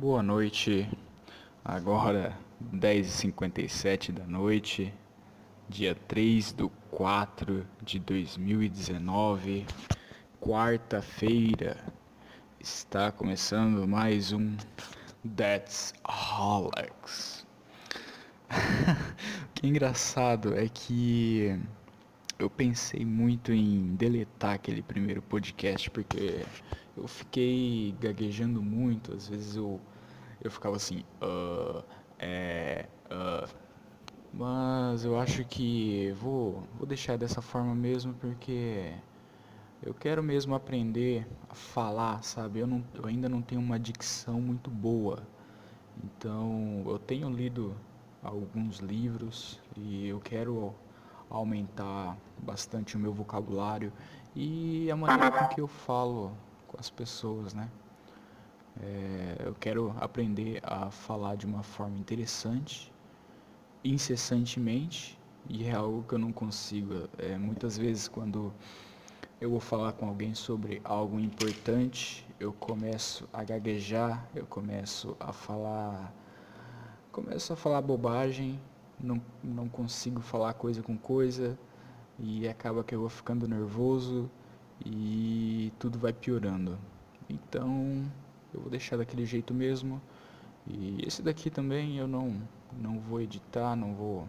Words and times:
Boa 0.00 0.22
noite, 0.22 0.88
agora 1.64 2.38
10h57 2.72 4.12
da 4.12 4.24
noite, 4.24 4.94
dia 5.68 5.92
3 6.06 6.52
do 6.52 6.68
4 6.92 7.66
de 7.82 7.98
2019, 7.98 9.66
quarta-feira, 10.40 11.76
está 12.60 13.10
começando 13.10 13.88
mais 13.88 14.30
um 14.30 14.56
That's 15.36 15.92
Alex. 16.04 17.44
o 19.50 19.52
que 19.52 19.66
é 19.66 19.68
engraçado 19.68 20.56
é 20.56 20.68
que 20.68 21.60
eu 22.38 22.48
pensei 22.48 23.04
muito 23.04 23.52
em 23.52 23.96
deletar 23.96 24.54
aquele 24.54 24.80
primeiro 24.80 25.20
podcast 25.22 25.90
porque 25.90 26.44
eu 26.98 27.06
fiquei 27.06 27.94
gaguejando 28.00 28.62
muito, 28.62 29.14
às 29.14 29.28
vezes 29.28 29.56
eu, 29.56 29.80
eu 30.42 30.50
ficava 30.50 30.76
assim, 30.76 31.04
uh, 31.22 31.84
é, 32.18 32.86
uh, 33.10 33.48
mas 34.32 35.04
eu 35.04 35.18
acho 35.18 35.44
que 35.44 36.12
vou, 36.20 36.64
vou 36.76 36.86
deixar 36.86 37.16
dessa 37.16 37.40
forma 37.40 37.74
mesmo 37.74 38.14
porque 38.14 38.92
eu 39.80 39.94
quero 39.94 40.22
mesmo 40.22 40.54
aprender 40.54 41.26
a 41.48 41.54
falar, 41.54 42.22
sabe? 42.24 42.58
Eu, 42.58 42.66
não, 42.66 42.84
eu 42.94 43.06
ainda 43.06 43.28
não 43.28 43.40
tenho 43.40 43.60
uma 43.60 43.78
dicção 43.78 44.40
muito 44.40 44.70
boa, 44.70 45.22
então 46.02 46.82
eu 46.86 46.98
tenho 46.98 47.30
lido 47.30 47.76
alguns 48.22 48.78
livros 48.78 49.60
e 49.76 50.08
eu 50.08 50.18
quero 50.18 50.74
aumentar 51.30 52.16
bastante 52.38 52.96
o 52.96 52.98
meu 52.98 53.12
vocabulário 53.12 53.92
e 54.34 54.90
a 54.90 54.96
maneira 54.96 55.30
com 55.30 55.54
que 55.54 55.60
eu 55.60 55.68
falo 55.68 56.32
as 56.78 56.88
pessoas, 56.88 57.52
né? 57.52 57.68
É, 58.80 59.42
eu 59.44 59.54
quero 59.54 59.94
aprender 59.98 60.60
a 60.62 60.90
falar 60.90 61.36
de 61.36 61.46
uma 61.46 61.62
forma 61.62 61.98
interessante, 61.98 62.92
incessantemente, 63.84 65.18
e 65.48 65.64
é 65.64 65.72
algo 65.72 66.04
que 66.04 66.14
eu 66.14 66.18
não 66.18 66.32
consigo. 66.32 67.08
É, 67.18 67.36
muitas 67.36 67.76
vezes, 67.76 68.06
quando 68.06 68.52
eu 69.40 69.50
vou 69.50 69.60
falar 69.60 69.92
com 69.92 70.06
alguém 70.08 70.34
sobre 70.34 70.80
algo 70.84 71.18
importante, 71.18 72.24
eu 72.38 72.52
começo 72.52 73.28
a 73.32 73.42
gaguejar, 73.42 74.28
eu 74.34 74.46
começo 74.46 75.16
a 75.18 75.32
falar, 75.32 76.14
começo 77.10 77.52
a 77.52 77.56
falar 77.56 77.82
bobagem, 77.82 78.60
não, 78.98 79.20
não 79.42 79.68
consigo 79.68 80.20
falar 80.20 80.54
coisa 80.54 80.82
com 80.82 80.96
coisa 80.96 81.58
e 82.18 82.48
acaba 82.48 82.82
que 82.82 82.94
eu 82.94 83.00
vou 83.00 83.08
ficando 83.08 83.46
nervoso 83.46 84.30
e 84.84 85.72
tudo 85.78 85.98
vai 85.98 86.12
piorando. 86.12 86.78
Então 87.28 88.04
eu 88.52 88.60
vou 88.60 88.70
deixar 88.70 88.96
daquele 88.96 89.24
jeito 89.24 89.52
mesmo. 89.54 90.00
E 90.66 91.02
esse 91.06 91.22
daqui 91.22 91.50
também 91.50 91.98
eu 91.98 92.06
não, 92.06 92.40
não 92.72 92.98
vou 93.00 93.20
editar, 93.20 93.74
não 93.74 93.94
vou 93.94 94.28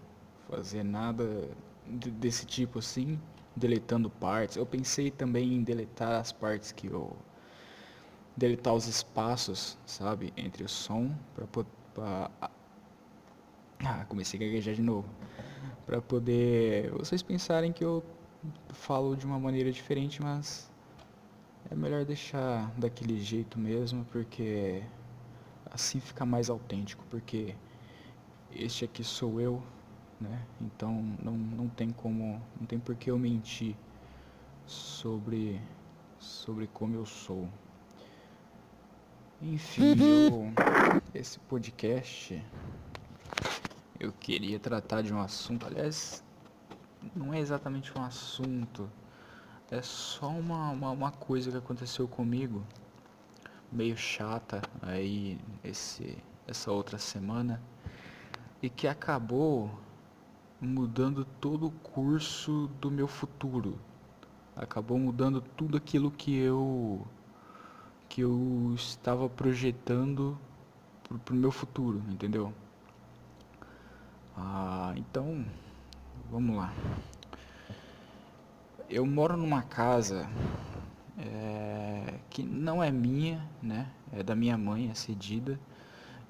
fazer 0.49 0.83
nada 0.83 1.49
desse 1.85 2.45
tipo 2.45 2.79
assim, 2.79 3.19
deletando 3.55 4.09
partes. 4.09 4.57
Eu 4.57 4.65
pensei 4.65 5.11
também 5.11 5.53
em 5.53 5.63
deletar 5.63 6.19
as 6.19 6.31
partes 6.31 6.71
que 6.71 6.87
eu. 6.87 7.15
deletar 8.37 8.73
os 8.73 8.87
espaços, 8.87 9.77
sabe, 9.85 10.33
entre 10.37 10.63
o 10.63 10.69
som, 10.69 11.13
para. 11.93 12.31
Ah, 13.83 14.05
comecei 14.07 14.39
a 14.39 14.43
gaguejar 14.43 14.75
de 14.75 14.81
novo. 14.81 15.07
Para 15.85 16.01
poder 16.01 16.91
vocês 16.91 17.23
pensarem 17.23 17.71
que 17.73 17.83
eu 17.83 18.03
falo 18.69 19.15
de 19.15 19.25
uma 19.25 19.39
maneira 19.39 19.71
diferente, 19.71 20.21
mas 20.21 20.69
é 21.69 21.75
melhor 21.75 22.05
deixar 22.05 22.71
daquele 22.77 23.19
jeito 23.21 23.59
mesmo, 23.59 24.05
porque 24.05 24.83
assim 25.71 25.99
fica 25.99 26.25
mais 26.25 26.49
autêntico, 26.49 27.03
porque 27.09 27.55
este 28.51 28.85
aqui 28.85 29.03
sou 29.03 29.39
eu, 29.39 29.61
né? 30.19 30.45
Então 30.59 30.93
não, 31.21 31.33
não 31.37 31.67
tem 31.67 31.89
como, 31.91 32.41
não 32.59 32.65
tem 32.65 32.79
por 32.79 32.95
que 32.95 33.11
eu 33.11 33.19
mentir 33.19 33.75
sobre 34.65 35.61
sobre 36.19 36.67
como 36.67 36.95
eu 36.95 37.05
sou. 37.05 37.47
Enfim, 39.41 39.95
eu, 39.97 40.51
esse 41.13 41.39
podcast 41.39 42.43
eu 43.99 44.11
queria 44.11 44.59
tratar 44.59 45.01
de 45.01 45.13
um 45.13 45.19
assunto, 45.19 45.65
aliás, 45.65 46.23
não 47.15 47.33
é 47.33 47.39
exatamente 47.39 47.97
um 47.97 48.03
assunto, 48.03 48.89
é 49.71 49.81
só 49.81 50.27
uma, 50.27 50.71
uma, 50.71 50.91
uma, 50.91 51.11
coisa 51.11 51.51
que 51.51 51.57
aconteceu 51.57 52.07
comigo, 52.07 52.63
meio 53.71 53.95
chata 53.95 54.61
aí 54.81 55.39
esse, 55.63 56.17
essa 56.47 56.71
outra 56.71 56.97
semana, 56.97 57.61
e 58.61 58.69
que 58.69 58.87
acabou 58.87 59.71
mudando 60.59 61.23
todo 61.39 61.67
o 61.67 61.71
curso 61.71 62.69
do 62.81 62.91
meu 62.91 63.07
futuro. 63.07 63.79
Acabou 64.55 64.99
mudando 64.99 65.39
tudo 65.39 65.77
aquilo 65.77 66.11
que 66.11 66.35
eu 66.35 67.07
que 68.09 68.21
eu 68.21 68.73
estava 68.75 69.29
projetando 69.29 70.37
para 71.23 71.33
o 71.33 71.37
meu 71.37 71.51
futuro, 71.51 72.01
entendeu? 72.09 72.51
Ah, 74.35 74.93
então 74.97 75.45
Vamos 76.31 76.57
lá. 76.57 76.71
Eu 78.87 79.03
moro 79.03 79.35
numa 79.35 79.63
casa 79.63 80.29
é, 81.17 82.19
que 82.29 82.43
não 82.43 82.83
é 82.83 82.91
minha, 82.91 83.43
né? 83.63 83.89
É 84.13 84.21
da 84.21 84.35
minha 84.35 84.55
mãe, 84.55 84.91
é 84.91 84.93
cedida. 84.93 85.59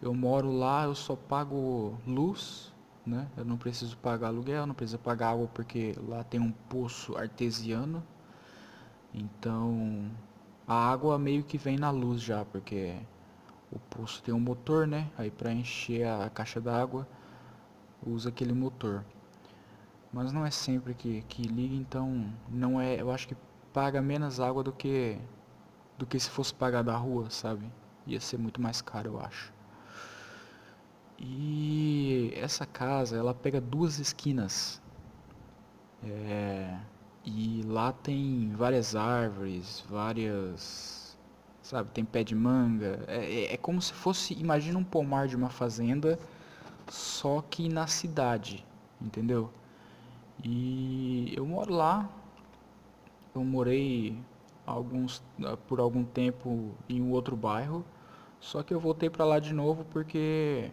Eu 0.01 0.13
moro 0.13 0.53
lá, 0.53 0.85
eu 0.85 0.95
só 0.95 1.17
pago 1.17 1.97
luz, 2.07 2.73
né? 3.05 3.27
Eu 3.35 3.43
não 3.43 3.57
preciso 3.57 3.97
pagar 3.97 4.27
aluguel, 4.27 4.65
não 4.65 4.73
preciso 4.73 4.99
pagar 4.99 5.31
água 5.31 5.49
porque 5.53 5.93
lá 6.07 6.23
tem 6.23 6.39
um 6.39 6.51
poço 6.69 7.17
artesiano. 7.17 8.01
Então, 9.13 10.09
a 10.65 10.75
água 10.75 11.19
meio 11.19 11.43
que 11.43 11.57
vem 11.57 11.77
na 11.77 11.91
luz 11.91 12.21
já, 12.21 12.45
porque 12.45 12.95
o 13.69 13.77
poço 13.79 14.23
tem 14.23 14.33
um 14.33 14.39
motor, 14.39 14.87
né? 14.87 15.09
Aí 15.17 15.29
para 15.29 15.51
encher 15.51 16.07
a 16.07 16.29
caixa 16.29 16.61
d'água 16.61 17.05
usa 18.01 18.29
aquele 18.29 18.53
motor 18.53 19.03
mas 20.11 20.31
não 20.31 20.45
é 20.45 20.51
sempre 20.51 20.93
que, 20.93 21.21
que 21.23 21.43
liga, 21.43 21.75
então 21.75 22.31
não 22.49 22.79
é, 22.81 23.01
eu 23.01 23.11
acho 23.11 23.27
que 23.27 23.35
paga 23.73 24.01
menos 24.01 24.39
água 24.39 24.63
do 24.63 24.71
que 24.71 25.17
do 25.97 26.05
que 26.05 26.19
se 26.19 26.29
fosse 26.29 26.53
pagar 26.53 26.81
da 26.83 26.95
rua, 26.95 27.29
sabe? 27.29 27.69
Ia 28.07 28.19
ser 28.21 28.37
muito 28.37 28.61
mais 28.61 28.81
caro, 28.81 29.09
eu 29.11 29.19
acho. 29.19 29.53
E 31.17 32.31
essa 32.35 32.65
casa, 32.65 33.17
ela 33.17 33.33
pega 33.33 33.59
duas 33.59 33.99
esquinas. 33.99 34.81
É, 36.01 36.77
e 37.25 37.61
lá 37.67 37.91
tem 37.91 38.51
várias 38.55 38.95
árvores, 38.95 39.83
várias. 39.89 41.17
Sabe, 41.61 41.89
tem 41.91 42.05
pé 42.05 42.23
de 42.23 42.33
manga. 42.33 43.03
É, 43.07 43.25
é, 43.25 43.53
é 43.53 43.57
como 43.57 43.81
se 43.81 43.93
fosse, 43.93 44.33
imagina 44.33 44.79
um 44.79 44.83
pomar 44.83 45.27
de 45.27 45.35
uma 45.35 45.49
fazenda, 45.49 46.17
só 46.87 47.41
que 47.41 47.69
na 47.69 47.85
cidade, 47.87 48.65
entendeu? 49.01 49.51
E 50.43 51.33
eu 51.35 51.45
moro 51.45 51.73
lá. 51.73 52.09
Eu 53.35 53.43
morei 53.43 54.17
alguns 54.65 55.21
ah, 55.43 55.57
por 55.67 55.79
algum 55.79 56.03
tempo 56.03 56.75
em 56.87 57.01
um 57.01 57.11
outro 57.11 57.35
bairro, 57.35 57.85
só 58.39 58.63
que 58.63 58.73
eu 58.73 58.79
voltei 58.79 59.09
para 59.09 59.25
lá 59.25 59.39
de 59.39 59.53
novo 59.53 59.85
porque 59.85 60.71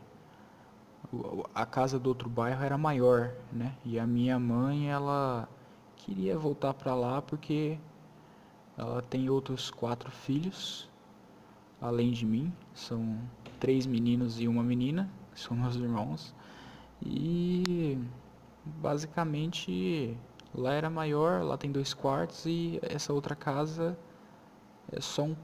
a 1.54 1.64
casa 1.64 1.98
do 1.98 2.08
outro 2.08 2.28
bairro 2.28 2.62
era 2.64 2.76
maior, 2.76 3.32
né? 3.52 3.74
E 3.84 3.98
a 3.98 4.06
minha 4.06 4.38
mãe, 4.38 4.90
ela 4.90 5.48
queria 5.96 6.36
voltar 6.38 6.74
para 6.74 6.94
lá 6.94 7.22
porque 7.22 7.78
ela 8.76 9.00
tem 9.02 9.30
outros 9.30 9.70
quatro 9.70 10.10
filhos, 10.10 10.88
além 11.80 12.10
de 12.10 12.26
mim, 12.26 12.52
são 12.74 13.18
três 13.58 13.86
meninos 13.86 14.40
e 14.40 14.46
uma 14.48 14.62
menina, 14.62 15.08
que 15.32 15.40
são 15.40 15.56
meus 15.56 15.76
irmãos. 15.76 16.34
E 17.02 17.98
basicamente 18.66 20.18
lá 20.54 20.72
era 20.72 20.90
maior, 20.90 21.44
lá 21.44 21.56
tem 21.56 21.70
dois 21.70 21.94
quartos 21.94 22.44
e 22.46 22.80
essa 22.82 23.12
outra 23.12 23.36
casa 23.36 23.96
é 24.90 25.00
só 25.00 25.24
um, 25.24 25.36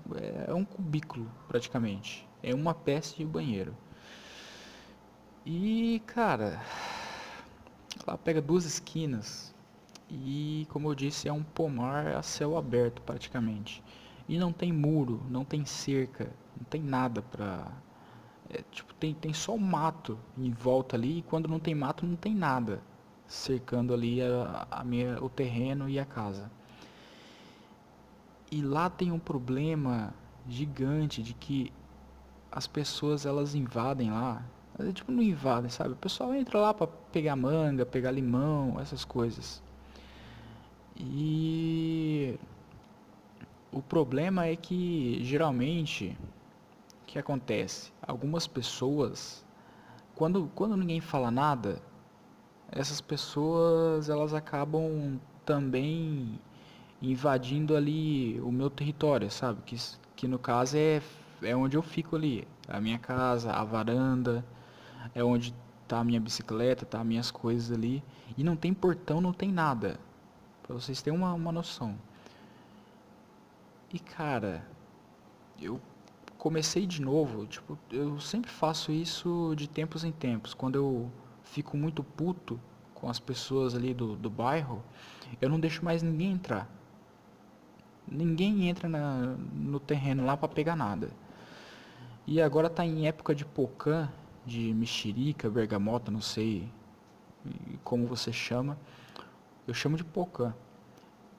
é 0.46 0.52
um 0.52 0.64
cubículo 0.64 1.30
praticamente. 1.48 2.28
É 2.42 2.54
uma 2.54 2.74
peça 2.74 3.22
e 3.22 3.24
o 3.24 3.28
banheiro. 3.28 3.76
E 5.46 6.02
cara, 6.06 6.60
lá 8.06 8.16
pega 8.16 8.40
duas 8.40 8.64
esquinas 8.64 9.54
e 10.10 10.66
como 10.70 10.88
eu 10.90 10.94
disse 10.94 11.28
é 11.28 11.32
um 11.32 11.42
pomar 11.42 12.08
a 12.08 12.22
céu 12.22 12.56
aberto 12.56 13.02
praticamente. 13.02 13.82
E 14.28 14.38
não 14.38 14.52
tem 14.52 14.72
muro, 14.72 15.22
não 15.28 15.44
tem 15.44 15.64
cerca, 15.64 16.32
não 16.56 16.64
tem 16.64 16.82
nada 16.82 17.22
pra. 17.22 17.70
É, 18.48 18.62
tipo, 18.70 18.92
tem, 18.94 19.14
tem 19.14 19.32
só 19.32 19.56
mato 19.56 20.18
em 20.36 20.50
volta 20.50 20.96
ali 20.96 21.18
e 21.18 21.22
quando 21.22 21.48
não 21.48 21.58
tem 21.58 21.74
mato 21.74 22.06
não 22.06 22.16
tem 22.16 22.34
nada 22.34 22.82
cercando 23.32 23.94
ali 23.94 24.20
a, 24.20 24.66
a 24.70 24.84
minha, 24.84 25.22
o 25.22 25.28
terreno 25.28 25.88
e 25.88 25.98
a 25.98 26.04
casa. 26.04 26.50
E 28.50 28.60
lá 28.60 28.90
tem 28.90 29.10
um 29.10 29.18
problema 29.18 30.12
gigante 30.46 31.22
de 31.22 31.32
que 31.32 31.72
as 32.50 32.66
pessoas 32.66 33.24
elas 33.24 33.54
invadem 33.54 34.10
lá. 34.10 34.44
Tipo, 34.92 35.10
não 35.10 35.22
invadem, 35.22 35.70
sabe? 35.70 35.92
O 35.92 35.96
pessoal 35.96 36.34
entra 36.34 36.60
lá 36.60 36.74
para 36.74 36.86
pegar 36.86 37.34
manga, 37.34 37.86
pegar 37.86 38.10
limão, 38.10 38.78
essas 38.78 39.04
coisas. 39.04 39.62
E 40.96 42.38
o 43.72 43.80
problema 43.80 44.46
é 44.46 44.56
que 44.56 45.18
geralmente 45.24 46.16
o 47.02 47.06
que 47.06 47.18
acontece? 47.18 47.92
Algumas 48.06 48.46
pessoas 48.46 49.42
quando, 50.14 50.50
quando 50.54 50.76
ninguém 50.76 51.00
fala 51.00 51.30
nada, 51.30 51.80
essas 52.72 53.00
pessoas 53.00 54.08
elas 54.08 54.32
acabam 54.32 55.20
também 55.44 56.40
invadindo 57.00 57.76
ali 57.76 58.40
o 58.40 58.50
meu 58.50 58.70
território, 58.70 59.30
sabe? 59.30 59.60
Que, 59.62 59.76
que 60.16 60.26
no 60.26 60.38
caso 60.38 60.76
é, 60.76 61.02
é 61.42 61.54
onde 61.54 61.76
eu 61.76 61.82
fico 61.82 62.16
ali. 62.16 62.48
A 62.66 62.80
minha 62.80 62.98
casa, 62.98 63.52
a 63.52 63.62
varanda, 63.62 64.44
é 65.14 65.22
onde 65.22 65.54
tá 65.86 65.98
a 65.98 66.04
minha 66.04 66.20
bicicleta, 66.20 66.86
tá 66.86 67.00
as 67.00 67.06
minhas 67.06 67.30
coisas 67.30 67.76
ali. 67.76 68.02
E 68.38 68.42
não 68.42 68.56
tem 68.56 68.72
portão, 68.72 69.20
não 69.20 69.32
tem 69.32 69.52
nada. 69.52 70.00
Pra 70.62 70.74
vocês 70.74 71.02
terem 71.02 71.18
uma, 71.18 71.34
uma 71.34 71.52
noção. 71.52 71.94
E 73.92 73.98
cara, 73.98 74.66
eu 75.60 75.78
comecei 76.38 76.86
de 76.86 77.02
novo, 77.02 77.46
tipo, 77.46 77.78
eu 77.90 78.18
sempre 78.18 78.50
faço 78.50 78.90
isso 78.90 79.52
de 79.56 79.68
tempos 79.68 80.02
em 80.04 80.12
tempos. 80.12 80.54
Quando 80.54 80.76
eu 80.76 81.10
fico 81.52 81.76
muito 81.76 82.02
puto 82.02 82.58
com 82.94 83.10
as 83.10 83.20
pessoas 83.20 83.74
ali 83.74 83.92
do, 83.92 84.16
do 84.16 84.30
bairro, 84.30 84.82
eu 85.38 85.50
não 85.50 85.60
deixo 85.60 85.84
mais 85.84 86.02
ninguém 86.02 86.32
entrar. 86.32 86.66
Ninguém 88.10 88.68
entra 88.68 88.88
na, 88.88 89.36
no 89.52 89.78
terreno 89.78 90.24
lá 90.24 90.34
para 90.34 90.48
pegar 90.48 90.74
nada. 90.74 91.10
E 92.26 92.40
agora 92.40 92.70
tá 92.70 92.86
em 92.86 93.06
época 93.06 93.34
de 93.34 93.44
pocã, 93.44 94.10
de 94.46 94.72
mexerica, 94.72 95.50
bergamota, 95.50 96.10
não 96.10 96.22
sei 96.22 96.68
como 97.84 98.06
você 98.06 98.32
chama. 98.32 98.78
Eu 99.66 99.74
chamo 99.74 99.96
de 99.96 100.04
pocã. 100.04 100.54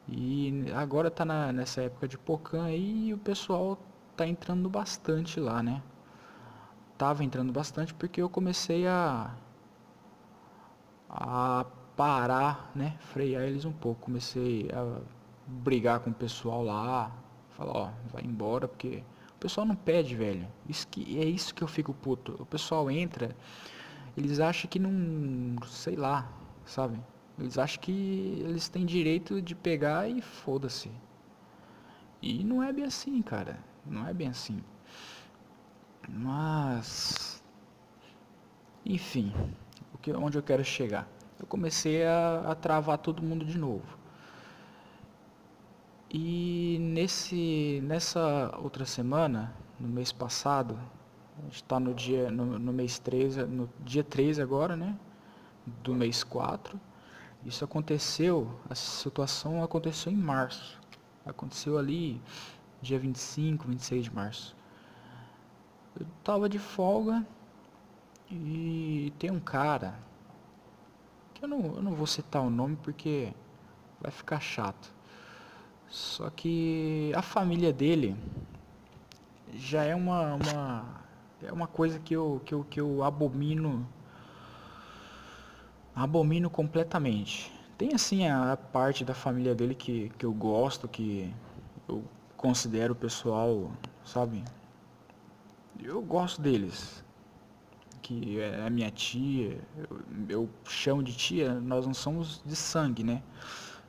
E 0.07 0.65
agora 0.75 1.09
tá 1.09 1.25
na, 1.25 1.51
nessa 1.51 1.81
época 1.81 2.07
de 2.07 2.19
pocã 2.19 2.69
e 2.69 3.11
o 3.13 3.17
pessoal 3.17 3.79
tá 4.15 4.27
entrando 4.27 4.69
bastante 4.69 5.39
lá, 5.39 5.63
né? 5.63 5.81
Tava 6.99 7.23
entrando 7.23 7.51
bastante 7.51 7.93
porque 7.95 8.21
eu 8.21 8.29
comecei 8.29 8.85
a 8.85 9.35
a 11.13 11.65
parar, 11.95 12.71
né? 12.75 12.95
Frear 12.99 13.43
eles 13.43 13.65
um 13.65 13.71
pouco. 13.71 14.01
Comecei 14.01 14.69
a 14.73 14.99
brigar 15.47 15.99
com 15.99 16.09
o 16.09 16.13
pessoal 16.13 16.63
lá, 16.63 17.11
falar, 17.51 17.73
ó, 17.73 17.91
vai 18.11 18.23
embora 18.23 18.67
porque 18.67 19.03
o 19.35 19.39
pessoal 19.39 19.65
não 19.65 19.75
pede, 19.75 20.15
velho. 20.15 20.47
Isso 20.67 20.87
que 20.87 21.19
é 21.19 21.25
isso 21.25 21.53
que 21.53 21.61
eu 21.61 21.67
fico 21.67 21.93
puto. 21.93 22.35
O 22.39 22.45
pessoal 22.45 22.89
entra, 22.89 23.35
eles 24.17 24.39
acham 24.39 24.69
que 24.69 24.79
não, 24.79 25.55
sei 25.67 25.95
lá, 25.95 26.27
sabe? 26.65 26.99
Eles 27.37 27.57
acham 27.57 27.81
que 27.81 28.41
eles 28.43 28.69
têm 28.69 28.85
direito 28.85 29.41
de 29.41 29.55
pegar 29.55 30.07
e 30.07 30.21
foda-se. 30.21 30.91
E 32.21 32.43
não 32.43 32.63
é 32.63 32.71
bem 32.71 32.85
assim, 32.85 33.21
cara. 33.21 33.59
Não 33.85 34.07
é 34.07 34.13
bem 34.13 34.29
assim. 34.29 34.63
Mas. 36.09 37.43
Enfim, 38.85 39.33
que, 40.03 40.11
onde 40.11 40.37
eu 40.37 40.43
quero 40.43 40.63
chegar? 40.63 41.07
Eu 41.39 41.47
comecei 41.47 42.05
a, 42.05 42.51
a 42.51 42.55
travar 42.55 42.97
todo 42.97 43.23
mundo 43.23 43.45
de 43.45 43.57
novo. 43.57 43.97
E 46.11 46.77
nesse, 46.79 47.81
nessa 47.83 48.53
outra 48.61 48.85
semana, 48.85 49.55
no 49.79 49.87
mês 49.87 50.11
passado, 50.11 50.77
a 51.39 51.41
gente 51.45 51.55
está 51.55 51.79
no 51.79 51.93
dia 51.93 52.29
no, 52.29 52.59
no, 52.59 52.73
mês 52.73 52.99
3, 52.99 53.37
no 53.47 53.67
dia 53.79 54.03
3 54.03 54.39
agora, 54.39 54.75
né? 54.75 54.95
Do 55.81 55.95
mês 55.95 56.23
4. 56.23 56.79
Isso 57.45 57.63
aconteceu, 57.63 58.59
a 58.69 58.75
situação 58.75 59.63
aconteceu 59.63 60.11
em 60.11 60.17
março. 60.17 60.79
Aconteceu 61.25 61.77
ali 61.77 62.21
dia 62.81 62.99
25, 62.99 63.67
26 63.67 64.03
de 64.03 64.13
março. 64.13 64.55
Eu 65.99 66.05
tava 66.23 66.47
de 66.47 66.59
folga 66.59 67.25
e 68.33 69.13
tem 69.19 69.31
um 69.31 69.39
cara 69.39 69.95
que 71.33 71.43
eu 71.43 71.47
não, 71.47 71.75
eu 71.75 71.81
não 71.81 71.93
vou 71.93 72.07
citar 72.07 72.41
o 72.41 72.49
nome 72.49 72.75
porque 72.81 73.31
vai 74.01 74.11
ficar 74.11 74.39
chato. 74.39 74.91
Só 75.87 76.29
que 76.29 77.11
a 77.15 77.21
família 77.21 77.71
dele 77.71 78.15
já 79.53 79.83
é 79.83 79.93
uma, 79.95 80.33
uma 80.33 81.03
é 81.43 81.51
uma 81.51 81.67
coisa 81.67 81.99
que 81.99 82.15
eu, 82.15 82.41
que 82.45 82.53
eu, 82.53 82.63
que 82.63 82.81
eu 82.81 83.03
abomino 83.03 83.87
abomino 85.95 86.49
completamente. 86.49 87.51
Tem 87.77 87.93
assim 87.93 88.27
a, 88.27 88.53
a 88.53 88.57
parte 88.57 89.05
da 89.05 89.13
família 89.13 89.53
dele 89.53 89.75
que, 89.75 90.09
que 90.17 90.25
eu 90.25 90.33
gosto, 90.33 90.87
que 90.87 91.31
eu 91.87 92.03
considero 92.35 92.95
pessoal, 92.95 93.71
sabe? 94.03 94.43
Eu 95.79 96.01
gosto 96.01 96.41
deles. 96.41 97.03
Que 98.03 98.39
é 98.39 98.67
a 98.67 98.69
minha 98.69 98.91
tia, 98.91 99.59
eu, 99.77 99.99
eu 100.29 100.49
chamo 100.65 101.01
de 101.01 101.15
tia, 101.15 101.53
nós 101.53 101.87
não 101.87 101.93
somos 101.93 102.43
de 102.45 102.55
sangue, 102.55 103.03
né? 103.03 103.23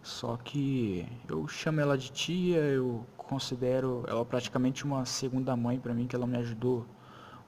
Só 0.03 0.37
que 0.37 1.07
eu 1.29 1.47
chamo 1.49 1.81
ela 1.81 1.99
de 1.99 2.13
tia, 2.13 2.59
eu 2.59 3.05
considero 3.17 4.05
ela 4.07 4.25
praticamente 4.25 4.85
uma 4.85 5.05
segunda 5.05 5.57
mãe 5.57 5.79
para 5.81 5.93
mim, 5.93 6.07
que 6.07 6.15
ela 6.15 6.27
me 6.27 6.37
ajudou 6.39 6.87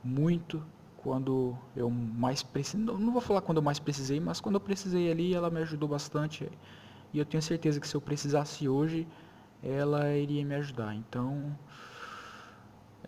muito 0.03 0.63
quando 0.97 1.57
eu 1.77 1.89
mais 1.89 2.43
precisei. 2.43 2.85
Não 2.85 3.13
vou 3.13 3.21
falar 3.21 3.41
quando 3.43 3.59
eu 3.59 3.63
mais 3.63 3.79
precisei, 3.79 4.19
mas 4.19 4.41
quando 4.41 4.57
eu 4.57 4.61
precisei 4.61 5.09
ali, 5.09 5.35
ela 5.35 5.49
me 5.51 5.61
ajudou 5.61 5.89
bastante. 5.89 6.51
E 7.13 7.19
eu 7.19 7.25
tenho 7.25 7.43
certeza 7.43 7.79
que 7.79 7.87
se 7.87 7.95
eu 7.95 8.01
precisasse 8.01 8.69
hoje, 8.69 9.07
ela 9.63 10.13
iria 10.17 10.45
me 10.45 10.57
ajudar. 10.57 10.97
Então, 10.97 11.57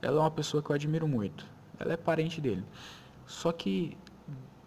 ela 0.01 0.19
é 0.19 0.21
uma 0.21 0.31
pessoa 0.31 0.63
que 0.63 0.71
eu 0.71 0.77
admiro 0.77 1.09
muito. 1.09 1.45
Ela 1.77 1.95
é 1.95 1.97
parente 1.97 2.41
dele. 2.41 2.65
Só 3.29 3.53
que 3.53 3.97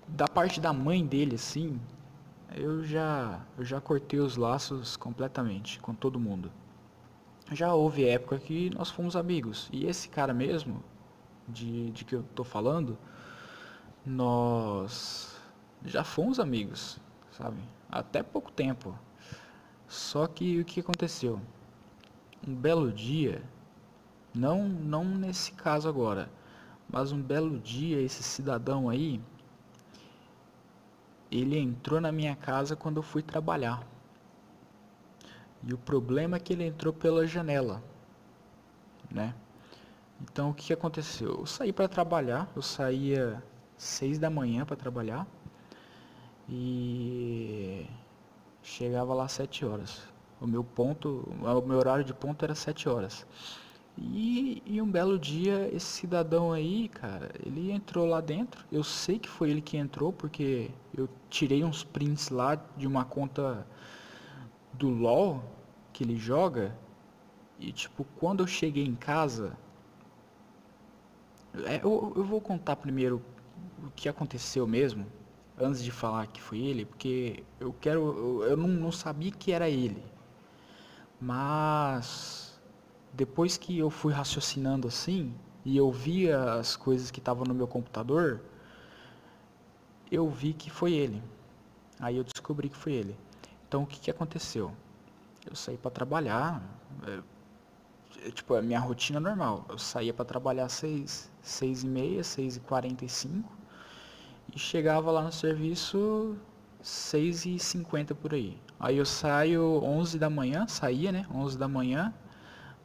da 0.08 0.26
parte 0.26 0.62
da 0.62 0.72
mãe 0.72 1.06
dele, 1.06 1.36
assim, 1.36 1.78
eu 2.56 2.82
já, 2.86 3.42
eu 3.58 3.66
já 3.66 3.82
cortei 3.82 4.20
os 4.20 4.38
laços 4.38 4.96
completamente 4.96 5.80
com 5.82 5.94
todo 5.94 6.18
mundo. 6.18 6.50
Já 7.52 7.74
houve 7.74 8.08
época 8.08 8.40
que 8.40 8.70
nós 8.70 8.90
fomos 8.90 9.18
amigos. 9.18 9.68
E 9.74 9.86
esse 9.86 10.08
cara 10.08 10.34
mesmo, 10.34 10.82
de, 11.46 11.92
de 11.92 12.06
que 12.06 12.16
eu 12.16 12.24
tô 12.34 12.46
falando, 12.46 12.98
nós 14.06 15.38
já 15.84 16.06
fomos 16.06 16.40
amigos, 16.40 16.98
sabe? 17.32 17.58
Até 17.92 18.24
pouco 18.24 18.52
tempo. 18.52 18.98
Só 19.88 20.28
que 20.28 20.62
o 20.62 20.64
que 20.64 20.80
aconteceu? 20.80 21.42
um 22.48 22.56
belo 22.56 22.92
dia, 22.92 23.42
não, 24.34 24.68
não 24.68 25.04
nesse 25.04 25.52
caso 25.52 25.88
agora, 25.88 26.30
mas 26.92 27.12
um 27.12 27.22
belo 27.22 27.60
dia 27.60 28.02
esse 28.02 28.22
cidadão 28.22 28.90
aí, 28.90 29.22
ele 31.32 31.58
entrou 31.58 32.02
na 32.02 32.12
minha 32.12 32.36
casa 32.36 32.76
quando 32.76 32.98
eu 32.98 33.04
fui 33.04 33.24
trabalhar. 33.24 33.88
E 35.64 35.74
o 35.74 35.78
problema 35.78 36.38
é 36.38 36.40
que 36.40 36.54
ele 36.54 36.66
entrou 36.66 36.92
pela 36.92 37.26
janela, 37.26 37.82
né? 39.10 39.34
Então 40.22 40.50
o 40.50 40.54
que 40.54 40.74
aconteceu? 40.74 41.40
Eu 41.40 41.46
saí 41.46 41.72
para 41.72 41.88
trabalhar, 41.88 42.52
eu 42.56 42.62
saía 42.62 43.42
seis 43.78 44.20
da 44.20 44.30
manhã 44.30 44.66
para 44.66 44.76
trabalhar 44.76 45.26
e 46.50 47.88
chegava 48.62 49.14
lá 49.14 49.28
sete 49.28 49.66
horas. 49.66 50.12
O 50.42 50.48
meu 50.48 50.64
ponto, 50.64 51.30
o 51.40 51.68
meu 51.68 51.78
horário 51.78 52.04
de 52.04 52.16
ponto 52.16 52.44
era 52.44 52.56
7 52.56 52.90
horas. 52.90 53.28
E, 53.98 54.64
e, 54.66 54.82
um 54.82 54.90
belo 54.90 55.20
dia, 55.20 55.70
esse 55.74 55.86
cidadão 55.86 56.52
aí, 56.52 56.88
cara, 56.88 57.32
ele 57.46 57.72
entrou 57.72 58.06
lá 58.06 58.22
dentro. 58.22 58.66
Eu 58.72 58.84
sei 58.84 59.20
que 59.20 59.30
foi 59.30 59.50
ele 59.50 59.62
que 59.62 59.78
entrou, 59.78 60.14
porque 60.14 60.72
eu 60.96 61.10
tirei 61.30 61.64
uns 61.64 61.84
prints 61.84 62.30
lá 62.30 62.56
de 62.78 62.88
uma 62.88 63.04
conta 63.06 63.66
do 64.74 64.90
LoL 64.90 65.44
que 65.94 66.04
ele 66.04 66.18
joga. 66.18 66.76
E, 67.60 67.72
tipo, 67.72 68.06
quando 68.18 68.42
eu 68.42 68.48
cheguei 68.48 68.86
em 68.86 68.96
casa. 68.96 69.58
É, 71.66 71.82
eu, 71.84 72.14
eu 72.16 72.24
vou 72.24 72.40
contar 72.40 72.78
primeiro 72.78 73.22
o 73.86 73.92
que 73.92 74.08
aconteceu 74.08 74.66
mesmo, 74.66 75.06
antes 75.60 75.84
de 75.84 75.92
falar 75.92 76.28
que 76.28 76.42
foi 76.42 76.60
ele, 76.60 76.86
porque 76.86 77.44
eu 77.60 77.74
quero. 77.80 78.00
Eu, 78.00 78.50
eu 78.52 78.58
não, 78.58 78.68
não 78.68 78.92
sabia 78.92 79.32
que 79.32 79.52
era 79.52 79.70
ele. 79.70 80.04
Mas 81.20 82.51
depois 83.14 83.58
que 83.58 83.78
eu 83.78 83.90
fui 83.90 84.14
raciocinando 84.14 84.88
assim 84.88 85.34
e 85.66 85.78
eu 85.78 85.92
via 85.92 86.54
as 86.54 86.76
coisas 86.76 87.12
que 87.12 87.20
estavam 87.20 87.46
no 87.46 87.54
meu 87.54 87.68
computador, 87.68 88.42
eu 90.12 90.30
vi 90.30 90.54
que 90.54 90.70
foi 90.70 90.94
ele. 90.94 91.22
Aí 92.00 92.18
eu 92.18 92.24
descobri 92.24 92.70
que 92.70 92.78
foi 92.78 92.94
ele. 92.94 93.16
Então 93.68 93.84
o 93.84 93.86
que, 93.86 94.00
que 94.00 94.12
aconteceu? 94.12 94.72
Eu 95.46 95.56
saí 95.56 95.78
para 95.78 95.92
trabalhar. 95.92 96.62
É, 97.08 98.32
tipo, 98.32 98.56
a 98.56 98.62
minha 98.62 98.80
rotina 98.80 99.20
normal. 99.20 99.66
Eu 99.70 99.78
saía 99.78 100.14
para 100.14 100.26
trabalhar 100.26 100.66
às 100.66 100.74
6, 100.74 101.32
6 101.42 101.84
e 101.84 101.88
meia, 101.88 102.24
6 102.24 102.58
e 102.58 102.60
45 102.60 103.62
e 104.54 104.60
chegava 104.60 105.12
lá 105.12 105.22
no 105.22 105.32
serviço 105.32 106.36
6 106.82 107.46
e 107.46 107.60
50 107.60 108.14
por 108.16 108.34
aí. 108.34 108.58
Aí 108.80 108.98
eu 108.98 109.06
saio 109.06 109.82
11 109.84 110.18
da 110.18 110.30
manhã, 110.30 110.68
saía, 110.68 111.12
né? 111.12 111.26
11 111.34 111.58
da 111.58 111.68
manhã 111.68 112.14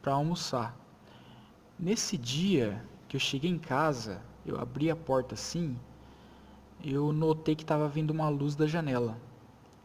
para 0.07 0.15
almoçar. 0.15 0.73
Nesse 1.77 2.17
dia 2.17 2.81
que 3.09 3.17
eu 3.17 3.19
cheguei 3.19 3.51
em 3.51 3.59
casa, 3.59 4.21
eu 4.45 4.57
abri 4.57 4.89
a 4.89 4.95
porta 4.95 5.35
assim, 5.35 5.77
eu 6.81 7.11
notei 7.11 7.57
que 7.57 7.63
estava 7.63 7.89
vindo 7.89 8.11
uma 8.11 8.29
luz 8.29 8.55
da 8.55 8.65
janela. 8.65 9.17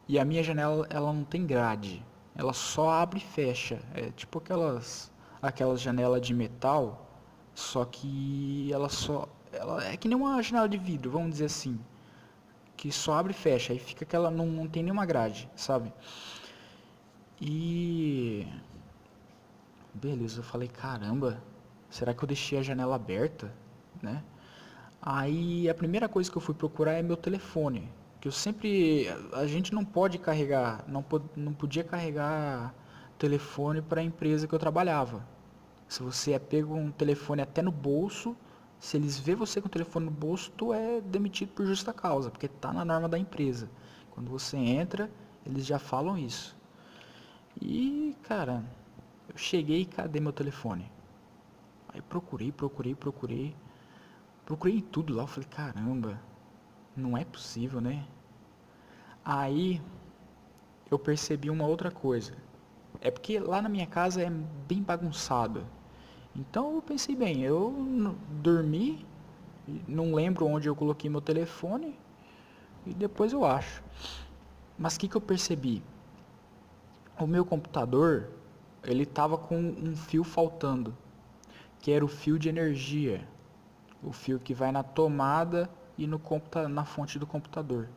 E 0.06 0.20
a 0.20 0.24
minha 0.24 0.40
janela, 0.44 0.86
ela 0.90 1.12
não 1.12 1.24
tem 1.24 1.44
grade. 1.44 2.06
Ela 2.36 2.52
só 2.52 2.88
abre 2.88 3.18
e 3.18 3.20
fecha. 3.20 3.82
É 3.94 4.12
tipo 4.12 4.38
aquelas 4.38 5.10
aquelas 5.42 5.80
janelas 5.80 6.24
de 6.24 6.32
metal, 6.32 7.04
só 7.52 7.84
que 7.84 8.70
ela 8.72 8.88
só 8.88 9.26
ela 9.52 9.84
é 9.84 9.96
que 9.96 10.06
nem 10.06 10.16
uma 10.16 10.40
janela 10.40 10.68
de 10.68 10.78
vidro, 10.78 11.10
vamos 11.10 11.32
dizer 11.32 11.46
assim, 11.46 11.80
que 12.76 12.92
só 12.92 13.14
abre 13.14 13.32
e 13.32 13.34
fecha, 13.34 13.72
aí 13.72 13.78
fica 13.80 14.04
aquela 14.04 14.30
não, 14.30 14.46
não 14.46 14.68
tem 14.68 14.84
nenhuma 14.84 15.04
grade, 15.04 15.50
sabe? 15.56 15.92
E 17.40 18.46
beleza, 19.94 20.40
eu 20.40 20.44
falei, 20.44 20.68
caramba, 20.68 21.42
será 21.90 22.14
que 22.14 22.22
eu 22.22 22.26
deixei 22.26 22.58
a 22.58 22.62
janela 22.62 22.96
aberta, 22.96 23.52
né? 24.02 24.22
Aí 25.00 25.68
a 25.68 25.74
primeira 25.74 26.08
coisa 26.08 26.30
que 26.30 26.36
eu 26.36 26.42
fui 26.42 26.54
procurar 26.54 26.92
é 26.92 27.02
meu 27.02 27.16
telefone, 27.16 27.88
que 28.20 28.28
eu 28.28 28.32
sempre 28.32 29.06
a 29.32 29.46
gente 29.46 29.74
não 29.74 29.84
pode 29.84 30.18
carregar, 30.18 30.84
não, 30.86 31.04
não 31.36 31.52
podia 31.52 31.82
carregar 31.82 32.74
telefone 33.18 33.82
para 33.82 34.00
a 34.00 34.04
empresa 34.04 34.46
que 34.46 34.54
eu 34.54 34.58
trabalhava. 34.58 35.26
Se 35.88 36.02
você 36.02 36.32
é 36.32 36.38
pego 36.38 36.74
um 36.74 36.90
telefone 36.90 37.42
até 37.42 37.62
no 37.62 37.70
bolso, 37.70 38.36
se 38.78 38.96
eles 38.96 39.18
vê 39.18 39.34
você 39.34 39.60
com 39.60 39.68
o 39.68 39.70
telefone 39.70 40.06
no 40.06 40.10
bolso, 40.10 40.50
tu 40.56 40.72
é 40.72 41.00
demitido 41.00 41.50
por 41.50 41.66
justa 41.66 41.92
causa, 41.92 42.30
porque 42.30 42.48
tá 42.48 42.72
na 42.72 42.84
norma 42.84 43.08
da 43.08 43.18
empresa. 43.18 43.68
Quando 44.10 44.30
você 44.30 44.56
entra, 44.56 45.10
eles 45.46 45.66
já 45.66 45.78
falam 45.78 46.18
isso. 46.18 46.56
E, 47.60 48.16
cara, 48.22 48.64
eu 49.32 49.38
cheguei 49.38 49.84
cadê 49.84 50.20
meu 50.20 50.32
telefone? 50.32 50.90
Aí 51.88 52.00
procurei, 52.00 52.52
procurei, 52.52 52.94
procurei. 52.94 53.56
Procurei 54.44 54.80
tudo 54.82 55.14
lá, 55.14 55.22
eu 55.22 55.26
falei, 55.26 55.48
caramba, 55.48 56.20
não 56.96 57.16
é 57.16 57.24
possível, 57.24 57.80
né? 57.80 58.06
Aí 59.24 59.80
eu 60.90 60.98
percebi 60.98 61.48
uma 61.48 61.66
outra 61.66 61.90
coisa. 61.90 62.36
É 63.00 63.10
porque 63.10 63.38
lá 63.38 63.62
na 63.62 63.68
minha 63.68 63.86
casa 63.86 64.22
é 64.22 64.30
bem 64.30 64.82
bagunçado. 64.82 65.64
Então 66.34 66.74
eu 66.74 66.82
pensei 66.82 67.14
bem, 67.14 67.42
eu 67.42 68.16
dormi, 68.42 69.06
não 69.86 70.14
lembro 70.14 70.46
onde 70.46 70.68
eu 70.68 70.74
coloquei 70.74 71.08
meu 71.08 71.20
telefone 71.20 71.98
e 72.86 72.92
depois 72.94 73.32
eu 73.32 73.44
acho. 73.44 73.82
Mas 74.78 74.96
o 74.96 75.00
que, 75.00 75.08
que 75.08 75.16
eu 75.16 75.20
percebi? 75.20 75.82
O 77.18 77.26
meu 77.26 77.44
computador, 77.44 78.28
ele 78.84 79.06
tava 79.06 79.38
com 79.38 79.56
um 79.56 79.96
fio 79.96 80.24
faltando, 80.24 80.96
que 81.80 81.90
era 81.90 82.04
o 82.04 82.08
fio 82.08 82.38
de 82.38 82.48
energia, 82.48 83.26
o 84.02 84.12
fio 84.12 84.38
que 84.38 84.54
vai 84.54 84.72
na 84.72 84.82
tomada 84.82 85.70
e 85.96 86.06
no 86.06 86.18
computa 86.18 86.68
na 86.68 86.84
fonte 86.84 87.18
do 87.18 87.26
computador. 87.26 87.88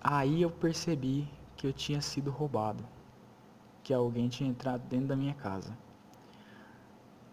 Aí 0.00 0.42
eu 0.42 0.50
percebi 0.50 1.28
que 1.56 1.66
eu 1.66 1.72
tinha 1.72 2.00
sido 2.00 2.30
roubado, 2.30 2.84
que 3.82 3.92
alguém 3.92 4.28
tinha 4.28 4.48
entrado 4.48 4.82
dentro 4.88 5.08
da 5.08 5.16
minha 5.16 5.34
casa. 5.34 5.76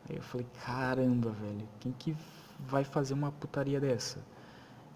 Aí 0.10 0.16
eu 0.16 0.22
falei, 0.22 0.48
caramba, 0.66 1.32
velho, 1.32 1.68
quem 1.80 1.92
que 1.92 2.16
vai 2.60 2.84
fazer 2.84 3.14
uma 3.14 3.32
putaria 3.32 3.80
dessa? 3.80 4.20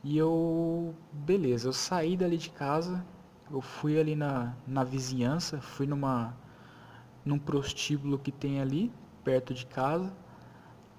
E 0.03 0.17
eu, 0.17 0.95
beleza, 1.11 1.67
eu 1.67 1.73
saí 1.73 2.17
dali 2.17 2.37
de 2.37 2.49
casa, 2.49 3.05
eu 3.51 3.61
fui 3.61 3.99
ali 3.99 4.15
na, 4.15 4.53
na 4.65 4.83
vizinhança, 4.83 5.61
fui 5.61 5.85
numa 5.85 6.33
num 7.25 7.39
prostíbulo 7.39 8.17
que 8.19 8.31
tem 8.31 8.61
ali, 8.61 8.91
perto 9.23 9.53
de 9.53 9.65
casa. 9.65 10.13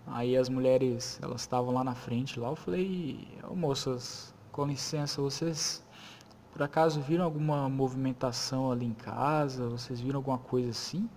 Aí 0.07 0.37
as 0.37 0.49
mulheres, 0.49 1.19
elas 1.23 1.43
estavam 1.43 1.73
lá 1.73 1.85
na 1.85 1.95
frente 1.95 2.39
lá, 2.39 2.49
eu 2.49 2.57
falei, 2.57 3.29
oh, 3.49 3.55
moças, 3.55 4.35
com 4.51 4.67
licença, 4.67 5.23
vocês 5.23 5.85
por 6.53 6.63
acaso 6.63 7.01
viram 7.01 7.25
alguma 7.25 7.67
movimentação 7.69 8.71
ali 8.71 8.85
em 8.85 8.93
casa? 8.93 9.69
Vocês 9.71 10.01
viram 10.01 10.19
alguma 10.19 10.39
coisa 10.39 10.69
assim? 10.69 11.09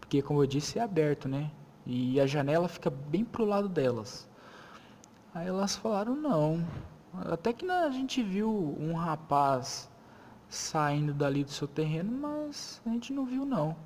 Porque 0.00 0.22
como 0.22 0.42
eu 0.42 0.46
disse, 0.46 0.78
é 0.78 0.82
aberto, 0.82 1.28
né? 1.28 1.50
E 1.84 2.18
a 2.18 2.26
janela 2.26 2.68
fica 2.68 2.88
bem 2.88 3.22
pro 3.22 3.44
lado 3.44 3.68
delas. 3.68 4.26
Aí 5.34 5.46
elas 5.46 5.76
falaram 5.76 6.14
não. 6.14 6.64
Até 7.30 7.52
que 7.52 7.68
a 7.70 7.90
gente 7.90 8.22
viu 8.22 8.76
um 8.80 8.94
rapaz 8.94 9.90
saindo 10.48 11.12
dali 11.12 11.44
do 11.44 11.50
seu 11.50 11.68
terreno, 11.68 12.10
mas 12.10 12.80
a 12.86 12.88
gente 12.90 13.12
não 13.12 13.26
viu 13.26 13.44
não. 13.44 13.76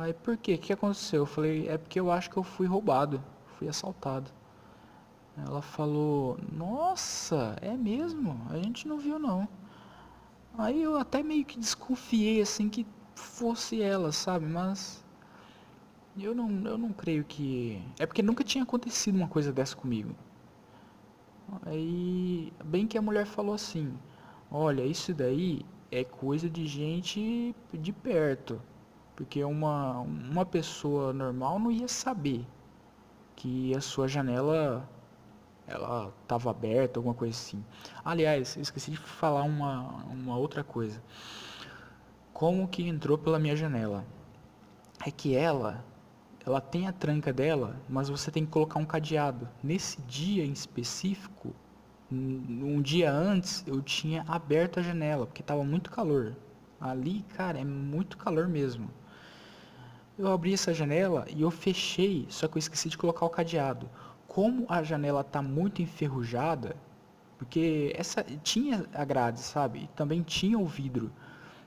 Aí 0.00 0.12
por 0.14 0.36
quê? 0.36 0.54
O 0.54 0.58
que 0.58 0.72
aconteceu? 0.72 1.22
Eu 1.22 1.26
falei, 1.26 1.68
é 1.68 1.78
porque 1.78 2.00
eu 2.00 2.10
acho 2.10 2.30
que 2.30 2.36
eu 2.36 2.42
fui 2.42 2.66
roubado 2.66 3.22
fui 3.60 3.68
assaltado. 3.68 4.30
Ela 5.36 5.60
falou, 5.60 6.38
nossa, 6.50 7.56
é 7.60 7.76
mesmo? 7.76 8.40
A 8.48 8.56
gente 8.56 8.88
não 8.88 8.98
viu 8.98 9.18
não. 9.18 9.46
Aí 10.56 10.82
eu 10.82 10.96
até 10.96 11.22
meio 11.22 11.44
que 11.44 11.58
desconfiei 11.58 12.40
assim 12.40 12.70
que 12.70 12.86
fosse 13.14 13.82
ela, 13.82 14.12
sabe? 14.12 14.46
Mas 14.46 15.04
eu 16.18 16.34
não, 16.34 16.50
eu 16.66 16.78
não 16.78 16.90
creio 16.90 17.22
que. 17.22 17.80
É 17.98 18.06
porque 18.06 18.22
nunca 18.22 18.42
tinha 18.42 18.64
acontecido 18.64 19.14
uma 19.14 19.28
coisa 19.28 19.52
dessa 19.52 19.76
comigo. 19.76 20.14
Aí, 21.66 22.52
bem 22.64 22.86
que 22.86 22.96
a 22.96 23.02
mulher 23.02 23.26
falou 23.26 23.54
assim: 23.54 23.92
Olha, 24.50 24.84
isso 24.84 25.12
daí 25.12 25.64
é 25.90 26.02
coisa 26.02 26.48
de 26.48 26.66
gente 26.66 27.54
de 27.72 27.92
perto. 27.92 28.60
Porque 29.16 29.42
uma, 29.44 30.00
uma 30.00 30.46
pessoa 30.46 31.12
normal 31.12 31.58
não 31.58 31.70
ia 31.70 31.88
saber 31.88 32.46
que 33.36 33.74
a 33.74 33.80
sua 33.80 34.08
janela 34.08 34.88
ela 35.66 36.12
estava 36.22 36.50
aberta, 36.50 36.98
alguma 36.98 37.14
coisa 37.14 37.36
assim. 37.36 37.64
Aliás, 38.04 38.56
esqueci 38.56 38.90
de 38.90 38.96
falar 38.98 39.44
uma, 39.44 40.04
uma 40.10 40.36
outra 40.36 40.64
coisa. 40.64 41.00
Como 42.32 42.66
que 42.66 42.86
entrou 42.86 43.16
pela 43.16 43.38
minha 43.38 43.56
janela? 43.56 44.04
É 45.06 45.10
que 45.10 45.36
ela, 45.36 45.84
ela 46.44 46.60
tem 46.60 46.88
a 46.88 46.92
tranca 46.92 47.32
dela, 47.32 47.76
mas 47.88 48.08
você 48.08 48.30
tem 48.30 48.44
que 48.44 48.50
colocar 48.50 48.78
um 48.78 48.84
cadeado. 48.84 49.48
Nesse 49.62 50.00
dia 50.02 50.44
em 50.44 50.52
específico, 50.52 51.54
um 52.10 52.82
dia 52.82 53.12
antes, 53.12 53.64
eu 53.66 53.80
tinha 53.80 54.24
aberto 54.26 54.80
a 54.80 54.82
janela, 54.82 55.26
porque 55.26 55.42
estava 55.42 55.62
muito 55.62 55.90
calor. 55.90 56.36
Ali, 56.80 57.22
cara, 57.36 57.58
é 57.60 57.64
muito 57.64 58.18
calor 58.18 58.48
mesmo. 58.48 58.90
Eu 60.20 60.30
abri 60.30 60.52
essa 60.52 60.74
janela 60.74 61.24
e 61.34 61.40
eu 61.40 61.50
fechei, 61.50 62.26
só 62.28 62.46
que 62.46 62.56
eu 62.56 62.58
esqueci 62.58 62.90
de 62.90 62.98
colocar 62.98 63.24
o 63.24 63.30
cadeado. 63.30 63.88
Como 64.28 64.66
a 64.68 64.82
janela 64.82 65.22
está 65.22 65.40
muito 65.40 65.80
enferrujada, 65.80 66.76
porque 67.38 67.90
essa 67.96 68.22
tinha 68.42 68.84
a 68.92 69.02
grade, 69.02 69.40
sabe? 69.40 69.84
E 69.84 69.86
também 69.96 70.20
tinha 70.22 70.58
o 70.58 70.66
vidro. 70.66 71.10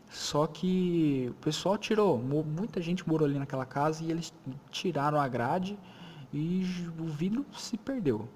Só 0.08 0.46
que 0.46 1.30
o 1.32 1.34
pessoal 1.42 1.80
tirou, 1.80 2.20
muita 2.20 2.80
gente 2.80 3.10
morou 3.10 3.28
ali 3.28 3.40
naquela 3.40 3.66
casa 3.66 4.04
e 4.04 4.12
eles 4.12 4.32
tiraram 4.70 5.20
a 5.20 5.28
grade 5.28 5.76
e 6.32 6.64
o 7.00 7.06
vidro 7.06 7.44
se 7.58 7.76
perdeu. 7.76 8.30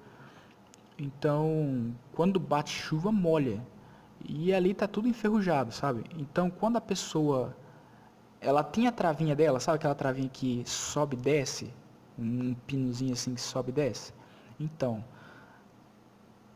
Então, 0.98 1.94
quando 2.14 2.40
bate 2.40 2.72
chuva, 2.72 3.12
molha. 3.12 3.62
E 4.28 4.52
ali 4.52 4.74
tá 4.74 4.88
tudo 4.88 5.08
enferrujado, 5.08 5.72
sabe? 5.72 6.06
Então, 6.18 6.50
quando 6.50 6.78
a 6.78 6.82
pessoa 6.82 7.56
ela 8.40 8.64
tinha 8.64 8.90
a 8.90 8.92
travinha 8.92 9.36
dela, 9.36 9.60
sabe 9.60 9.78
aquela 9.78 9.96
travinha 9.96 10.30
que 10.30 10.64
sobe 10.66 11.16
e 11.16 11.20
desce? 11.20 11.74
Um 12.18 12.54
pinozinho 12.54 13.14
assim 13.14 13.34
que 13.34 13.42
sobe 13.42 13.70
e 13.70 13.74
desce? 13.74 14.14
Então, 14.60 15.04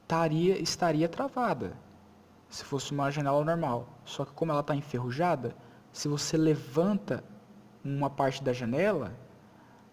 taria, 0.07 0.59
estaria 0.59 1.07
travada 1.07 1.73
se 2.49 2.65
fosse 2.65 2.91
uma 2.91 3.09
janela 3.09 3.43
normal. 3.43 3.87
Só 4.05 4.25
que 4.25 4.33
como 4.33 4.51
ela 4.51 4.61
está 4.61 4.75
enferrujada, 4.75 5.55
se 5.91 6.07
você 6.07 6.37
levanta 6.37 7.23
uma 7.83 8.09
parte 8.09 8.43
da 8.43 8.53
janela, 8.53 9.13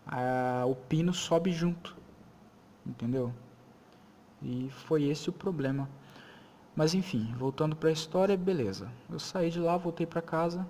a, 0.06 0.64
o 0.66 0.74
pino 0.74 1.14
sobe 1.14 1.52
junto. 1.52 1.96
Entendeu? 2.84 3.32
E 4.42 4.68
foi 4.70 5.04
esse 5.04 5.28
o 5.28 5.32
problema. 5.32 5.88
Mas 6.74 6.94
enfim, 6.94 7.32
voltando 7.36 7.76
para 7.76 7.88
a 7.88 7.92
história, 7.92 8.36
beleza. 8.36 8.90
Eu 9.10 9.18
saí 9.18 9.50
de 9.50 9.60
lá, 9.60 9.76
voltei 9.76 10.06
para 10.06 10.22
casa, 10.22 10.66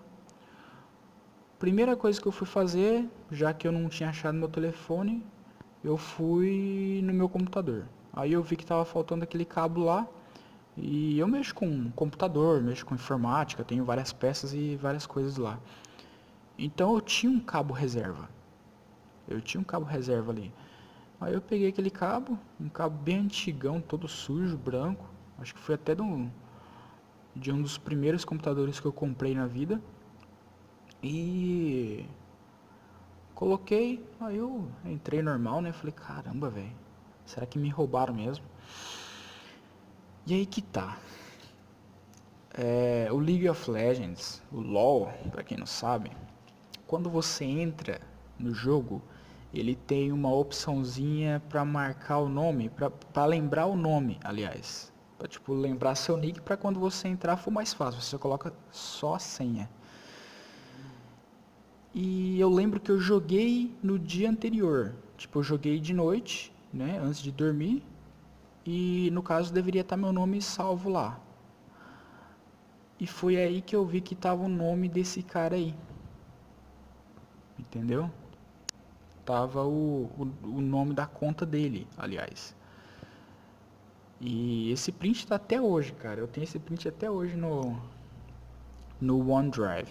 Primeira 1.58 1.96
coisa 1.96 2.20
que 2.20 2.28
eu 2.28 2.30
fui 2.30 2.46
fazer, 2.46 3.08
já 3.32 3.52
que 3.52 3.66
eu 3.66 3.72
não 3.72 3.88
tinha 3.88 4.10
achado 4.10 4.38
meu 4.38 4.48
telefone, 4.48 5.26
eu 5.82 5.96
fui 5.96 7.00
no 7.02 7.12
meu 7.12 7.28
computador. 7.28 7.84
Aí 8.12 8.32
eu 8.32 8.42
vi 8.44 8.54
que 8.54 8.62
estava 8.62 8.84
faltando 8.84 9.24
aquele 9.24 9.44
cabo 9.44 9.82
lá. 9.82 10.06
E 10.76 11.18
eu 11.18 11.26
mexo 11.26 11.52
com 11.52 11.90
computador, 11.90 12.62
mexo 12.62 12.86
com 12.86 12.94
informática, 12.94 13.64
tenho 13.64 13.84
várias 13.84 14.12
peças 14.12 14.54
e 14.54 14.76
várias 14.76 15.04
coisas 15.04 15.36
lá. 15.36 15.58
Então 16.56 16.94
eu 16.94 17.00
tinha 17.00 17.32
um 17.32 17.40
cabo 17.40 17.74
reserva. 17.74 18.28
Eu 19.26 19.40
tinha 19.40 19.60
um 19.60 19.64
cabo 19.64 19.84
reserva 19.84 20.30
ali. 20.30 20.52
Aí 21.20 21.34
eu 21.34 21.40
peguei 21.40 21.70
aquele 21.70 21.90
cabo, 21.90 22.38
um 22.60 22.68
cabo 22.68 22.96
bem 23.02 23.18
antigão, 23.18 23.80
todo 23.80 24.06
sujo, 24.06 24.56
branco. 24.56 25.04
Acho 25.40 25.52
que 25.56 25.60
foi 25.60 25.74
até 25.74 25.92
de 25.92 26.02
um, 26.02 26.30
de 27.34 27.50
um 27.50 27.60
dos 27.60 27.76
primeiros 27.76 28.24
computadores 28.24 28.78
que 28.78 28.86
eu 28.86 28.92
comprei 28.92 29.34
na 29.34 29.46
vida. 29.46 29.82
E 31.02 32.04
coloquei, 33.34 34.04
aí 34.20 34.36
eu 34.36 34.68
entrei 34.84 35.22
normal, 35.22 35.60
né? 35.62 35.72
Falei, 35.72 35.92
caramba, 35.92 36.50
velho, 36.50 36.72
será 37.24 37.46
que 37.46 37.58
me 37.58 37.68
roubaram 37.68 38.14
mesmo? 38.14 38.44
E 40.26 40.34
aí 40.34 40.44
que 40.44 40.60
tá. 40.60 40.98
É, 42.52 43.08
o 43.12 43.18
League 43.18 43.48
of 43.48 43.70
Legends, 43.70 44.42
o 44.50 44.60
LoL, 44.60 45.12
para 45.30 45.44
quem 45.44 45.56
não 45.56 45.66
sabe, 45.66 46.10
quando 46.86 47.08
você 47.08 47.44
entra 47.44 48.00
no 48.38 48.52
jogo, 48.52 49.00
ele 49.54 49.74
tem 49.74 50.10
uma 50.10 50.32
opçãozinha 50.32 51.40
para 51.48 51.64
marcar 51.64 52.18
o 52.18 52.28
nome, 52.28 52.70
para 53.12 53.24
lembrar 53.24 53.66
o 53.66 53.76
nome, 53.76 54.18
aliás. 54.24 54.92
Pra, 55.16 55.28
tipo, 55.28 55.54
lembrar 55.54 55.94
seu 55.94 56.16
nick 56.16 56.40
para 56.40 56.56
quando 56.56 56.78
você 56.78 57.08
entrar 57.08 57.36
for 57.36 57.50
mais 57.50 57.72
fácil. 57.72 58.00
Você 58.00 58.18
coloca 58.18 58.52
só 58.70 59.14
a 59.14 59.18
senha. 59.18 59.68
E 61.94 62.38
eu 62.38 62.48
lembro 62.48 62.78
que 62.78 62.90
eu 62.90 63.00
joguei 63.00 63.74
no 63.82 63.98
dia 63.98 64.30
anterior. 64.30 64.94
Tipo, 65.16 65.40
eu 65.40 65.42
joguei 65.42 65.80
de 65.80 65.92
noite, 65.92 66.52
né, 66.72 66.98
antes 66.98 67.20
de 67.20 67.32
dormir. 67.32 67.82
E 68.64 69.10
no 69.12 69.22
caso 69.22 69.52
deveria 69.52 69.80
estar 69.80 69.96
meu 69.96 70.12
nome 70.12 70.42
salvo 70.42 70.90
lá. 70.90 71.18
E 73.00 73.06
foi 73.06 73.36
aí 73.36 73.62
que 73.62 73.74
eu 73.74 73.86
vi 73.86 74.00
que 74.00 74.14
tava 74.14 74.42
o 74.42 74.48
nome 74.48 74.88
desse 74.88 75.22
cara 75.22 75.56
aí. 75.56 75.74
Entendeu? 77.58 78.10
Tava 79.24 79.64
o, 79.64 80.10
o, 80.18 80.46
o 80.46 80.60
nome 80.60 80.94
da 80.94 81.06
conta 81.06 81.46
dele, 81.46 81.86
aliás. 81.96 82.54
E 84.20 84.70
esse 84.72 84.90
print 84.90 85.26
tá 85.26 85.36
até 85.36 85.60
hoje, 85.60 85.92
cara. 85.92 86.20
Eu 86.20 86.26
tenho 86.26 86.44
esse 86.44 86.58
print 86.58 86.88
até 86.88 87.10
hoje 87.10 87.36
no 87.36 87.80
no 89.00 89.30
OneDrive. 89.30 89.88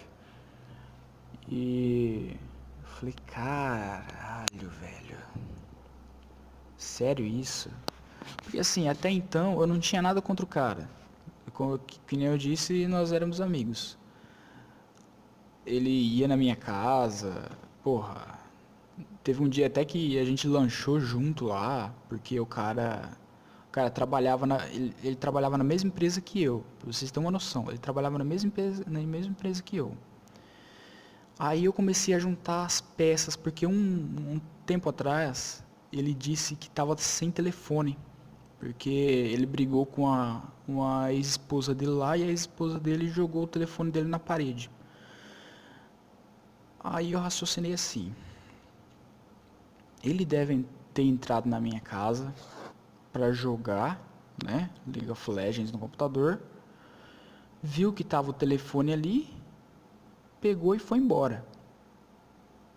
E 1.50 2.36
eu 2.82 2.88
falei, 2.88 3.14
caralho, 3.26 4.68
velho. 4.80 5.18
Sério 6.76 7.24
isso? 7.24 7.70
Porque 8.42 8.58
assim, 8.58 8.88
até 8.88 9.10
então 9.10 9.60
eu 9.60 9.66
não 9.66 9.78
tinha 9.80 10.02
nada 10.02 10.20
contra 10.20 10.44
o 10.44 10.48
cara. 10.48 10.88
Como 11.52 11.78
que 11.78 12.16
nem 12.16 12.26
eu 12.26 12.38
disse, 12.38 12.86
nós 12.86 13.12
éramos 13.12 13.40
amigos. 13.40 13.98
Ele 15.66 15.90
ia 15.90 16.28
na 16.28 16.36
minha 16.36 16.54
casa, 16.54 17.50
porra. 17.82 18.38
Teve 19.24 19.42
um 19.42 19.48
dia 19.48 19.66
até 19.66 19.84
que 19.84 20.18
a 20.18 20.24
gente 20.24 20.46
lanchou 20.46 21.00
junto 21.00 21.46
lá, 21.46 21.92
porque 22.08 22.38
o 22.38 22.46
cara 22.46 23.10
o 23.68 23.70
cara 23.70 23.90
trabalhava 23.90 24.46
na, 24.46 24.66
ele, 24.68 24.94
ele, 25.02 25.16
trabalhava 25.16 25.58
na 25.58 25.64
mesma 25.64 25.88
empresa 25.88 26.20
que 26.20 26.42
eu, 26.42 26.64
pra 26.78 26.90
vocês 26.92 27.10
terem 27.10 27.26
uma 27.26 27.30
noção. 27.32 27.66
Ele 27.68 27.78
trabalhava 27.78 28.16
na 28.18 28.24
mesma 28.24 28.48
empresa, 28.48 28.84
na 28.86 29.00
mesma 29.00 29.32
empresa 29.32 29.62
que 29.62 29.76
eu. 29.76 29.94
Aí 31.38 31.66
eu 31.66 31.72
comecei 31.72 32.14
a 32.14 32.18
juntar 32.18 32.64
as 32.64 32.80
peças, 32.80 33.36
porque 33.36 33.66
um, 33.66 33.72
um 33.72 34.40
tempo 34.66 34.88
atrás 34.88 35.64
ele 35.92 36.12
disse 36.12 36.56
que 36.56 36.66
estava 36.66 36.96
sem 36.96 37.30
telefone. 37.30 37.98
Porque 38.58 38.90
ele 38.90 39.46
brigou 39.46 39.86
com 39.86 40.08
a, 40.08 40.42
uma 40.66 41.12
ex-esposa 41.12 41.74
dele 41.74 41.92
lá 41.92 42.16
e 42.16 42.24
a 42.24 42.26
ex-esposa 42.26 42.80
dele 42.80 43.08
jogou 43.08 43.44
o 43.44 43.46
telefone 43.46 43.90
dele 43.90 44.08
na 44.08 44.18
parede. 44.18 44.68
Aí 46.82 47.12
eu 47.12 47.20
raciocinei 47.20 47.72
assim. 47.72 48.12
Ele 50.02 50.24
deve 50.24 50.66
ter 50.92 51.02
entrado 51.02 51.48
na 51.48 51.60
minha 51.60 51.80
casa, 51.80 52.34
para 53.12 53.32
jogar, 53.32 54.00
né, 54.44 54.70
League 54.86 55.10
of 55.10 55.30
Legends 55.30 55.72
no 55.72 55.78
computador, 55.78 56.40
viu 57.62 57.92
que 57.92 58.04
tava 58.04 58.30
o 58.30 58.32
telefone 58.32 58.92
ali, 58.92 59.28
pegou 60.40 60.74
e 60.74 60.78
foi 60.78 60.98
embora. 60.98 61.44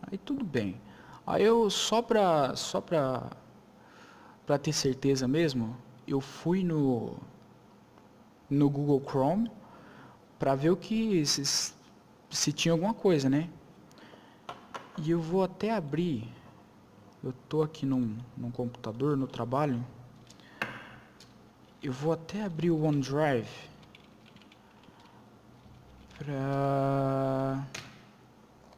Aí 0.02 0.18
tudo 0.18 0.44
bem. 0.44 0.80
Aí 1.26 1.44
eu 1.44 1.70
só 1.70 2.02
pra 2.02 2.56
só 2.56 2.82
pra 2.82 3.30
para 4.46 4.58
ter 4.58 4.74
certeza 4.74 5.28
mesmo, 5.28 5.78
eu 6.08 6.20
fui 6.20 6.64
no 6.64 7.16
no 8.50 8.70
Google 8.70 9.02
Chrome 9.08 9.50
para 10.38 10.56
ver 10.56 10.72
o 10.72 10.76
que 10.76 11.26
se, 11.26 11.74
se 12.30 12.52
tinha 12.52 12.74
alguma 12.74 12.94
coisa, 12.94 13.30
né? 13.30 13.50
E 14.98 15.12
eu 15.12 15.22
vou 15.22 15.44
até 15.44 15.72
abrir. 15.72 16.28
Eu 17.24 17.32
tô 17.48 17.62
aqui 17.62 17.86
num, 17.86 18.18
num 18.36 18.52
computador 18.52 19.16
no 19.16 19.28
trabalho. 19.28 19.86
Eu 21.82 21.94
vou 21.94 22.12
até 22.12 22.44
abrir 22.44 22.72
o 22.72 22.84
OneDrive 22.84 23.71
para 26.24 27.66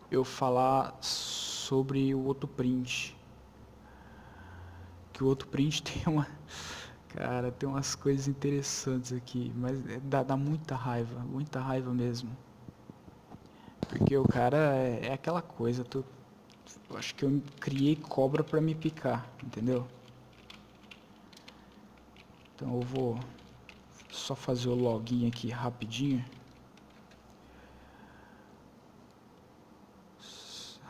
eu 0.10 0.24
falar 0.24 0.98
sobre 1.02 2.16
o 2.16 2.24
outro 2.24 2.48
print. 2.48 3.18
Que 5.12 5.24
o 5.24 5.28
outro 5.28 5.48
print 5.50 5.84
tem 5.84 6.04
uma 6.08 6.26
cara, 7.10 7.52
tem 7.52 7.68
umas 7.68 7.96
coisas 7.96 8.28
interessantes 8.30 9.12
aqui, 9.12 9.52
mas 9.58 9.86
é, 9.90 10.00
dá, 10.00 10.24
dá 10.24 10.38
muita 10.38 10.76
raiva, 10.76 11.20
muita 11.20 11.60
raiva 11.60 11.94
mesmo. 11.94 12.30
Porque 13.90 14.18
o 14.18 14.26
cara 14.26 14.58
é, 14.78 15.08
é 15.08 15.14
aquela 15.14 15.42
coisa, 15.42 15.84
tu, 15.84 16.04
acho 16.96 17.14
que 17.14 17.26
eu 17.26 17.42
criei 17.60 17.98
cobra 17.98 18.42
para 18.44 18.62
me 18.62 18.74
picar, 18.74 19.30
entendeu? 19.44 19.86
Então 22.56 22.74
eu 22.74 22.82
vou 22.82 23.20
só 24.10 24.34
fazer 24.34 24.70
o 24.70 24.76
login 24.76 25.28
aqui 25.28 25.50
rapidinho. 25.50 26.24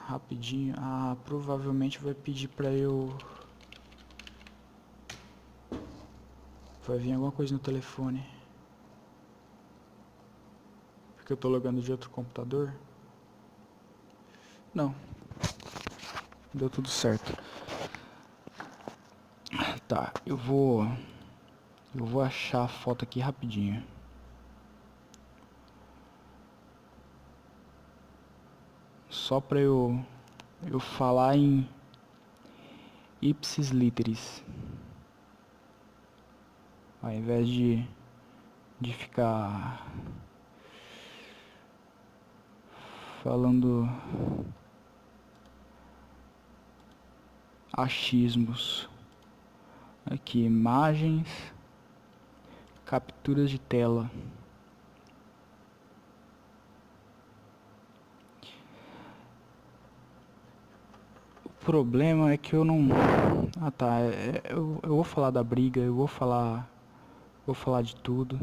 Rapidinho. 0.06 0.76
Ah, 0.78 1.16
provavelmente 1.24 2.00
vai 2.00 2.14
pedir 2.14 2.50
pra 2.50 2.70
eu... 2.70 3.18
Vai 6.86 6.98
vir 6.98 7.14
alguma 7.14 7.32
coisa 7.32 7.54
no 7.54 7.60
telefone. 7.60 8.26
Porque 11.16 11.32
eu 11.32 11.38
tô 11.38 11.48
logando 11.48 11.82
de 11.82 11.92
outro 11.92 12.10
computador. 12.10 12.74
Não. 14.74 14.94
Deu 16.54 16.70
tudo 16.70 16.90
certo. 16.90 17.38
Tá, 19.88 20.12
eu 20.26 20.36
vou... 20.36 20.86
Eu 21.96 22.06
vou 22.06 22.22
achar 22.22 22.64
a 22.64 22.68
foto 22.68 23.04
aqui 23.04 23.20
rapidinho. 23.20 23.84
Só 29.24 29.40
para 29.40 29.58
eu 29.58 30.06
eu 30.70 30.82
falar 30.82 31.38
em 31.38 31.66
ipsis 33.22 33.70
literis. 33.70 34.44
Ao 37.02 37.10
invés 37.10 37.48
de 37.48 37.88
de 38.82 38.94
ficar 38.94 39.88
falando 43.24 43.88
achismos. 47.72 48.90
Aqui 50.06 50.44
imagens 50.44 51.30
capturas 52.86 53.50
de 53.50 53.58
tela. 53.58 54.12
Problema 61.64 62.32
é 62.32 62.38
que 62.38 62.54
eu 62.54 62.64
não. 62.66 62.90
Ah 63.62 63.72
tá, 63.72 64.00
é, 64.00 64.42
é, 64.44 64.54
eu, 64.54 64.80
eu 64.84 64.96
vou 64.96 65.04
falar 65.04 65.32
da 65.32 65.44
briga, 65.44 65.82
eu 65.82 65.94
vou 65.94 66.08
falar. 66.08 66.70
Vou 67.46 67.54
falar 67.56 67.82
de 67.82 67.96
tudo 67.96 68.40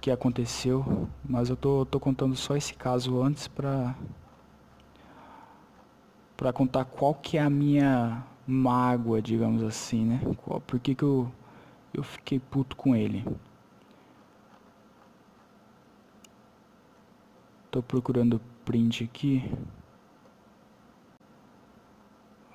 que 0.00 0.10
aconteceu, 0.10 1.08
mas 1.26 1.48
eu 1.50 1.56
tô, 1.56 1.84
tô 1.86 1.98
contando 1.98 2.36
só 2.36 2.56
esse 2.56 2.74
caso 2.74 3.22
antes 3.22 3.48
pra, 3.48 3.94
pra 6.36 6.52
contar 6.52 6.84
qual 6.84 7.14
que 7.14 7.38
é 7.38 7.42
a 7.42 7.50
minha 7.50 8.22
mágoa, 8.46 9.20
digamos 9.20 9.62
assim, 9.62 10.04
né? 10.04 10.20
Qual, 10.36 10.60
por 10.60 10.78
que 10.78 10.94
que 10.94 11.02
eu 11.02 11.30
eu 11.94 12.02
fiquei 12.02 12.40
puto 12.40 12.76
com 12.76 12.94
ele. 12.96 13.24
Tô 17.70 17.82
procurando 17.82 18.40
print 18.64 19.04
aqui. 19.04 19.48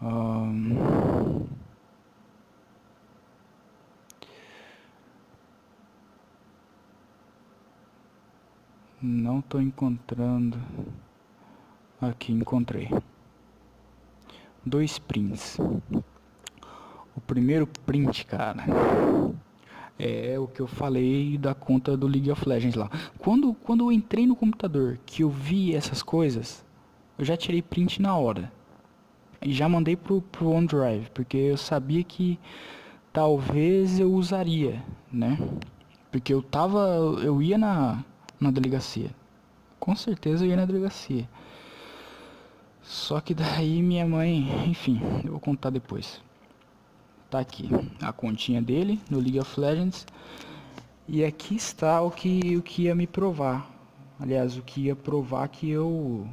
Um... 0.02 1.46
Não 9.02 9.42
tô 9.42 9.60
encontrando. 9.60 10.58
Aqui 12.02 12.32
encontrei. 12.32 12.90
dois 14.66 15.00
prints. 15.00 15.58
O 17.16 17.22
primeiro 17.22 17.68
print, 17.86 18.26
cara, 18.26 18.64
é 19.98 20.40
o 20.40 20.48
que 20.48 20.62
eu 20.62 20.68
falei 20.68 21.38
da 21.38 21.54
conta 21.54 21.98
do 21.98 22.08
League 22.08 22.32
of 22.32 22.48
Legends 22.48 22.76
lá. 22.76 22.90
Quando, 23.18 23.54
quando 23.54 23.84
eu 23.84 23.92
entrei 23.92 24.26
no 24.26 24.36
computador, 24.36 24.98
que 25.06 25.24
eu 25.24 25.30
vi 25.30 25.76
essas 25.76 26.02
coisas, 26.02 26.64
eu 27.18 27.26
já 27.26 27.36
tirei 27.36 27.62
print 27.62 28.02
na 28.02 28.16
hora. 28.16 28.52
E 29.42 29.54
já 29.54 29.70
mandei 29.70 29.96
pro, 29.96 30.22
pro 30.22 30.50
OneDrive, 30.50 31.10
porque 31.12 31.38
eu 31.38 31.58
sabia 31.58 32.04
que 32.04 32.38
talvez 33.14 34.00
eu 34.00 34.14
usaria, 34.14 34.84
né? 35.12 35.38
Porque 36.12 36.34
eu 36.34 36.42
tava, 36.42 36.80
eu 37.24 37.42
ia 37.42 37.58
na, 37.58 38.04
na 38.40 38.52
delegacia. 38.52 39.12
Com 39.80 39.96
certeza 39.96 40.44
eu 40.46 40.50
ia 40.50 40.58
na 40.58 40.66
delegacia. 40.66 41.28
Só 42.82 43.22
que 43.22 43.34
daí 43.34 43.82
minha 43.82 44.06
mãe, 44.06 44.68
enfim, 44.68 45.00
eu 45.24 45.32
vou 45.32 45.40
contar 45.40 45.70
depois. 45.70 46.22
Tá 47.30 47.40
aqui 47.40 47.70
a 48.02 48.12
continha 48.12 48.62
dele 48.62 49.00
no 49.10 49.20
League 49.20 49.40
of 49.40 49.60
Legends. 49.60 50.06
E 51.08 51.24
aqui 51.24 51.56
está 51.56 52.02
o 52.02 52.12
que, 52.12 52.58
o 52.58 52.62
que 52.62 52.84
ia 52.84 52.96
me 52.96 53.08
provar. 53.08 53.70
Aliás, 54.20 54.58
o 54.58 54.62
que 54.62 54.82
ia 54.82 54.96
provar 54.96 55.48
que 55.48 55.70
eu 55.70 56.28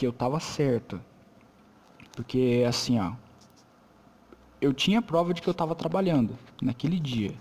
que, 0.00 0.06
eu 0.06 0.12
tava 0.12 0.40
certo. 0.40 1.00
Porque 2.12 2.64
assim, 2.66 2.98
ó, 2.98 3.12
eu 4.60 4.72
tinha 4.72 5.02
prova 5.02 5.34
de 5.34 5.42
que 5.42 5.48
eu 5.48 5.54
tava 5.54 5.74
trabalhando 5.74 6.38
naquele 6.62 6.98
dia. 6.98 7.34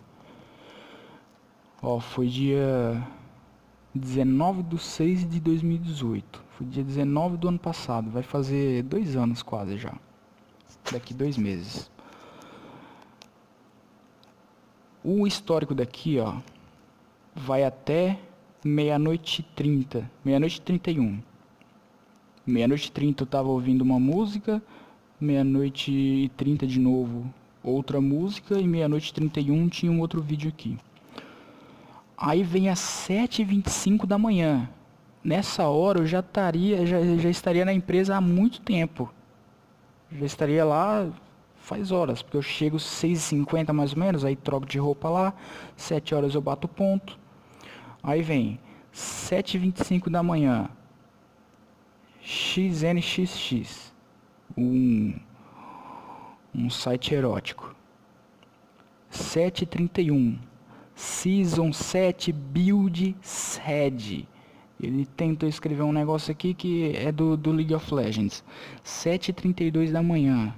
Ó, 1.81 1.99
foi 2.01 2.27
dia 2.27 3.07
19 3.95 4.63
de 4.63 4.77
6 4.77 5.29
de 5.29 5.39
2018. 5.39 6.43
Foi 6.51 6.67
dia 6.67 6.83
19 6.83 7.37
do 7.37 7.47
ano 7.47 7.59
passado. 7.59 8.11
Vai 8.11 8.23
fazer 8.23 8.83
dois 8.83 9.15
anos 9.15 9.41
quase 9.41 9.77
já. 9.77 9.93
Daqui 10.91 11.13
dois 11.13 11.37
meses. 11.37 11.89
O 15.01 15.25
histórico 15.25 15.73
daqui, 15.73 16.19
ó, 16.19 16.35
vai 17.33 17.63
até 17.63 18.19
meia-noite 18.65 19.41
e 19.41 19.43
trinta. 19.55 20.11
Meia-noite 20.25 20.57
e 20.57 20.61
trinta 20.61 20.91
e 20.91 20.99
um. 20.99 21.21
Meia-noite 22.49 22.87
e 22.87 22.91
trinta 22.91 23.23
eu 23.23 23.27
tava 23.27 23.47
ouvindo 23.47 23.81
uma 23.81 23.99
música. 23.99 24.61
Meia-noite 25.21 25.91
e 25.91 26.29
trinta 26.29 26.65
de 26.65 26.79
novo 26.79 27.31
outra 27.63 28.01
música. 28.01 28.59
E 28.59 28.67
meia-noite 28.67 29.11
e 29.11 29.13
trinta 29.13 29.39
e 29.39 29.51
um 29.51 29.69
tinha 29.69 29.91
um 29.91 29.99
outro 29.99 30.21
vídeo 30.21 30.49
aqui. 30.49 30.77
Aí 32.17 32.41
vem 32.41 32.67
às 32.69 32.79
7h25 32.79 34.05
da 34.07 34.17
manhã. 34.17 34.67
Nessa 35.23 35.67
hora 35.67 35.99
eu 35.99 36.07
já 36.07 36.21
estaria, 36.21 36.85
já, 36.85 36.99
já 37.17 37.29
estaria 37.29 37.63
na 37.63 37.71
empresa 37.73 38.15
há 38.15 38.21
muito 38.21 38.61
tempo. 38.61 39.13
Já 40.11 40.25
estaria 40.25 40.65
lá 40.65 41.07
faz 41.59 41.91
horas, 41.91 42.23
porque 42.23 42.35
eu 42.35 42.41
chego 42.41 42.77
6h50 42.77 43.71
mais 43.71 43.93
ou 43.93 43.99
menos, 43.99 44.25
aí 44.25 44.35
troco 44.35 44.65
de 44.65 44.79
roupa 44.79 45.07
lá, 45.07 45.33
7 45.77 46.15
horas 46.15 46.33
eu 46.33 46.41
bato 46.41 46.67
ponto. 46.67 47.19
Aí 48.01 48.23
vem 48.23 48.59
7h25 48.91 50.09
da 50.09 50.23
manhã. 50.23 50.67
XNXX. 52.21 53.93
Um, 54.57 55.15
um 56.53 56.69
site 56.69 57.13
erótico. 57.13 57.75
7h31 59.11 60.37
Season 60.99 61.71
7 61.71 62.33
Build 62.33 63.15
Sed. 63.21 64.27
Ele 64.81 65.05
tentou 65.05 65.47
escrever 65.47 65.83
um 65.83 65.93
negócio 65.93 66.29
aqui 66.29 66.53
que 66.53 66.93
é 66.93 67.09
do, 67.09 67.37
do 67.37 67.53
League 67.53 67.73
of 67.73 67.93
Legends. 67.93 68.43
7h32 68.83 69.93
da 69.93 70.03
manhã. 70.03 70.53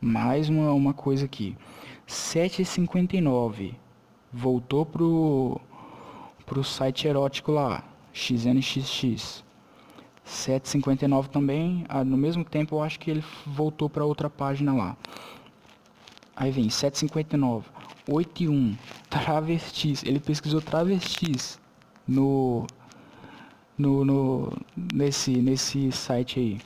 Mais 0.00 0.48
uma, 0.48 0.72
uma 0.72 0.92
coisa 0.92 1.26
aqui. 1.26 1.56
7h59. 2.08 3.76
Voltou 4.32 4.84
pro, 4.84 5.60
pro 6.44 6.64
site 6.64 7.06
erótico 7.06 7.52
lá. 7.52 7.84
XNXX. 8.12 9.43
7h59 10.26 11.28
também. 11.28 11.84
Ah, 11.88 12.04
no 12.04 12.16
mesmo 12.16 12.44
tempo 12.44 12.76
eu 12.76 12.82
acho 12.82 12.98
que 12.98 13.10
ele 13.10 13.24
voltou 13.46 13.88
para 13.88 14.04
outra 14.04 14.30
página 14.30 14.74
lá. 14.74 14.96
Aí 16.36 16.50
vem 16.50 16.68
7h59. 16.68 17.64
8 18.08 18.42
e 18.42 18.48
1. 18.48 18.76
Travestis. 19.08 20.02
Ele 20.04 20.20
pesquisou 20.20 20.60
travestis 20.60 21.58
no, 22.06 22.66
no, 23.78 24.04
no 24.04 24.52
nesse, 24.92 25.30
nesse 25.36 25.90
site 25.92 26.38
aí. 26.38 26.60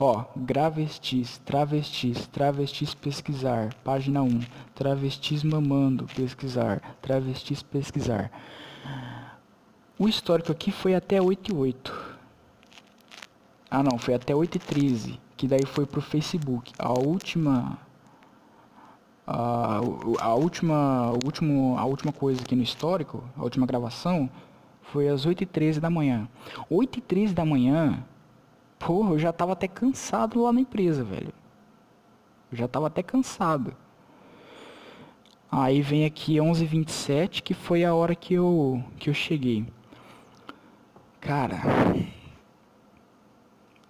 Ó, 0.00 0.24
gravestis, 0.36 1.38
travestis, 1.44 2.26
travestis 2.26 2.92
pesquisar, 2.92 3.72
página 3.84 4.20
1. 4.20 4.40
Travestis 4.74 5.44
mamando, 5.44 6.06
pesquisar, 6.06 6.80
travestis 7.00 7.62
pesquisar. 7.62 8.32
O 9.96 10.08
histórico 10.08 10.50
aqui 10.50 10.72
foi 10.72 10.96
até 10.96 11.22
8 11.22 11.52
e 11.52 11.54
8. 11.54 12.11
Ah 13.74 13.82
não, 13.82 13.96
foi 13.96 14.12
até 14.12 14.34
8 14.34 14.56
e 14.56 14.58
13, 14.58 15.20
que 15.34 15.48
daí 15.48 15.64
foi 15.64 15.86
pro 15.86 16.02
Facebook. 16.02 16.74
A 16.78 16.92
última 16.92 17.78
a, 19.26 19.78
a, 20.20 20.34
última, 20.34 21.06
a, 21.06 21.12
último, 21.12 21.78
a 21.78 21.84
última 21.86 22.12
coisa 22.12 22.42
aqui 22.42 22.54
no 22.54 22.62
histórico, 22.62 23.24
a 23.34 23.42
última 23.42 23.64
gravação, 23.64 24.28
foi 24.82 25.08
às 25.08 25.26
8h13 25.26 25.80
da 25.80 25.88
manhã. 25.88 26.28
8h13 26.70 27.32
da 27.32 27.46
manhã, 27.46 28.04
porra, 28.78 29.12
eu 29.12 29.18
já 29.18 29.32
tava 29.32 29.52
até 29.52 29.66
cansado 29.66 30.42
lá 30.42 30.52
na 30.52 30.60
empresa, 30.60 31.02
velho. 31.02 31.32
Eu 32.50 32.58
já 32.58 32.68
tava 32.68 32.88
até 32.88 33.02
cansado. 33.02 33.74
Aí 35.50 35.80
vem 35.80 36.04
aqui 36.04 36.36
11h27, 36.36 37.40
que 37.42 37.54
foi 37.54 37.86
a 37.86 37.94
hora 37.94 38.14
que 38.14 38.34
eu, 38.34 38.84
que 38.98 39.08
eu 39.08 39.14
cheguei. 39.14 39.64
Cara, 41.22 41.62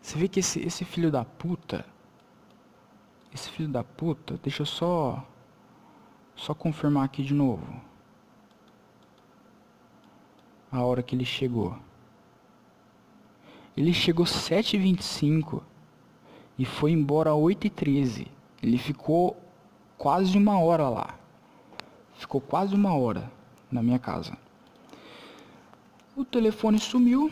você 0.03 0.19
vê 0.19 0.29
que 0.29 0.41
esse, 0.41 0.61
esse 0.61 0.85
filho 0.85 1.11
da 1.11 1.25
puta, 1.25 1.87
esse 3.33 3.49
filho 3.51 3.69
da 3.69 3.85
puta, 3.85 4.38
deixa 4.43 4.62
eu 4.62 4.67
só 4.67 5.25
só 6.35 6.53
confirmar 6.55 7.05
aqui 7.05 7.23
de 7.23 7.33
novo. 7.33 7.65
A 10.71 10.83
hora 10.83 11.03
que 11.03 11.15
ele 11.15 11.25
chegou. 11.25 11.79
Ele 13.77 13.95
chegou 13.95 14.27
7h25 14.27 15.62
e 16.59 16.65
foi 16.65 16.91
embora 16.91 17.31
8h13. 17.31 18.27
Ele 18.62 18.79
ficou 18.79 19.37
quase 19.97 20.37
uma 20.37 20.59
hora 20.59 20.88
lá. 20.88 21.15
Ficou 22.15 22.41
quase 22.41 22.75
uma 22.75 22.95
hora 22.95 23.31
na 23.71 23.83
minha 23.83 23.99
casa. 23.99 24.37
O 26.17 26.25
telefone 26.25 26.79
sumiu. 26.79 27.31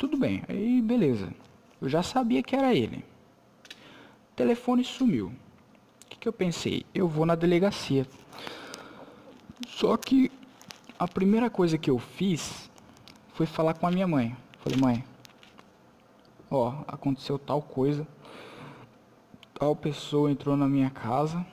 Tudo 0.00 0.16
bem, 0.16 0.42
aí 0.48 0.80
beleza. 0.80 1.30
Eu 1.78 1.86
já 1.86 2.02
sabia 2.02 2.42
que 2.42 2.56
era 2.56 2.74
ele 2.74 3.04
telefone 4.34 4.82
sumiu. 4.82 5.26
O 5.26 6.08
que, 6.08 6.16
que 6.16 6.26
eu 6.26 6.32
pensei? 6.32 6.86
Eu 6.94 7.06
vou 7.06 7.26
na 7.26 7.34
delegacia. 7.34 8.06
Só 9.68 9.98
que 9.98 10.32
a 10.98 11.06
primeira 11.06 11.50
coisa 11.50 11.76
que 11.76 11.90
eu 11.90 11.98
fiz 11.98 12.70
foi 13.34 13.44
falar 13.44 13.74
com 13.74 13.86
a 13.86 13.90
minha 13.90 14.08
mãe. 14.08 14.34
Falei, 14.60 14.78
mãe, 14.80 15.04
ó, 16.50 16.76
aconteceu 16.88 17.38
tal 17.38 17.60
coisa. 17.60 18.08
Tal 19.52 19.76
pessoa 19.76 20.30
entrou 20.30 20.56
na 20.56 20.66
minha 20.66 20.88
casa. 20.88 21.44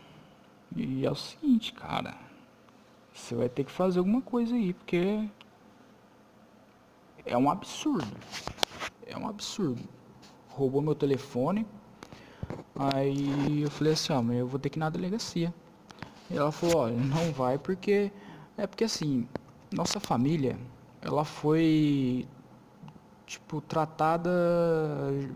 E 0.74 1.06
é 1.06 1.12
o 1.12 1.16
seguinte, 1.16 1.74
cara. 1.74 2.16
Você 3.12 3.36
vai 3.36 3.50
ter 3.50 3.66
que 3.66 3.72
fazer 3.74 4.00
alguma 4.00 4.22
coisa 4.22 4.56
aí, 4.56 4.72
porque 4.72 5.28
é 7.28 7.38
um 7.38 7.50
absurdo. 7.50 8.08
É 9.06 9.18
um 9.18 9.28
absurdo. 9.28 9.84
Roubou 10.50 10.82
meu 10.82 10.96
telefone, 10.96 11.66
Aí 12.76 13.64
eu 13.64 13.72
falei 13.72 13.94
assim, 13.94 14.14
ó, 14.14 14.22
mas 14.22 14.38
eu 14.38 14.48
vou 14.48 14.60
ter 14.60 14.70
que 14.70 14.78
ir 14.78 14.82
na 14.82 14.90
delegacia. 14.90 15.54
E 16.30 16.38
ela 16.38 16.52
falou, 16.52 16.78
olha, 16.78 16.96
não 16.96 17.32
vai 17.32 17.58
porque. 17.58 18.12
É 18.58 18.66
porque 18.68 18.84
assim, 18.84 19.28
nossa 19.72 20.00
família, 20.00 20.58
ela 21.02 21.26
foi 21.26 22.28
tipo, 23.26 23.62
tratada. 23.62 24.30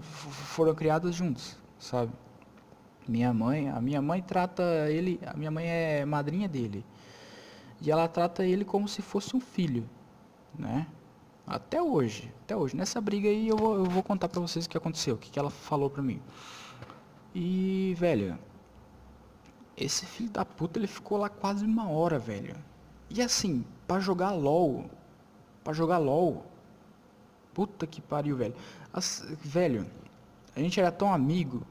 foram 0.01 0.75
criadas 0.75 1.15
juntos, 1.15 1.57
sabe? 1.79 2.11
Minha 3.07 3.33
mãe, 3.33 3.69
a 3.69 3.81
minha 3.81 4.01
mãe 4.01 4.21
trata 4.21 4.63
ele, 4.89 5.19
a 5.25 5.35
minha 5.35 5.51
mãe 5.51 5.67
é 5.67 6.05
madrinha 6.05 6.47
dele. 6.47 6.85
E 7.81 7.89
ela 7.91 8.07
trata 8.07 8.45
ele 8.45 8.63
como 8.63 8.87
se 8.87 9.01
fosse 9.01 9.35
um 9.35 9.39
filho, 9.39 9.89
né? 10.57 10.85
Até 11.45 11.81
hoje, 11.81 12.33
até 12.43 12.55
hoje. 12.55 12.75
Nessa 12.75 13.01
briga 13.01 13.27
aí 13.27 13.47
eu 13.47 13.57
vou, 13.57 13.75
eu 13.75 13.85
vou 13.85 14.03
contar 14.03 14.29
pra 14.29 14.39
vocês 14.39 14.65
o 14.65 14.69
que 14.69 14.77
aconteceu, 14.77 15.15
o 15.15 15.17
que, 15.17 15.29
que 15.29 15.39
ela 15.39 15.49
falou 15.49 15.89
pra 15.89 16.01
mim. 16.01 16.21
E, 17.33 17.95
velho, 17.97 18.37
esse 19.75 20.05
filho 20.05 20.29
da 20.29 20.45
puta 20.45 20.79
ele 20.79 20.87
ficou 20.87 21.17
lá 21.17 21.29
quase 21.29 21.65
uma 21.65 21.89
hora, 21.89 22.19
velho. 22.19 22.55
E 23.09 23.21
assim, 23.21 23.65
para 23.87 23.99
jogar 23.99 24.31
LOL, 24.31 24.89
para 25.63 25.73
jogar 25.73 25.97
LOL, 25.97 26.45
Puta 27.53 27.85
que 27.85 28.01
pariu, 28.01 28.37
velho. 28.37 28.55
As, 28.93 29.25
velho, 29.41 29.85
a 30.55 30.59
gente 30.59 30.79
era 30.79 30.91
tão 30.91 31.13
amigo. 31.13 31.65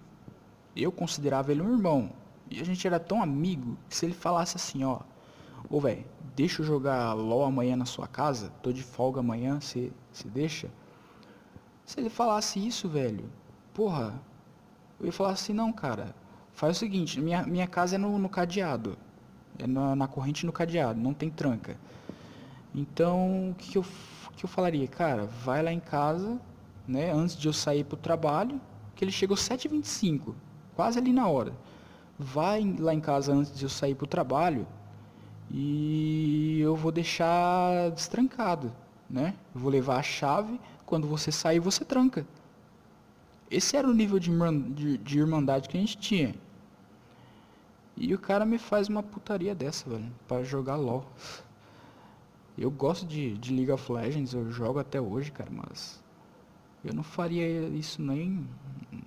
Eu 0.76 0.92
considerava 0.92 1.50
ele 1.50 1.62
um 1.62 1.72
irmão. 1.72 2.10
E 2.50 2.60
a 2.60 2.64
gente 2.64 2.86
era 2.86 3.00
tão 3.00 3.22
amigo 3.22 3.76
que 3.88 3.96
se 3.96 4.06
ele 4.06 4.14
falasse 4.14 4.56
assim, 4.56 4.84
ó. 4.84 5.00
Ô, 5.68 5.80
velho, 5.80 6.04
deixa 6.40 6.62
eu 6.62 6.66
jogar 6.66 7.12
LOL 7.12 7.44
amanhã 7.44 7.76
na 7.76 7.84
sua 7.84 8.08
casa. 8.08 8.50
Tô 8.62 8.72
de 8.72 8.82
folga 8.82 9.20
amanhã, 9.20 9.60
você 9.60 9.92
deixa? 10.24 10.70
Se 11.84 12.00
ele 12.00 12.08
falasse 12.08 12.66
isso, 12.66 12.88
velho, 12.88 13.30
porra, 13.74 14.18
eu 14.98 15.04
ia 15.04 15.12
falar 15.12 15.32
assim, 15.32 15.52
não, 15.52 15.70
cara, 15.70 16.14
faz 16.54 16.78
o 16.78 16.80
seguinte, 16.80 17.20
minha, 17.20 17.42
minha 17.42 17.66
casa 17.66 17.96
é 17.96 17.98
no, 17.98 18.18
no 18.18 18.28
cadeado. 18.30 18.96
É 19.58 19.66
na, 19.66 19.94
na 19.94 20.08
corrente 20.08 20.46
no 20.46 20.52
cadeado, 20.52 20.98
não 20.98 21.12
tem 21.12 21.28
tranca. 21.28 21.76
Então, 22.74 23.50
o 23.50 23.54
que, 23.54 23.72
que, 23.72 23.76
eu, 23.78 23.84
que 24.34 24.42
eu 24.46 24.48
falaria? 24.48 24.88
Cara, 24.88 25.26
vai 25.26 25.62
lá 25.62 25.70
em 25.70 25.80
casa, 25.80 26.40
né, 26.88 27.12
antes 27.12 27.36
de 27.36 27.46
eu 27.48 27.52
sair 27.52 27.84
pro 27.84 27.98
trabalho, 27.98 28.58
que 28.96 29.04
ele 29.04 29.12
chegou 29.12 29.36
7h25, 29.36 30.34
quase 30.74 30.98
ali 30.98 31.12
na 31.12 31.28
hora. 31.28 31.52
Vai 32.18 32.64
lá 32.78 32.94
em 32.94 33.00
casa 33.00 33.30
antes 33.30 33.54
de 33.54 33.62
eu 33.62 33.68
sair 33.68 33.94
pro 33.94 34.06
trabalho 34.06 34.66
e 35.50 36.60
eu 36.60 36.76
vou 36.76 36.92
deixar 36.92 37.90
destrancado, 37.90 38.72
né? 39.08 39.34
Eu 39.54 39.60
vou 39.60 39.70
levar 39.70 39.98
a 39.98 40.02
chave, 40.02 40.60
quando 40.86 41.08
você 41.08 41.32
sair 41.32 41.58
você 41.58 41.84
tranca. 41.84 42.26
Esse 43.50 43.76
era 43.76 43.88
o 43.88 43.92
nível 43.92 44.18
de, 44.18 44.30
de, 44.74 44.98
de 44.98 45.18
irmandade 45.18 45.68
que 45.68 45.76
a 45.76 45.80
gente 45.80 45.98
tinha. 45.98 46.34
E 47.96 48.14
o 48.14 48.18
cara 48.18 48.46
me 48.46 48.58
faz 48.58 48.88
uma 48.88 49.02
putaria 49.02 49.54
dessa, 49.54 49.90
velho, 49.90 50.10
para 50.28 50.44
jogar 50.44 50.76
LOL. 50.76 51.04
Eu 52.56 52.70
gosto 52.70 53.04
de, 53.04 53.36
de 53.36 53.52
League 53.52 53.72
of 53.72 53.92
Legends, 53.92 54.32
eu 54.32 54.50
jogo 54.52 54.78
até 54.78 55.00
hoje, 55.00 55.32
cara, 55.32 55.50
mas 55.50 56.02
eu 56.84 56.94
não 56.94 57.02
faria 57.02 57.68
isso 57.68 58.00
nem, 58.00 58.46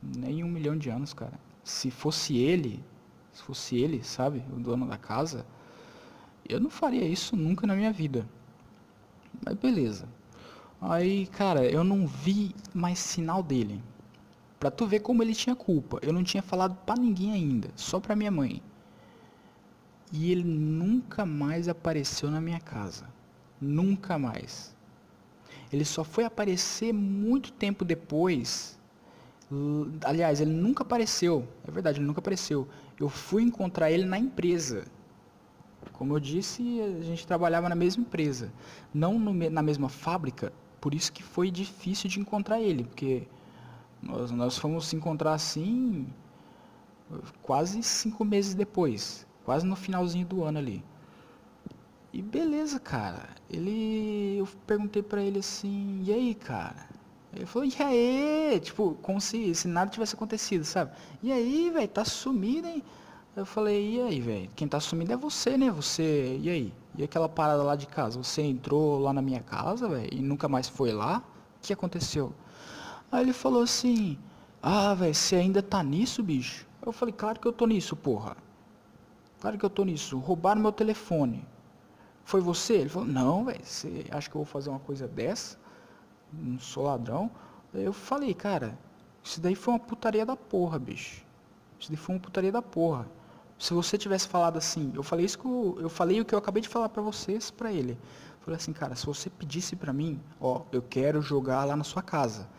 nem 0.02 0.44
um 0.44 0.48
milhão 0.48 0.78
de 0.78 0.90
anos, 0.90 1.14
cara. 1.14 1.40
Se 1.64 1.90
fosse 1.90 2.38
ele, 2.38 2.84
se 3.32 3.42
fosse 3.42 3.78
ele, 3.78 4.04
sabe, 4.04 4.44
o 4.56 4.60
dono 4.60 4.86
da 4.86 4.98
casa, 4.98 5.46
eu 6.48 6.60
não 6.60 6.70
faria 6.70 7.06
isso 7.06 7.36
nunca 7.36 7.66
na 7.66 7.76
minha 7.76 7.92
vida. 7.92 8.28
Mas 9.46 9.56
beleza. 9.56 10.08
Aí, 10.82 11.28
cara, 11.28 11.66
eu 11.66 11.84
não 11.84 12.06
vi 12.06 12.54
mais 12.74 13.00
sinal 13.00 13.42
dele. 13.42 13.82
Pra 14.60 14.72
tu 14.72 14.86
ver 14.86 15.00
como 15.00 15.24
ele 15.24 15.34
tinha 15.34 15.56
culpa. 15.56 16.00
Eu 16.02 16.14
não 16.14 16.24
tinha 16.24 16.44
falado 16.44 16.76
para 16.86 17.00
ninguém 17.00 17.32
ainda, 17.32 17.70
só 17.76 18.00
pra 18.00 18.16
minha 18.16 18.32
mãe. 18.32 18.62
E 20.12 20.32
ele 20.32 20.44
nunca 20.44 21.26
mais 21.26 21.68
apareceu 21.68 22.30
na 22.30 22.40
minha 22.40 22.60
casa. 22.60 23.08
Nunca 23.60 24.18
mais. 24.18 24.76
Ele 25.72 25.84
só 25.84 26.04
foi 26.04 26.24
aparecer 26.24 26.94
muito 26.94 27.52
tempo 27.52 27.84
depois. 27.84 28.78
Aliás, 30.04 30.40
ele 30.40 30.52
nunca 30.52 30.84
apareceu. 30.84 31.48
É 31.68 31.72
verdade, 31.72 32.00
ele 32.00 32.06
nunca 32.06 32.20
apareceu. 32.20 32.68
Eu 33.00 33.10
fui 33.10 33.42
encontrar 33.44 33.90
ele 33.90 34.06
na 34.06 34.20
empresa. 34.20 34.86
Como 35.92 36.16
eu 36.16 36.20
disse, 36.20 36.80
a 36.82 37.04
gente 37.04 37.28
trabalhava 37.28 37.68
na 37.68 37.76
mesma 37.76 38.02
empresa, 38.02 38.52
não 38.94 39.20
no, 39.20 39.34
na 39.50 39.62
mesma 39.62 39.90
fábrica, 39.90 40.54
por 40.80 40.94
isso 40.94 41.12
que 41.12 41.22
foi 41.24 41.52
difícil 41.52 42.10
de 42.10 42.20
encontrar 42.20 42.60
ele, 42.60 42.84
porque 42.84 43.28
nós, 44.02 44.32
nós 44.32 44.58
fomos 44.58 44.88
se 44.88 44.96
encontrar 44.96 45.34
assim 45.34 46.08
quase 47.42 47.82
cinco 47.84 48.26
meses 48.26 48.54
depois, 48.54 49.26
quase 49.46 49.66
no 49.66 49.76
finalzinho 49.76 50.26
do 50.26 50.44
ano 50.44 50.60
ali. 50.60 50.84
E 52.12 52.22
beleza, 52.22 52.80
cara. 52.80 53.30
Ele, 53.50 54.38
eu 54.38 54.48
perguntei 54.68 55.02
para 55.02 55.22
ele 55.22 55.40
assim, 55.40 56.04
e 56.06 56.14
aí, 56.14 56.36
cara? 56.36 56.88
Ele 57.36 57.46
falou, 57.46 57.68
e 57.68 57.84
aí? 57.84 58.60
Tipo, 58.60 58.96
como 59.02 59.20
se, 59.20 59.54
se 59.56 59.68
nada 59.68 59.90
tivesse 59.90 60.14
acontecido, 60.16 60.64
sabe? 60.64 60.92
E 61.24 61.32
aí, 61.32 61.72
velho, 61.72 61.88
tá 61.88 62.06
sumido, 62.06 62.68
hein? 62.68 62.84
Eu 63.36 63.48
falei, 63.48 63.96
e 63.96 64.00
aí, 64.00 64.22
velho? 64.22 64.50
Quem 64.56 64.68
tá 64.68 64.80
sumindo 64.80 65.12
é 65.12 65.18
você, 65.18 65.58
né? 65.58 65.72
Você, 65.72 66.38
e 66.40 66.48
aí? 66.52 66.74
E 66.96 67.04
aquela 67.04 67.28
parada 67.28 67.64
lá 67.64 67.76
de 67.76 67.88
casa? 67.88 68.22
Você 68.22 68.44
entrou 68.44 69.00
lá 69.00 69.12
na 69.12 69.24
minha 69.24 69.42
casa, 69.42 69.90
velho, 69.90 70.08
e 70.14 70.22
nunca 70.22 70.48
mais 70.48 70.70
foi 70.70 70.92
lá? 70.92 71.18
O 71.58 71.62
que 71.64 71.74
aconteceu? 71.74 72.32
Aí 73.12 73.24
ele 73.24 73.34
falou 73.34 73.64
assim, 73.64 74.20
ah, 74.62 74.94
velho, 74.94 75.16
você 75.16 75.36
ainda 75.36 75.64
tá 75.64 75.82
nisso, 75.82 76.22
bicho? 76.22 76.68
Eu 76.86 76.92
falei, 76.92 77.12
claro 77.12 77.40
que 77.40 77.48
eu 77.48 77.52
tô 77.52 77.66
nisso, 77.66 77.96
porra. 77.96 78.38
Claro 79.42 79.58
que 79.58 79.66
eu 79.66 79.70
tô 79.70 79.84
nisso. 79.84 80.20
Roubaram 80.20 80.62
meu 80.62 80.72
telefone. 80.72 81.44
Foi 82.24 82.40
você? 82.40 82.76
Ele 82.76 82.90
falou, 82.90 83.08
não, 83.08 83.46
velho, 83.46 83.66
você 83.66 84.06
acha 84.12 84.30
que 84.30 84.36
eu 84.36 84.44
vou 84.44 84.46
fazer 84.46 84.70
uma 84.70 84.80
coisa 84.80 85.08
dessa? 85.08 85.58
Não 86.32 86.60
sou 86.60 86.84
ladrão. 86.84 87.32
Eu 87.74 87.94
falei, 87.94 88.36
cara, 88.36 88.78
isso 89.24 89.42
daí 89.42 89.56
foi 89.56 89.74
uma 89.74 89.80
putaria 89.80 90.24
da 90.24 90.36
porra, 90.36 90.78
bicho. 90.78 91.26
Isso 91.80 91.90
daí 91.90 91.98
foi 91.98 92.14
uma 92.14 92.22
putaria 92.22 92.52
da 92.52 92.62
porra 92.62 93.08
se 93.64 93.74
você 93.74 93.98
tivesse 93.98 94.28
falado 94.28 94.58
assim, 94.58 94.92
eu 94.94 95.02
falei 95.02 95.26
isso 95.26 95.40
que 95.40 95.46
eu, 95.46 95.78
eu 95.80 95.88
falei 95.88 96.20
o 96.20 96.26
que 96.26 96.36
eu 96.36 96.40
acabei 96.40 96.62
de 96.62 96.68
falar 96.68 96.90
para 96.90 97.02
vocês, 97.02 97.50
para 97.50 97.72
ele. 97.72 97.98
Falei 98.42 98.58
assim, 98.58 98.74
cara, 98.74 98.94
se 98.94 99.06
você 99.06 99.30
pedisse 99.30 99.74
para 99.74 99.94
mim, 99.94 100.20
ó, 100.42 100.64
eu 100.70 100.82
quero 100.82 101.22
jogar 101.22 101.64
lá 101.64 101.74
na 101.74 101.86
sua 101.86 102.02
casa. 102.02 102.50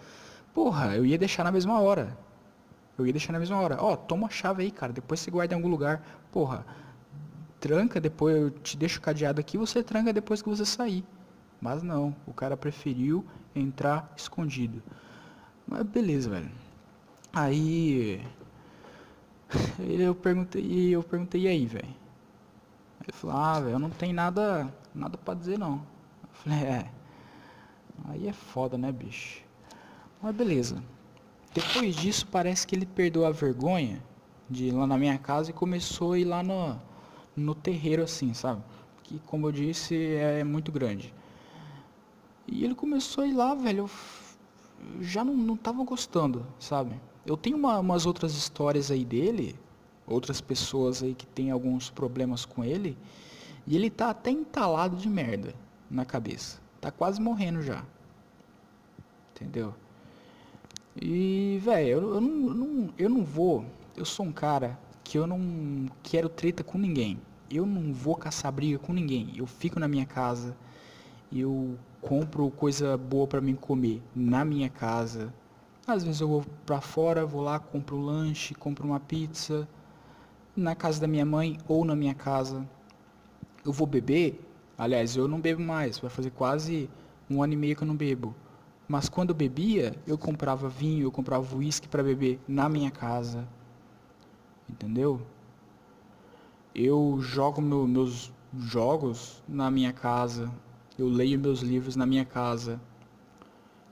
Porra, 0.55 0.97
eu 0.97 1.05
ia 1.05 1.19
deixar 1.19 1.45
na 1.45 1.53
mesma 1.53 1.79
hora. 1.79 2.17
Eu 2.97 3.07
ia 3.07 3.12
deixar 3.12 3.35
na 3.35 3.38
mesma 3.38 3.61
hora. 3.61 3.77
Ó, 3.79 3.95
toma 3.95 4.29
a 4.29 4.31
chave 4.31 4.62
aí, 4.62 4.71
cara, 4.71 4.95
depois 4.95 5.21
você 5.21 5.31
guarda 5.31 5.53
em 5.53 5.57
algum 5.57 5.69
lugar. 5.69 6.03
Porra, 6.33 6.64
tranca, 7.61 8.01
depois 8.01 8.35
eu 8.35 8.51
te 8.51 8.75
deixo 8.75 8.99
cadeado 8.99 9.38
aqui, 9.38 9.59
você 9.59 9.83
tranca 9.83 10.11
depois 10.11 10.40
que 10.40 10.49
você 10.49 10.64
sair. 10.64 11.05
Mas 11.61 11.83
não, 11.83 12.17
o 12.27 12.33
cara 12.33 12.57
preferiu 12.57 13.23
entrar 13.55 14.11
escondido. 14.17 14.83
Mas 15.67 15.83
beleza, 15.83 16.31
velho. 16.31 16.51
Aí 17.31 18.25
eu 19.79 20.15
perguntei, 20.15 20.91
eu 20.91 21.03
perguntei, 21.03 21.43
e 21.43 21.49
aí, 21.49 21.67
velho? 21.67 21.95
Ele 23.03 23.13
falou, 23.13 23.37
ah, 23.37 23.61
velho, 23.61 23.73
eu 23.73 23.79
não 23.79 23.91
tenho 23.91 24.15
nada, 24.15 24.73
nada 24.95 25.19
pra 25.19 25.35
dizer 25.35 25.59
não. 25.59 25.75
Eu 26.23 26.29
falei, 26.33 26.59
é. 26.59 26.91
Aí 28.07 28.29
é 28.29 28.33
foda, 28.33 28.77
né, 28.79 28.91
bicho? 28.91 29.43
Mas 30.23 30.35
beleza. 30.35 30.83
Depois 31.53 31.95
disso, 31.95 32.27
parece 32.27 32.67
que 32.67 32.75
ele 32.75 32.87
perdeu 32.87 33.25
a 33.25 33.31
vergonha 33.31 34.03
de 34.49 34.67
ir 34.67 34.73
lá 34.73 34.87
na 34.87 34.99
minha 34.99 35.19
casa 35.19 35.51
e 35.51 35.53
começou 35.53 36.13
a 36.13 36.19
ir 36.19 36.25
lá 36.25 36.43
no, 36.43 36.81
no 37.37 37.55
terreiro, 37.55 38.03
assim, 38.03 38.35
sabe? 38.35 38.63
Que, 39.03 39.19
como 39.21 39.47
eu 39.47 39.53
disse, 39.53 39.95
é 40.17 40.43
muito 40.43 40.73
grande. 40.73 41.15
E 42.47 42.65
ele 42.65 42.75
começou 42.75 43.25
a 43.25 43.27
ir 43.27 43.35
lá, 43.35 43.55
velho. 43.55 43.81
Eu 43.81 45.03
já 45.03 45.25
não, 45.25 45.35
não 45.35 45.57
tava 45.57 45.83
gostando, 45.85 46.47
sabe? 46.59 47.01
Eu 47.25 47.37
tenho 47.37 47.57
uma, 47.57 47.79
umas 47.79 48.05
outras 48.05 48.35
histórias 48.35 48.91
aí 48.91 49.05
dele, 49.05 49.59
outras 50.07 50.40
pessoas 50.40 51.03
aí 51.03 51.14
que 51.14 51.27
tem 51.27 51.51
alguns 51.51 51.90
problemas 51.90 52.45
com 52.45 52.64
ele, 52.64 52.97
e 53.67 53.77
ele 53.77 53.90
tá 53.90 54.11
até 54.11 54.31
entalado 54.31 54.97
de 54.97 55.09
merda 55.09 55.55
na 55.90 56.05
cabeça. 56.05 56.61
Tá 56.81 56.90
quase 56.90 57.21
morrendo 57.21 57.62
já. 57.62 57.85
Entendeu? 59.33 59.75
E, 61.01 61.59
velho, 61.62 61.88
eu, 61.88 62.14
eu, 62.14 62.21
não, 62.21 62.95
eu, 62.99 63.09
não, 63.09 63.25
vou. 63.25 63.64
Eu 63.97 64.05
sou 64.05 64.27
um 64.27 64.33
cara 64.33 64.79
que 65.03 65.19
eu 65.19 65.27
não 65.27 65.88
quero 66.03 66.29
treta 66.29 66.62
com 66.62 66.79
ninguém. 66.79 67.19
Eu 67.51 67.64
não 67.64 67.93
vou 67.93 68.17
caçar 68.17 68.53
briga 68.53 68.79
com 68.79 68.93
ninguém. 68.93 69.33
Eu 69.35 69.47
fico 69.47 69.81
na 69.81 69.88
minha 69.88 70.05
casa. 70.05 70.57
Eu 71.33 71.79
compro 72.01 72.51
coisa 72.51 72.97
boa 72.97 73.27
para 73.27 73.40
mim 73.40 73.55
comer 73.55 74.03
na 74.14 74.45
minha 74.45 74.69
casa 74.69 75.33
às 75.87 76.03
vezes 76.03 76.21
eu 76.21 76.29
vou 76.29 76.45
para 76.64 76.81
fora, 76.81 77.27
vou 77.27 77.43
lá, 77.43 77.59
compro 77.59 77.97
um 77.97 78.05
lanche, 78.05 78.55
compro 78.55 78.87
uma 78.87 78.99
pizza, 78.99 79.69
na 80.57 80.75
casa 80.75 81.01
da 81.01 81.07
minha 81.07 81.25
mãe 81.25 81.59
ou 81.67 81.85
na 81.85 81.97
minha 81.97 82.14
casa. 82.14 82.69
Eu 83.64 83.73
vou 83.73 83.87
beber, 83.87 84.40
aliás, 84.77 85.17
eu 85.17 85.27
não 85.27 85.40
bebo 85.40 85.62
mais, 85.62 85.99
vai 85.99 86.11
fazer 86.11 86.31
quase 86.31 86.88
um 87.31 87.43
ano 87.43 87.55
e 87.55 87.57
meio 87.57 87.77
que 87.77 87.83
eu 87.83 87.88
não 87.88 87.97
bebo. 87.97 88.35
Mas 88.87 89.09
quando 89.09 89.31
eu 89.31 89.35
bebia, 89.35 89.97
eu 90.07 90.19
comprava 90.19 90.69
vinho, 90.69 91.05
eu 91.05 91.12
comprava 91.12 91.57
uísque 91.57 91.88
para 91.88 92.03
beber 92.03 92.38
na 92.47 92.69
minha 92.69 92.90
casa. 92.90 93.49
Entendeu? 94.69 95.21
Eu 96.75 97.19
jogo 97.21 97.62
meu, 97.62 97.87
meus 97.87 98.33
jogos 98.59 99.43
na 99.49 99.71
minha 99.71 99.93
casa. 99.93 100.51
Eu 100.99 101.09
leio 101.09 101.38
meus 101.38 101.61
livros 101.61 101.97
na 101.97 102.05
minha 102.05 102.25
casa. 102.25 102.81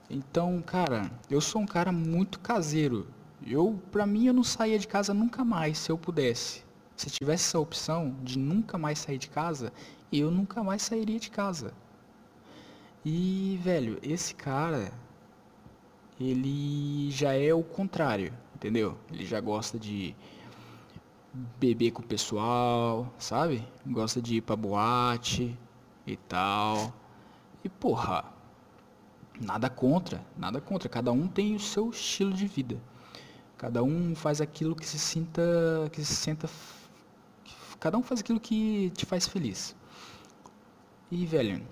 Então, 0.09 0.61
cara, 0.61 1.09
eu 1.29 1.41
sou 1.41 1.61
um 1.61 1.65
cara 1.65 1.91
muito 1.91 2.39
caseiro. 2.39 3.07
Eu, 3.45 3.79
pra 3.91 4.05
mim, 4.05 4.25
eu 4.27 4.33
não 4.33 4.43
saía 4.43 4.79
de 4.79 4.87
casa 4.87 5.13
nunca 5.13 5.43
mais, 5.43 5.77
se 5.77 5.91
eu 5.91 5.97
pudesse. 5.97 6.63
Se 6.95 7.09
tivesse 7.09 7.45
essa 7.49 7.59
opção 7.59 8.15
de 8.23 8.37
nunca 8.39 8.77
mais 8.77 8.99
sair 8.99 9.17
de 9.17 9.29
casa, 9.29 9.73
eu 10.11 10.31
nunca 10.31 10.63
mais 10.63 10.81
sairia 10.81 11.19
de 11.19 11.29
casa. 11.29 11.73
E, 13.03 13.59
velho, 13.61 13.99
esse 14.01 14.33
cara, 14.33 14.91
ele 16.19 17.11
já 17.11 17.33
é 17.33 17.53
o 17.53 17.63
contrário, 17.63 18.33
entendeu? 18.55 18.97
Ele 19.11 19.25
já 19.25 19.41
gosta 19.41 19.77
de 19.77 20.15
beber 21.59 21.91
com 21.91 22.01
o 22.01 22.05
pessoal, 22.05 23.11
sabe? 23.17 23.67
Gosta 23.85 24.21
de 24.21 24.37
ir 24.37 24.41
pra 24.41 24.55
boate 24.55 25.57
e 26.07 26.15
tal. 26.15 26.93
E 27.63 27.69
porra, 27.69 28.33
Nada 29.39 29.69
contra, 29.69 30.23
nada 30.37 30.61
contra. 30.61 30.87
Cada 30.87 31.11
um 31.11 31.27
tem 31.27 31.55
o 31.55 31.59
seu 31.59 31.89
estilo 31.89 32.33
de 32.33 32.47
vida. 32.47 32.77
Cada 33.63 33.81
um 33.81 34.13
faz 34.13 34.41
aquilo 34.41 34.75
que 34.75 34.85
se 34.85 34.99
sinta, 34.99 35.41
que 35.93 36.03
se 36.03 36.13
sinta, 36.13 36.49
cada 37.79 37.97
um 37.97 38.03
faz 38.03 38.19
aquilo 38.19 38.37
que 38.37 38.89
te 38.89 39.05
faz 39.05 39.25
feliz. 39.25 39.73
E 41.09 41.25
velho, 41.25 41.65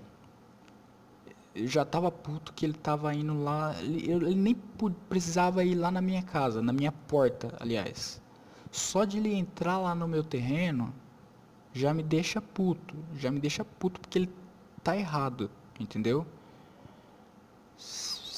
eu 1.54 1.66
já 1.68 1.84
tava 1.84 2.10
puto 2.10 2.54
que 2.54 2.64
ele 2.64 2.72
tava 2.72 3.14
indo 3.14 3.44
lá, 3.44 3.78
ele, 3.78 4.10
ele 4.10 4.34
nem 4.34 4.54
precisava 5.06 5.62
ir 5.64 5.74
lá 5.74 5.90
na 5.90 6.00
minha 6.00 6.22
casa, 6.22 6.62
na 6.62 6.72
minha 6.72 6.90
porta, 6.90 7.54
aliás. 7.60 8.22
Só 8.70 9.04
de 9.04 9.18
ele 9.18 9.34
entrar 9.34 9.76
lá 9.76 9.94
no 9.94 10.08
meu 10.08 10.24
terreno 10.24 10.94
já 11.74 11.92
me 11.92 12.02
deixa 12.02 12.40
puto, 12.40 12.94
já 13.18 13.30
me 13.30 13.38
deixa 13.38 13.66
puto 13.66 14.00
porque 14.00 14.18
ele 14.18 14.30
tá 14.82 14.96
errado, 14.96 15.50
entendeu? 15.78 16.26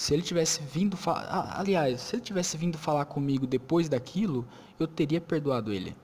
Se 0.04 0.12
ele 0.12 0.22
tivesse 0.22 0.60
vindo 0.62 0.98
aliás, 1.06 2.02
se 2.02 2.16
ele 2.16 2.22
tivesse 2.22 2.58
vindo 2.58 2.76
falar 2.76 3.06
comigo 3.06 3.46
depois 3.46 3.88
daquilo, 3.88 4.46
eu 4.78 4.86
teria 4.86 5.18
perdoado 5.18 5.72
ele. 5.72 5.96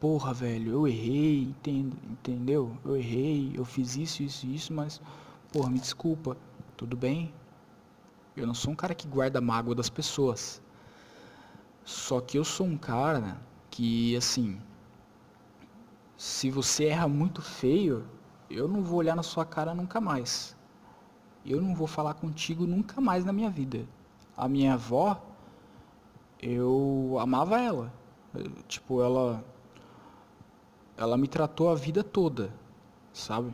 Porra, 0.00 0.32
velho, 0.32 0.72
eu 0.72 0.88
errei, 0.88 1.42
entendo, 1.42 1.94
entendeu? 2.10 2.74
Eu 2.82 2.96
errei, 2.96 3.52
eu 3.54 3.62
fiz 3.66 3.96
isso, 3.96 4.22
isso, 4.22 4.46
isso, 4.46 4.72
mas 4.72 5.02
porra, 5.52 5.68
me 5.68 5.78
desculpa, 5.78 6.34
tudo 6.74 6.96
bem? 6.96 7.34
Eu 8.34 8.46
não 8.46 8.54
sou 8.54 8.72
um 8.72 8.74
cara 8.74 8.94
que 8.94 9.06
guarda 9.06 9.38
mágoa 9.38 9.74
das 9.74 9.90
pessoas. 9.90 10.62
Só 11.84 12.22
que 12.22 12.38
eu 12.38 12.44
sou 12.44 12.66
um 12.66 12.78
cara 12.78 13.38
que, 13.70 14.16
assim, 14.16 14.58
se 16.16 16.50
você 16.50 16.86
erra 16.86 17.06
muito 17.06 17.42
feio, 17.42 18.02
eu 18.48 18.66
não 18.66 18.82
vou 18.82 19.00
olhar 19.00 19.14
na 19.14 19.22
sua 19.22 19.44
cara 19.44 19.74
nunca 19.74 20.00
mais. 20.00 20.56
Eu 21.44 21.60
não 21.60 21.74
vou 21.74 21.86
falar 21.86 22.14
contigo 22.14 22.66
nunca 22.66 23.00
mais 23.00 23.24
na 23.24 23.32
minha 23.32 23.50
vida. 23.50 23.86
A 24.36 24.48
minha 24.48 24.74
avó, 24.74 25.20
eu 26.40 27.16
amava 27.20 27.60
ela. 27.60 27.92
Tipo, 28.68 29.02
ela 29.02 29.44
ela 30.96 31.16
me 31.16 31.26
tratou 31.26 31.70
a 31.70 31.74
vida 31.74 32.04
toda, 32.04 32.52
sabe? 33.12 33.52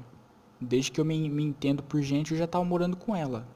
Desde 0.60 0.90
que 0.90 1.00
eu 1.00 1.04
me, 1.04 1.28
me 1.28 1.42
entendo 1.44 1.82
por 1.82 2.02
gente, 2.02 2.32
eu 2.32 2.38
já 2.38 2.46
tava 2.46 2.64
morando 2.64 2.96
com 2.96 3.14
ela. 3.14 3.46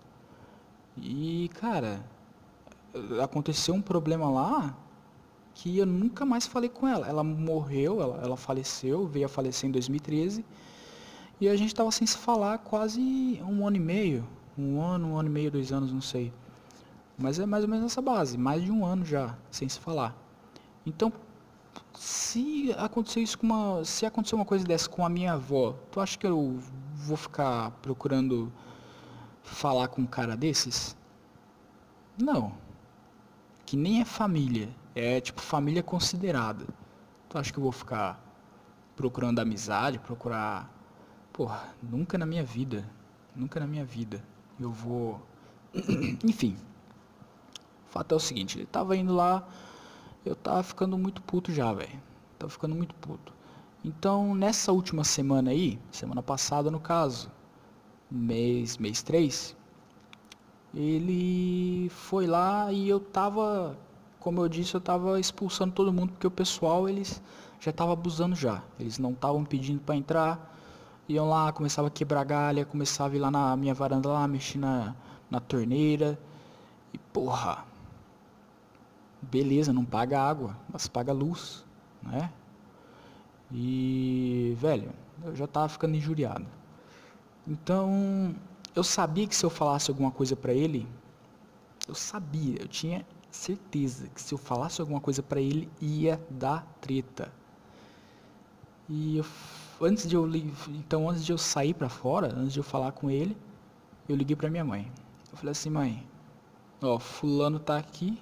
E, 0.96 1.50
cara, 1.60 2.04
aconteceu 3.22 3.74
um 3.74 3.82
problema 3.82 4.30
lá 4.30 4.76
que 5.54 5.78
eu 5.78 5.86
nunca 5.86 6.24
mais 6.24 6.46
falei 6.46 6.70
com 6.70 6.86
ela. 6.86 7.06
Ela 7.06 7.24
morreu, 7.24 8.00
ela, 8.00 8.20
ela 8.22 8.36
faleceu, 8.36 9.06
veio 9.06 9.26
a 9.26 9.28
falecer 9.28 9.68
em 9.68 9.72
2013. 9.72 10.44
E 11.42 11.48
a 11.48 11.56
gente 11.56 11.70
estava 11.70 11.90
sem 11.90 12.06
se 12.06 12.16
falar 12.16 12.58
quase 12.58 13.42
um 13.42 13.66
ano 13.66 13.76
e 13.76 13.80
meio. 13.80 14.24
Um 14.56 14.80
ano, 14.80 15.08
um 15.08 15.18
ano 15.18 15.28
e 15.28 15.32
meio, 15.32 15.50
dois 15.50 15.72
anos, 15.72 15.92
não 15.92 16.00
sei. 16.00 16.32
Mas 17.18 17.36
é 17.40 17.44
mais 17.44 17.64
ou 17.64 17.68
menos 17.68 17.86
essa 17.86 18.00
base, 18.00 18.38
mais 18.38 18.62
de 18.62 18.70
um 18.70 18.86
ano 18.86 19.04
já, 19.04 19.36
sem 19.50 19.68
se 19.68 19.80
falar. 19.80 20.16
Então, 20.86 21.12
se 21.94 22.72
acontecer 22.78 23.22
isso 23.22 23.36
com 23.36 23.46
uma. 23.48 23.84
Se 23.84 24.06
acontecer 24.06 24.36
uma 24.36 24.44
coisa 24.44 24.64
dessa 24.64 24.88
com 24.88 25.04
a 25.04 25.08
minha 25.08 25.32
avó, 25.32 25.74
tu 25.90 26.00
acha 26.00 26.16
que 26.16 26.24
eu 26.24 26.60
vou 26.94 27.16
ficar 27.16 27.72
procurando 27.82 28.52
falar 29.42 29.88
com 29.88 30.02
um 30.02 30.06
cara 30.06 30.36
desses? 30.36 30.96
Não. 32.16 32.52
Que 33.66 33.76
nem 33.76 34.00
é 34.00 34.04
família. 34.04 34.68
É 34.94 35.20
tipo 35.20 35.40
família 35.40 35.82
considerada. 35.82 36.64
Tu 37.28 37.36
acha 37.36 37.52
que 37.52 37.58
eu 37.58 37.64
vou 37.64 37.72
ficar 37.72 38.24
procurando 38.94 39.40
amizade, 39.40 39.98
procurar. 39.98 40.70
Porra, 41.32 41.74
nunca 41.82 42.18
na 42.18 42.26
minha 42.26 42.44
vida. 42.44 42.88
Nunca 43.34 43.58
na 43.58 43.66
minha 43.66 43.84
vida. 43.84 44.22
Eu 44.60 44.70
vou. 44.70 45.20
Enfim. 46.24 46.56
O 47.88 47.92
fato 47.92 48.12
é 48.12 48.16
o 48.16 48.20
seguinte, 48.20 48.58
ele 48.58 48.66
tava 48.66 48.96
indo 48.96 49.14
lá, 49.14 49.46
eu 50.24 50.34
tava 50.34 50.62
ficando 50.62 50.96
muito 50.96 51.20
puto 51.22 51.52
já, 51.52 51.72
velho. 51.72 52.00
Tava 52.38 52.50
ficando 52.50 52.74
muito 52.74 52.94
puto. 52.94 53.32
Então, 53.84 54.34
nessa 54.34 54.72
última 54.72 55.04
semana 55.04 55.50
aí, 55.50 55.78
semana 55.90 56.22
passada 56.22 56.70
no 56.70 56.80
caso, 56.80 57.30
mês, 58.10 58.78
mês 58.78 59.02
3, 59.02 59.56
ele 60.74 61.88
foi 61.90 62.26
lá 62.26 62.72
e 62.72 62.88
eu 62.88 62.98
tava, 63.00 63.76
como 64.20 64.40
eu 64.40 64.48
disse, 64.48 64.74
eu 64.74 64.80
tava 64.80 65.20
expulsando 65.20 65.74
todo 65.74 65.92
mundo 65.92 66.12
porque 66.12 66.26
o 66.26 66.30
pessoal 66.30 66.88
eles 66.88 67.20
já 67.60 67.72
tava 67.72 67.92
abusando 67.92 68.34
já. 68.34 68.62
Eles 68.78 68.98
não 68.98 69.12
estavam 69.12 69.44
pedindo 69.44 69.80
para 69.80 69.96
entrar, 69.96 70.51
iam 71.08 71.28
lá, 71.28 71.52
começava 71.52 71.88
a 71.88 71.90
quebrar 71.90 72.24
galha, 72.24 72.64
começava 72.64 73.14
a 73.14 73.16
ir 73.16 73.20
lá 73.20 73.30
na 73.30 73.56
minha 73.56 73.74
varanda 73.74 74.08
lá, 74.08 74.26
mexer 74.28 74.58
na, 74.58 74.94
na 75.30 75.40
torneira. 75.40 76.18
E 76.92 76.98
porra, 76.98 77.64
beleza, 79.20 79.72
não 79.72 79.84
paga 79.84 80.20
água, 80.20 80.56
mas 80.72 80.86
paga 80.88 81.12
luz, 81.12 81.64
né? 82.02 82.30
E, 83.50 84.56
velho, 84.58 84.92
eu 85.24 85.36
já 85.36 85.46
tava 85.46 85.68
ficando 85.68 85.94
injuriado. 85.94 86.46
Então, 87.46 88.34
eu 88.74 88.82
sabia 88.82 89.26
que 89.26 89.36
se 89.36 89.44
eu 89.44 89.50
falasse 89.50 89.90
alguma 89.90 90.10
coisa 90.10 90.34
para 90.34 90.52
ele, 90.52 90.88
eu 91.86 91.94
sabia, 91.94 92.60
eu 92.60 92.68
tinha 92.68 93.04
certeza 93.30 94.08
que 94.08 94.20
se 94.20 94.32
eu 94.32 94.38
falasse 94.38 94.80
alguma 94.80 95.00
coisa 95.00 95.22
para 95.22 95.40
ele 95.40 95.70
ia 95.80 96.20
dar 96.30 96.66
treta. 96.80 97.32
E 98.88 99.18
eu, 99.18 99.26
antes 99.82 100.08
de 100.08 100.16
eu 100.16 100.28
então 100.68 101.08
antes 101.10 101.24
de 101.24 101.32
eu 101.32 101.38
sair 101.38 101.74
para 101.74 101.88
fora, 101.88 102.34
antes 102.34 102.52
de 102.52 102.60
eu 102.60 102.64
falar 102.64 102.92
com 102.92 103.10
ele, 103.10 103.36
eu 104.08 104.16
liguei 104.16 104.36
para 104.36 104.50
minha 104.50 104.64
mãe. 104.64 104.90
Eu 105.30 105.36
falei 105.36 105.52
assim, 105.52 105.70
mãe, 105.70 106.06
ó, 106.82 106.98
fulano 106.98 107.58
tá 107.58 107.76
aqui. 107.78 108.18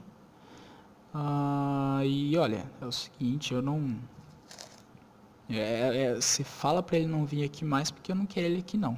Ah, 1.14 2.00
e 2.04 2.36
olha, 2.36 2.70
é 2.80 2.86
o 2.86 2.92
seguinte, 2.92 3.52
eu 3.52 3.60
não 3.62 3.98
é, 5.50 6.04
é, 6.04 6.14
você 6.14 6.44
fala 6.44 6.82
para 6.82 6.96
ele 6.96 7.08
não 7.08 7.26
vir 7.26 7.44
aqui 7.44 7.64
mais 7.64 7.90
porque 7.90 8.12
eu 8.12 8.16
não 8.16 8.24
quero 8.26 8.46
ele 8.46 8.60
aqui 8.60 8.76
não. 8.76 8.96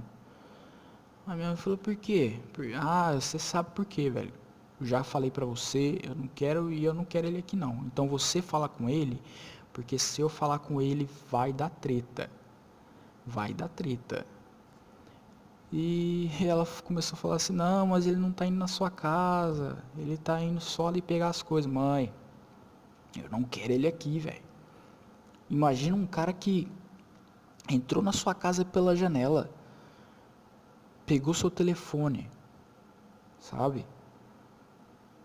A 1.26 1.34
minha 1.34 1.48
mãe 1.48 1.56
falou, 1.56 1.78
por 1.78 1.96
quê? 1.96 2.38
Por, 2.52 2.66
ah, 2.74 3.14
você 3.14 3.38
sabe 3.38 3.70
por 3.74 3.86
quê, 3.86 4.10
velho. 4.10 4.32
Eu 4.80 4.86
já 4.86 5.02
falei 5.02 5.30
para 5.30 5.46
você, 5.46 5.98
eu 6.02 6.14
não 6.14 6.28
quero 6.34 6.70
e 6.70 6.84
eu 6.84 6.92
não 6.92 7.04
quero 7.04 7.26
ele 7.26 7.38
aqui 7.38 7.56
não. 7.56 7.84
Então 7.86 8.08
você 8.08 8.42
fala 8.42 8.68
com 8.68 8.88
ele, 8.88 9.20
porque 9.72 9.98
se 9.98 10.20
eu 10.20 10.28
falar 10.28 10.58
com 10.58 10.82
ele 10.82 11.08
vai 11.30 11.52
dar 11.52 11.70
treta. 11.70 12.28
Vai 13.26 13.54
dar 13.54 13.68
treta. 13.68 14.26
E 15.72 16.30
ela 16.40 16.66
começou 16.84 17.16
a 17.16 17.20
falar 17.20 17.36
assim, 17.36 17.52
não, 17.52 17.86
mas 17.86 18.06
ele 18.06 18.16
não 18.16 18.30
tá 18.30 18.44
indo 18.44 18.58
na 18.58 18.68
sua 18.68 18.90
casa. 18.90 19.82
Ele 19.96 20.18
tá 20.18 20.40
indo 20.40 20.60
só 20.60 20.88
ali 20.88 21.00
pegar 21.00 21.28
as 21.28 21.42
coisas. 21.42 21.70
Mãe, 21.70 22.12
eu 23.16 23.28
não 23.30 23.42
quero 23.42 23.72
ele 23.72 23.86
aqui, 23.86 24.18
velho. 24.18 24.42
Imagina 25.48 25.96
um 25.96 26.06
cara 26.06 26.32
que 26.32 26.70
entrou 27.68 28.02
na 28.02 28.12
sua 28.12 28.34
casa 28.34 28.64
pela 28.64 28.96
janela, 28.96 29.50
pegou 31.06 31.32
seu 31.34 31.50
telefone, 31.50 32.28
sabe? 33.38 33.86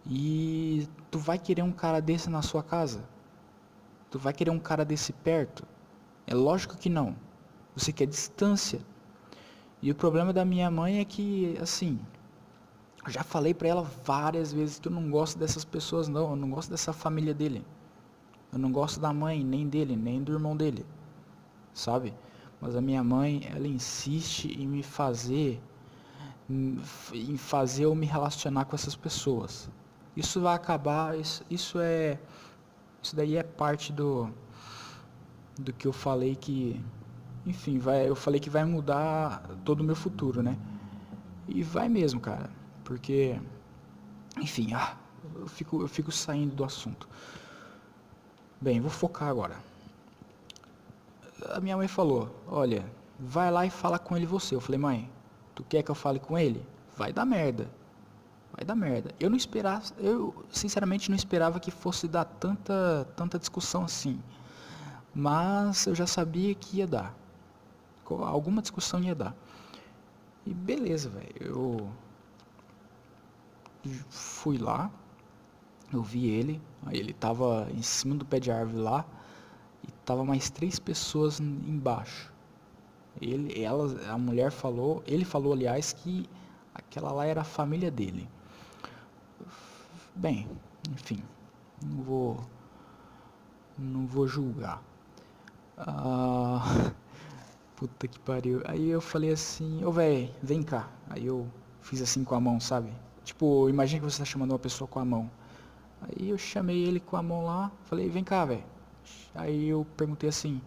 E 0.06 0.88
tu 1.12 1.20
vai 1.20 1.38
querer 1.38 1.62
um 1.62 1.72
cara 1.72 2.02
desse 2.02 2.30
na 2.30 2.42
sua 2.42 2.64
casa? 2.64 3.04
Tu 4.10 4.18
vai 4.18 4.34
querer 4.34 4.52
um 4.52 4.60
cara 4.60 4.86
desse 4.86 5.12
perto? 5.12 5.66
É 6.26 6.34
lógico 6.34 6.78
que 6.78 6.90
não. 6.90 7.16
Você 7.78 7.94
quer 7.94 8.08
distância. 8.08 8.80
E 9.82 9.92
o 9.92 9.96
problema 9.96 10.34
da 10.34 10.44
minha 10.44 10.70
mãe 10.72 11.00
é 11.00 11.06
que, 11.06 11.56
assim, 11.62 12.00
eu 13.06 13.12
já 13.12 13.24
falei 13.24 13.54
para 13.54 13.68
ela 13.68 13.84
várias 14.04 14.52
vezes 14.52 14.80
que 14.80 14.88
eu 14.88 14.92
não 14.92 15.12
gosto 15.12 15.38
dessas 15.38 15.64
pessoas 15.64 16.08
não, 16.08 16.32
eu 16.32 16.36
não 16.36 16.50
gosto 16.50 16.72
dessa 16.72 16.92
família 16.92 17.34
dele. 17.34 17.64
Eu 18.52 18.58
não 18.58 18.72
gosto 18.72 19.00
da 19.00 19.14
mãe, 19.14 19.44
nem 19.44 19.68
dele, 19.68 19.96
nem 19.96 20.24
do 20.24 20.34
irmão 20.34 20.58
dele. 20.58 20.86
Sabe? 21.74 22.14
Mas 22.60 22.76
a 22.76 22.82
minha 22.82 23.04
mãe, 23.04 23.48
ela 23.54 23.68
insiste 23.68 24.46
em 24.60 24.68
me 24.68 24.82
fazer 24.82 25.62
em 26.50 27.36
fazer 27.38 27.84
eu 27.84 27.94
me 27.94 28.06
relacionar 28.06 28.66
com 28.66 28.74
essas 28.76 28.96
pessoas. 28.96 29.70
Isso 30.16 30.40
vai 30.40 30.56
acabar, 30.56 31.18
isso, 31.20 31.46
isso 31.50 31.78
é 31.80 32.18
isso 33.04 33.16
daí 33.16 33.36
é 33.36 33.44
parte 33.44 33.92
do 33.94 34.30
do 35.60 35.74
que 35.74 35.86
eu 35.88 35.94
falei 35.94 36.36
que 36.36 36.82
enfim, 37.48 37.80
vai, 37.80 38.10
eu 38.10 38.16
falei 38.16 38.40
que 38.42 38.50
vai 38.50 38.66
mudar 38.66 39.42
todo 39.64 39.80
o 39.80 39.84
meu 39.84 39.96
futuro, 39.96 40.44
né? 40.44 40.58
E 41.48 41.64
vai 41.64 41.88
mesmo, 41.88 42.20
cara, 42.20 42.50
porque 42.84 43.40
enfim, 44.38 44.74
ah, 44.74 44.98
eu 45.36 45.48
fico 45.48 45.82
eu 45.82 45.88
fico 45.88 46.12
saindo 46.12 46.54
do 46.54 46.64
assunto. 46.66 47.08
Bem, 48.60 48.82
vou 48.82 48.92
focar 48.92 49.30
agora. 49.30 49.56
A 51.50 51.60
minha 51.62 51.78
mãe 51.78 51.88
falou: 51.88 52.36
Olha, 52.48 52.84
vai 53.18 53.50
lá 53.50 53.66
e 53.66 53.70
fala 53.70 53.98
com 53.98 54.18
ele 54.18 54.26
você. 54.26 54.54
Eu 54.56 54.60
falei: 54.60 54.80
Mãe, 54.80 55.10
tu 55.56 55.64
quer 55.64 55.84
que 55.84 55.92
eu 55.92 55.96
fale 55.96 56.20
com 56.20 56.38
ele? 56.38 56.66
Vai 56.98 57.14
dar 57.14 57.26
merda. 57.26 57.70
Vai 58.54 58.66
dar 58.66 58.76
merda. 58.76 59.14
Eu 59.20 59.30
não 59.30 59.38
esperava, 59.38 59.84
eu 60.00 60.46
sinceramente 60.50 61.10
não 61.10 61.16
esperava 61.16 61.60
que 61.60 61.72
fosse 61.72 62.08
dar 62.08 62.26
tanta, 62.26 63.08
tanta 63.16 63.40
discussão 63.40 63.86
assim. 63.86 64.20
Mas 65.14 65.86
eu 65.88 65.96
já 65.96 66.08
sabia 66.08 66.54
que 66.56 66.78
ia 66.78 66.88
dar. 66.88 67.16
Alguma 68.16 68.62
discussão 68.62 69.02
ia 69.02 69.16
dar. 69.16 69.36
E 70.46 70.54
beleza, 70.54 71.10
velho. 71.10 71.34
Eu 71.40 71.92
fui 74.10 74.58
lá, 74.58 74.92
eu 75.92 76.02
vi 76.02 76.28
ele, 76.28 76.62
aí 76.86 76.98
ele 76.98 77.14
tava 77.14 77.68
em 77.72 77.82
cima 77.82 78.16
do 78.16 78.26
pé 78.26 78.40
de 78.40 78.52
árvore 78.52 78.78
lá 78.78 79.06
e 79.88 79.92
tava 80.06 80.24
mais 80.26 80.50
três 80.50 80.80
pessoas 80.80 81.40
embaixo. 81.40 82.32
Ele, 83.22 83.62
ela, 83.62 84.12
a 84.12 84.18
mulher 84.18 84.52
falou, 84.52 85.04
ele 85.08 85.26
falou 85.26 85.54
aliás 85.54 85.94
que 85.94 86.30
aquela 86.74 87.12
lá 87.12 87.26
era 87.26 87.42
a 87.42 87.46
família 87.46 87.90
dele. 87.90 88.30
Bem, 90.16 90.48
enfim, 90.92 91.24
não 91.84 92.04
vou 92.04 92.38
não 93.78 94.08
vou 94.08 94.28
julgar. 94.28 94.82
Ah, 95.78 96.92
puta 97.78 98.08
que 98.08 98.20
pariu. 98.20 98.62
Aí 98.66 98.90
eu 98.90 99.00
falei 99.00 99.32
assim, 99.32 99.84
ô 99.86 99.90
oh, 99.90 99.92
velho, 99.92 100.30
vem 100.42 100.64
cá. 100.64 100.90
Aí 101.10 101.28
eu 101.28 101.48
fiz 101.82 102.02
assim 102.02 102.24
com 102.24 102.36
a 102.36 102.42
mão, 102.42 102.60
sabe? 102.60 102.92
Tipo, 103.24 103.70
imagina 103.70 104.02
que 104.02 104.12
você 104.12 104.18
tá 104.20 104.26
chamando 104.26 104.52
uma 104.52 104.60
pessoa 104.60 104.88
com 104.88 105.00
a 105.00 105.06
mão. 105.06 105.30
Aí 106.02 106.30
eu 106.30 106.38
chamei 106.38 106.84
ele 106.84 107.00
com 107.00 107.16
a 107.16 107.22
mão 107.22 107.46
lá, 107.46 107.72
falei, 107.86 108.10
vem 108.10 108.24
cá, 108.24 108.44
velho. 108.46 108.64
Aí 109.36 109.70
eu 109.70 109.86
perguntei 109.96 110.30
assim, 110.30 110.60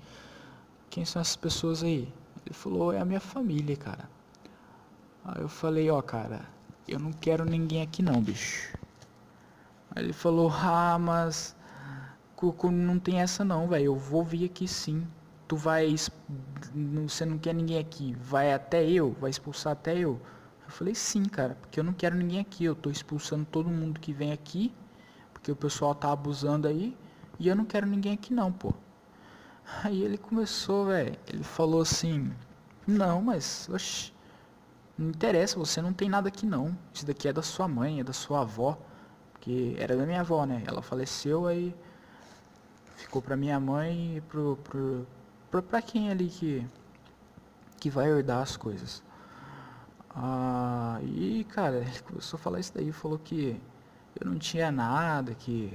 quem 0.88 1.04
são 1.04 1.20
essas 1.20 1.36
pessoas 1.36 1.82
aí? 1.82 2.12
Ele 2.46 2.54
falou, 2.54 2.92
é 2.92 3.00
a 3.00 3.04
minha 3.04 3.20
família, 3.20 3.76
cara. 3.76 4.08
Aí 5.24 5.42
eu 5.42 5.48
falei, 5.48 5.90
ó, 5.90 5.98
oh, 5.98 6.02
cara, 6.02 6.46
eu 6.86 6.98
não 6.98 7.12
quero 7.12 7.44
ninguém 7.44 7.82
aqui 7.82 8.02
não, 8.02 8.22
bicho. 8.22 8.76
Aí 9.90 10.04
ele 10.04 10.12
falou, 10.12 10.50
ah, 10.50 10.96
mas 10.98 11.56
não 12.72 12.98
tem 12.98 13.20
essa 13.20 13.44
não, 13.44 13.68
velho. 13.68 13.86
Eu 13.86 13.96
vou 13.96 14.24
vir 14.24 14.44
aqui 14.44 14.68
sim. 14.68 15.06
Tu 15.50 15.56
vai. 15.56 15.96
Você 17.08 17.26
não 17.26 17.36
quer 17.36 17.52
ninguém 17.52 17.80
aqui. 17.80 18.14
Vai 18.20 18.52
até 18.52 18.88
eu? 18.88 19.16
Vai 19.20 19.30
expulsar 19.30 19.72
até 19.72 19.98
eu? 19.98 20.20
Eu 20.64 20.70
falei, 20.70 20.94
sim, 20.94 21.24
cara, 21.24 21.56
porque 21.60 21.80
eu 21.80 21.82
não 21.82 21.92
quero 21.92 22.14
ninguém 22.14 22.38
aqui. 22.38 22.64
Eu 22.64 22.76
tô 22.76 22.88
expulsando 22.88 23.44
todo 23.44 23.68
mundo 23.68 23.98
que 23.98 24.12
vem 24.12 24.30
aqui. 24.30 24.72
Porque 25.32 25.50
o 25.50 25.56
pessoal 25.56 25.92
tá 25.92 26.12
abusando 26.12 26.68
aí. 26.68 26.96
E 27.36 27.48
eu 27.48 27.56
não 27.56 27.64
quero 27.64 27.84
ninguém 27.84 28.12
aqui 28.12 28.32
não, 28.32 28.52
pô. 28.52 28.72
Aí 29.82 30.04
ele 30.04 30.16
começou, 30.16 30.86
velho. 30.86 31.16
Ele 31.26 31.42
falou 31.42 31.82
assim: 31.82 32.32
Não, 32.86 33.20
mas. 33.20 33.68
Não 34.96 35.08
interessa, 35.08 35.58
você 35.58 35.82
não 35.82 35.92
tem 35.92 36.08
nada 36.08 36.28
aqui 36.28 36.46
não. 36.46 36.78
Isso 36.94 37.04
daqui 37.04 37.26
é 37.26 37.32
da 37.32 37.42
sua 37.42 37.66
mãe, 37.66 37.98
é 37.98 38.04
da 38.04 38.12
sua 38.12 38.42
avó. 38.42 38.78
Porque 39.32 39.74
era 39.80 39.96
da 39.96 40.06
minha 40.06 40.20
avó, 40.20 40.46
né? 40.46 40.62
Ela 40.64 40.80
faleceu 40.80 41.48
aí. 41.48 41.74
Ficou 42.94 43.20
pra 43.20 43.36
minha 43.36 43.58
mãe 43.58 44.18
e 44.18 44.20
pro, 44.20 44.56
pro, 44.62 45.06
pro, 45.50 45.62
pra 45.62 45.82
quem 45.82 46.10
ali 46.10 46.28
que, 46.28 46.66
que 47.78 47.90
vai 47.90 48.08
herdar 48.08 48.42
as 48.42 48.56
coisas. 48.56 49.02
Ah, 50.14 50.98
e 51.02 51.44
cara, 51.44 51.78
ele 51.78 52.00
começou 52.00 52.38
a 52.38 52.40
falar 52.40 52.60
isso 52.60 52.72
daí, 52.74 52.90
falou 52.92 53.18
que 53.18 53.60
eu 54.20 54.30
não 54.30 54.38
tinha 54.38 54.70
nada, 54.70 55.34
que 55.34 55.72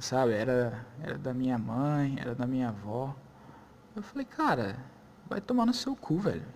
sabe, 0.00 0.32
era, 0.32 0.86
era 1.02 1.18
da 1.18 1.32
minha 1.34 1.58
mãe, 1.58 2.16
era 2.18 2.34
da 2.34 2.46
minha 2.46 2.68
avó. 2.68 3.14
Eu 3.94 4.02
falei, 4.02 4.24
cara, 4.24 4.76
vai 5.28 5.40
tomar 5.40 5.66
no 5.66 5.74
seu 5.74 5.96
cu, 5.96 6.18
velho. 6.18 6.46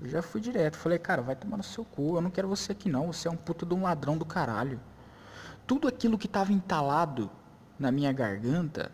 Eu 0.00 0.08
já 0.08 0.22
fui 0.22 0.40
direto, 0.40 0.76
falei, 0.76 0.98
cara, 0.98 1.22
vai 1.22 1.36
tomar 1.36 1.56
no 1.56 1.62
seu 1.62 1.84
cu, 1.84 2.16
eu 2.16 2.20
não 2.20 2.30
quero 2.30 2.48
você 2.48 2.72
aqui 2.72 2.88
não, 2.88 3.12
você 3.12 3.28
é 3.28 3.30
um 3.30 3.36
puta 3.36 3.64
de 3.64 3.74
um 3.74 3.82
ladrão 3.82 4.18
do 4.18 4.24
caralho. 4.24 4.80
Tudo 5.66 5.88
aquilo 5.88 6.18
que 6.18 6.28
tava 6.28 6.52
entalado 6.52 7.30
na 7.78 7.90
minha 7.90 8.12
garganta, 8.12 8.92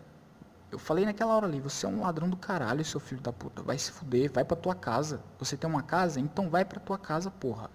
eu 0.71 0.79
falei 0.79 1.05
naquela 1.05 1.35
hora 1.35 1.45
ali, 1.45 1.59
você 1.59 1.85
é 1.85 1.89
um 1.89 2.01
ladrão 2.01 2.29
do 2.29 2.37
caralho, 2.37 2.83
seu 2.85 2.99
filho 2.99 3.21
da 3.21 3.33
puta. 3.33 3.61
Vai 3.61 3.77
se 3.77 3.91
fuder, 3.91 4.31
vai 4.31 4.45
pra 4.45 4.55
tua 4.55 4.73
casa. 4.73 5.21
Você 5.37 5.57
tem 5.57 5.69
uma 5.69 5.83
casa? 5.83 6.19
Então 6.19 6.49
vai 6.49 6.63
pra 6.63 6.79
tua 6.79 6.97
casa, 6.97 7.29
porra. 7.29 7.69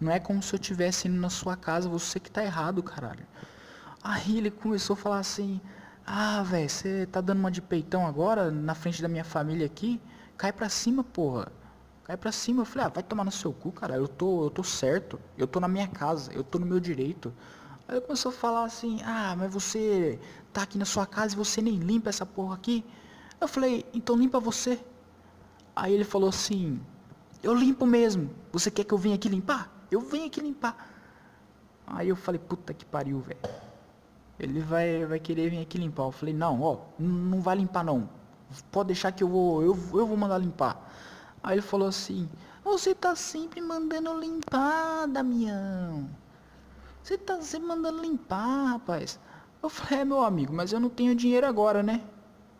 Não 0.00 0.10
é 0.10 0.18
como 0.18 0.42
se 0.42 0.54
eu 0.54 0.58
tivesse 0.58 1.06
indo 1.06 1.20
na 1.20 1.30
sua 1.30 1.56
casa, 1.56 1.88
você 1.88 2.18
que 2.18 2.30
tá 2.30 2.42
errado, 2.42 2.82
caralho. 2.82 3.26
Aí 4.02 4.38
ele 4.38 4.50
começou 4.50 4.94
a 4.94 4.96
falar 4.96 5.18
assim: 5.18 5.60
Ah, 6.06 6.42
velho, 6.42 6.68
você 6.68 7.06
tá 7.06 7.20
dando 7.20 7.40
uma 7.40 7.50
de 7.50 7.60
peitão 7.60 8.06
agora 8.06 8.50
na 8.50 8.74
frente 8.74 9.02
da 9.02 9.08
minha 9.08 9.24
família 9.24 9.66
aqui? 9.66 10.00
Cai 10.36 10.52
pra 10.52 10.68
cima, 10.68 11.04
porra. 11.04 11.52
Cai 12.04 12.16
pra 12.16 12.32
cima. 12.32 12.62
Eu 12.62 12.66
falei: 12.66 12.86
Ah, 12.86 12.90
vai 12.90 13.02
tomar 13.02 13.24
no 13.24 13.30
seu 13.32 13.52
cu, 13.52 13.70
cara. 13.70 13.96
Eu 13.96 14.08
tô, 14.08 14.44
eu 14.44 14.50
tô 14.50 14.62
certo. 14.64 15.20
Eu 15.36 15.46
tô 15.46 15.60
na 15.60 15.68
minha 15.68 15.88
casa. 15.88 16.32
Eu 16.32 16.42
tô 16.42 16.58
no 16.58 16.66
meu 16.66 16.80
direito. 16.80 17.32
Aí 17.86 17.96
ele 17.96 18.00
começou 18.00 18.30
a 18.30 18.34
falar 18.34 18.64
assim: 18.64 19.00
Ah, 19.04 19.34
mas 19.36 19.52
você 19.52 20.18
tá 20.52 20.62
aqui 20.62 20.78
na 20.78 20.84
sua 20.84 21.06
casa 21.06 21.34
e 21.34 21.36
você 21.36 21.60
nem 21.60 21.76
limpa 21.76 22.08
essa 22.08 22.24
porra 22.24 22.54
aqui. 22.54 22.84
Eu 23.40 23.46
falei: 23.48 23.84
Então 23.92 24.16
limpa 24.16 24.40
você. 24.40 24.82
Aí 25.76 25.92
ele 25.92 26.04
falou 26.04 26.28
assim: 26.28 26.80
Eu 27.42 27.54
limpo 27.54 27.84
mesmo. 27.86 28.30
Você 28.52 28.70
quer 28.70 28.84
que 28.84 28.94
eu 28.94 28.98
venha 28.98 29.14
aqui 29.16 29.28
limpar? 29.28 29.70
Eu 29.90 30.00
venho 30.00 30.26
aqui 30.26 30.40
limpar. 30.40 30.90
Aí 31.86 32.08
eu 32.08 32.16
falei: 32.16 32.40
Puta 32.40 32.72
que 32.72 32.84
pariu, 32.84 33.20
velho. 33.20 33.40
Ele 34.38 34.60
vai, 34.60 35.04
vai 35.06 35.20
querer 35.20 35.50
vir 35.50 35.60
aqui 35.60 35.76
limpar. 35.76 36.04
Eu 36.04 36.12
falei: 36.12 36.34
Não, 36.34 36.62
ó, 36.62 36.78
não 36.98 37.40
vai 37.40 37.56
limpar 37.56 37.84
não. 37.84 38.08
Pode 38.70 38.88
deixar 38.88 39.12
que 39.12 39.22
eu 39.22 39.28
vou, 39.28 39.62
eu, 39.62 39.76
eu 39.92 40.06
vou 40.06 40.16
mandar 40.16 40.38
limpar. 40.38 40.90
Aí 41.42 41.54
ele 41.54 41.62
falou 41.62 41.88
assim: 41.88 42.28
Você 42.64 42.94
tá 42.94 43.14
sempre 43.14 43.60
mandando 43.60 44.18
limpar, 44.18 45.06
Damião. 45.06 46.08
Você 47.04 47.18
tá 47.18 47.38
sempre 47.42 47.68
mandando 47.68 48.00
limpar, 48.00 48.64
rapaz. 48.64 49.20
Eu 49.62 49.68
falei, 49.68 50.00
é 50.00 50.04
meu 50.06 50.22
amigo, 50.22 50.54
mas 50.54 50.72
eu 50.72 50.80
não 50.80 50.88
tenho 50.88 51.14
dinheiro 51.14 51.46
agora, 51.46 51.82
né? 51.82 52.02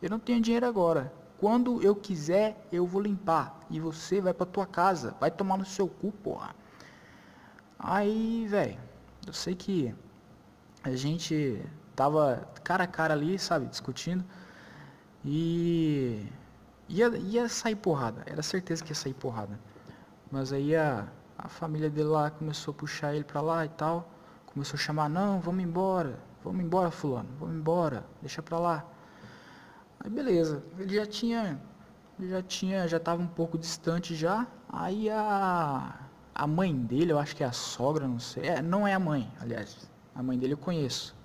Eu 0.02 0.10
não 0.10 0.18
tenho 0.18 0.38
dinheiro 0.38 0.66
agora. 0.66 1.10
Quando 1.38 1.82
eu 1.82 1.96
quiser, 1.96 2.68
eu 2.70 2.86
vou 2.86 3.00
limpar. 3.00 3.58
E 3.70 3.80
você 3.80 4.20
vai 4.20 4.34
pra 4.34 4.44
tua 4.44 4.66
casa. 4.66 5.14
Vai 5.18 5.30
tomar 5.30 5.56
no 5.56 5.64
seu 5.64 5.88
cu, 5.88 6.12
porra. 6.12 6.54
Aí, 7.78 8.46
velho, 8.46 8.78
eu 9.26 9.32
sei 9.32 9.54
que 9.54 9.94
a 10.82 10.94
gente 10.94 11.64
tava 11.96 12.46
cara 12.62 12.84
a 12.84 12.86
cara 12.86 13.14
ali, 13.14 13.38
sabe, 13.38 13.64
discutindo. 13.64 14.22
E 15.24 16.22
ia, 16.86 17.08
ia 17.16 17.48
sair 17.48 17.76
porrada. 17.76 18.22
Era 18.26 18.42
certeza 18.42 18.84
que 18.84 18.90
ia 18.90 18.94
sair 18.94 19.14
porrada. 19.14 19.58
Mas 20.30 20.52
aí 20.52 20.76
a, 20.76 21.08
a 21.38 21.48
família 21.48 21.88
dele 21.88 22.08
lá 22.08 22.30
começou 22.30 22.72
a 22.72 22.76
puxar 22.76 23.14
ele 23.14 23.24
pra 23.24 23.40
lá 23.40 23.64
e 23.64 23.70
tal. 23.70 24.10
Começou 24.54 24.76
a 24.76 24.80
chamar, 24.80 25.08
não, 25.10 25.40
vamos 25.40 25.64
embora, 25.64 26.16
vamos 26.44 26.64
embora, 26.64 26.88
fulano, 26.88 27.28
vamos 27.40 27.56
embora, 27.56 28.06
deixa 28.22 28.40
pra 28.40 28.56
lá. 28.56 28.84
Aí 29.98 30.08
beleza, 30.08 30.62
ele 30.78 30.94
já 30.94 31.04
tinha, 31.04 31.60
já 32.20 32.40
tinha, 32.40 32.86
já 32.86 33.00
tava 33.00 33.20
um 33.20 33.26
pouco 33.26 33.58
distante 33.58 34.14
já. 34.14 34.46
Aí 34.68 35.10
a, 35.10 35.98
a 36.32 36.46
mãe 36.46 36.72
dele, 36.72 37.10
eu 37.10 37.18
acho 37.18 37.34
que 37.34 37.42
é 37.42 37.46
a 37.48 37.52
sogra, 37.52 38.06
não 38.06 38.20
sei, 38.20 38.46
é, 38.46 38.62
não 38.62 38.86
é 38.86 38.94
a 38.94 38.98
mãe, 39.00 39.28
aliás, 39.40 39.90
a 40.14 40.22
mãe 40.22 40.38
dele 40.38 40.52
eu 40.52 40.58
conheço. 40.58 41.16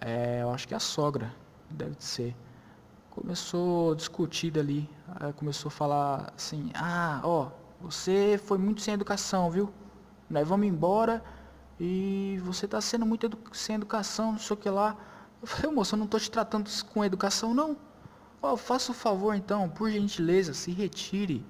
É, 0.00 0.40
eu 0.40 0.50
acho 0.50 0.66
que 0.66 0.72
é 0.72 0.78
a 0.78 0.80
sogra, 0.80 1.30
deve 1.68 1.96
ser. 1.98 2.34
Começou 3.10 3.92
a 3.92 3.96
discutir 3.96 4.58
ali, 4.58 4.88
começou 5.36 5.68
a 5.68 5.72
falar 5.72 6.32
assim, 6.34 6.70
ah, 6.74 7.20
ó, 7.22 7.50
você 7.82 8.40
foi 8.42 8.56
muito 8.56 8.80
sem 8.80 8.94
educação, 8.94 9.50
viu? 9.50 9.70
Nós 10.30 10.48
vamos 10.48 10.66
embora 10.66 11.22
e 11.80 12.38
você 12.44 12.66
está 12.66 12.78
sendo 12.78 13.06
muito 13.06 13.24
edu 13.24 13.38
sem 13.52 13.74
educação, 13.74 14.32
não 14.32 14.38
sei 14.38 14.52
o 14.52 14.56
que 14.56 14.68
lá. 14.68 14.94
Eu 15.40 15.48
falei, 15.48 15.74
moço, 15.74 15.94
eu 15.94 15.98
não 15.98 16.04
estou 16.04 16.20
te 16.20 16.30
tratando 16.30 16.70
com 16.92 17.02
educação, 17.02 17.54
não. 17.54 17.74
Oh, 18.42 18.54
faça 18.54 18.92
o 18.92 18.94
favor 18.94 19.34
então, 19.34 19.66
por 19.70 19.90
gentileza, 19.90 20.52
se 20.52 20.70
retire. 20.72 21.42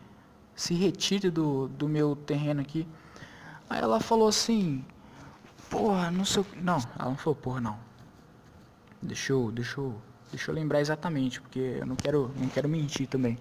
Se 0.55 0.73
retire 0.73 1.31
do, 1.31 1.67
do 1.69 1.89
meu 1.89 2.15
terreno 2.15 2.61
aqui. 2.61 2.87
Aí 3.69 3.81
ela 3.81 3.99
falou 3.99 4.29
assim, 4.29 4.85
porra, 5.69 6.13
não 6.13 6.25
sei 6.25 6.43
o 6.43 6.45
que. 6.45 6.61
Não, 6.61 6.79
ela 6.97 7.11
não 7.11 7.17
falou 7.17 7.35
porra 7.35 7.61
não. 7.61 7.79
Deixa 9.03 9.33
eu, 9.33 9.51
deixa 9.51 9.81
eu, 9.81 10.01
deixa 10.31 10.51
eu 10.51 10.55
lembrar 10.55 10.81
exatamente, 10.81 11.41
porque 11.41 11.79
eu 11.81 11.87
não 11.87 11.97
quero, 11.97 12.31
não 12.37 12.49
quero 12.49 12.69
mentir 12.69 13.09
também. 13.09 13.37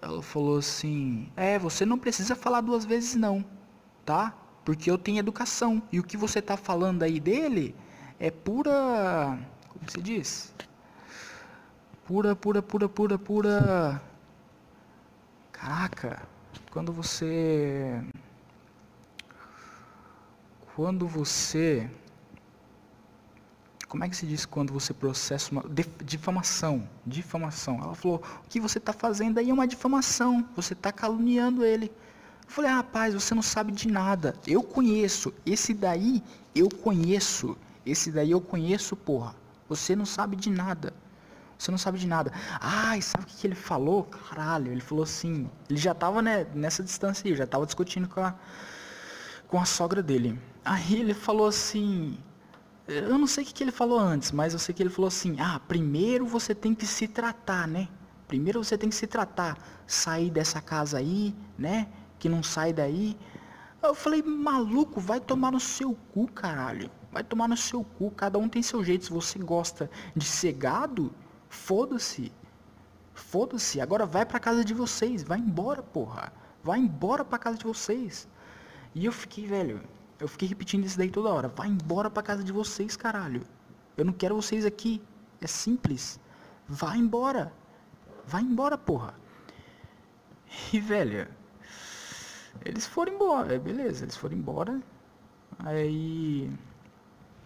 Ela 0.00 0.22
falou 0.22 0.58
assim, 0.58 1.32
é, 1.34 1.58
você 1.58 1.84
não 1.84 1.98
precisa 1.98 2.36
falar 2.36 2.60
duas 2.60 2.84
vezes 2.84 3.16
não, 3.16 3.44
tá? 4.04 4.34
Porque 4.64 4.90
eu 4.90 4.96
tenho 4.96 5.18
educação. 5.18 5.82
E 5.92 6.00
o 6.00 6.02
que 6.02 6.16
você 6.16 6.38
está 6.38 6.56
falando 6.56 7.02
aí 7.02 7.20
dele 7.20 7.74
é 8.18 8.30
pura. 8.30 9.38
Como 9.68 9.90
se 9.90 10.00
diz? 10.00 10.54
Pura, 12.06 12.34
pura, 12.34 12.62
pura, 12.62 12.88
pura, 12.88 13.18
pura. 13.18 14.02
Caraca, 15.52 16.22
quando 16.70 16.92
você. 16.92 18.02
Quando 20.74 21.06
você. 21.06 21.88
Como 23.88 24.02
é 24.02 24.08
que 24.08 24.16
se 24.16 24.26
diz 24.26 24.44
quando 24.44 24.72
você 24.72 24.92
processa 24.92 25.52
uma 25.52 25.64
difamação? 26.04 26.88
Difamação. 27.06 27.80
Ela 27.82 27.94
falou: 27.94 28.22
o 28.44 28.48
que 28.48 28.58
você 28.58 28.78
está 28.78 28.92
fazendo 28.92 29.38
aí 29.38 29.50
é 29.50 29.54
uma 29.54 29.68
difamação. 29.68 30.46
Você 30.56 30.72
está 30.72 30.90
caluniando 30.90 31.64
ele. 31.64 31.92
Eu 32.46 32.52
falei, 32.52 32.70
ah, 32.70 32.76
rapaz, 32.76 33.14
você 33.14 33.34
não 33.34 33.42
sabe 33.42 33.72
de 33.72 33.88
nada. 33.88 34.34
Eu 34.46 34.62
conheço. 34.62 35.32
Esse 35.44 35.74
daí 35.74 36.22
eu 36.54 36.68
conheço. 36.68 37.56
Esse 37.84 38.10
daí 38.10 38.30
eu 38.30 38.40
conheço, 38.40 38.96
porra. 38.96 39.34
Você 39.68 39.96
não 39.96 40.06
sabe 40.06 40.36
de 40.36 40.50
nada. 40.50 40.92
Você 41.58 41.70
não 41.70 41.78
sabe 41.78 41.98
de 41.98 42.06
nada. 42.06 42.32
Ai, 42.60 43.00
sabe 43.00 43.24
o 43.24 43.26
que, 43.26 43.36
que 43.36 43.46
ele 43.46 43.54
falou? 43.54 44.04
Caralho, 44.04 44.70
ele 44.70 44.80
falou 44.80 45.04
assim. 45.04 45.48
Ele 45.68 45.78
já 45.78 45.94
tava 45.94 46.20
né, 46.20 46.46
nessa 46.54 46.82
distância 46.82 47.28
aí, 47.28 47.36
já 47.36 47.46
tava 47.46 47.64
discutindo 47.64 48.08
com 48.08 48.20
a, 48.20 48.34
com 49.48 49.58
a 49.58 49.64
sogra 49.64 50.02
dele. 50.02 50.38
Aí 50.64 50.96
ele 50.96 51.14
falou 51.14 51.46
assim, 51.46 52.18
eu 52.86 53.18
não 53.18 53.26
sei 53.26 53.44
o 53.44 53.46
que, 53.46 53.54
que 53.54 53.64
ele 53.64 53.72
falou 53.72 53.98
antes, 53.98 54.30
mas 54.30 54.52
eu 54.52 54.58
sei 54.58 54.74
que 54.74 54.82
ele 54.82 54.90
falou 54.90 55.08
assim: 55.08 55.36
ah, 55.40 55.58
primeiro 55.66 56.26
você 56.26 56.54
tem 56.54 56.74
que 56.74 56.86
se 56.86 57.08
tratar, 57.08 57.66
né? 57.66 57.88
Primeiro 58.28 58.62
você 58.62 58.76
tem 58.76 58.90
que 58.90 58.94
se 58.94 59.06
tratar, 59.06 59.56
sair 59.86 60.30
dessa 60.30 60.60
casa 60.60 60.98
aí, 60.98 61.34
né? 61.58 61.88
Que 62.24 62.28
não 62.30 62.42
sai 62.42 62.72
daí. 62.72 63.18
Eu 63.82 63.94
falei, 63.94 64.22
maluco, 64.22 64.98
vai 64.98 65.20
tomar 65.20 65.52
no 65.52 65.60
seu 65.60 65.94
cu, 66.10 66.26
caralho. 66.26 66.90
Vai 67.12 67.22
tomar 67.22 67.46
no 67.46 67.54
seu 67.54 67.84
cu, 67.84 68.10
cada 68.10 68.38
um 68.38 68.48
tem 68.48 68.62
seu 68.62 68.82
jeito. 68.82 69.04
Se 69.04 69.10
você 69.10 69.38
gosta 69.38 69.90
de 70.16 70.24
ser 70.24 70.54
gado, 70.54 71.12
foda-se. 71.50 72.32
Foda-se, 73.12 73.78
agora 73.78 74.06
vai 74.06 74.24
pra 74.24 74.40
casa 74.40 74.64
de 74.64 74.72
vocês, 74.72 75.22
vai 75.22 75.38
embora, 75.38 75.82
porra. 75.82 76.32
Vai 76.62 76.78
embora 76.78 77.26
pra 77.26 77.38
casa 77.38 77.58
de 77.58 77.64
vocês. 77.66 78.26
E 78.94 79.04
eu 79.04 79.12
fiquei, 79.12 79.46
velho, 79.46 79.82
eu 80.18 80.26
fiquei 80.26 80.48
repetindo 80.48 80.86
isso 80.86 80.96
daí 80.96 81.10
toda 81.10 81.28
hora. 81.28 81.48
Vai 81.48 81.68
embora 81.68 82.08
pra 82.08 82.22
casa 82.22 82.42
de 82.42 82.52
vocês, 82.52 82.96
caralho. 82.96 83.42
Eu 83.98 84.06
não 84.06 84.14
quero 84.14 84.34
vocês 84.34 84.64
aqui. 84.64 85.02
É 85.42 85.46
simples. 85.46 86.18
Vai 86.66 86.96
embora. 86.96 87.52
Vai 88.26 88.40
embora, 88.40 88.78
porra. 88.78 89.12
E, 90.72 90.80
velho, 90.80 91.28
eles 92.64 92.86
foram 92.86 93.14
embora, 93.14 93.58
beleza, 93.58 94.04
eles 94.04 94.16
foram 94.16 94.36
embora. 94.36 94.80
Aí. 95.58 96.50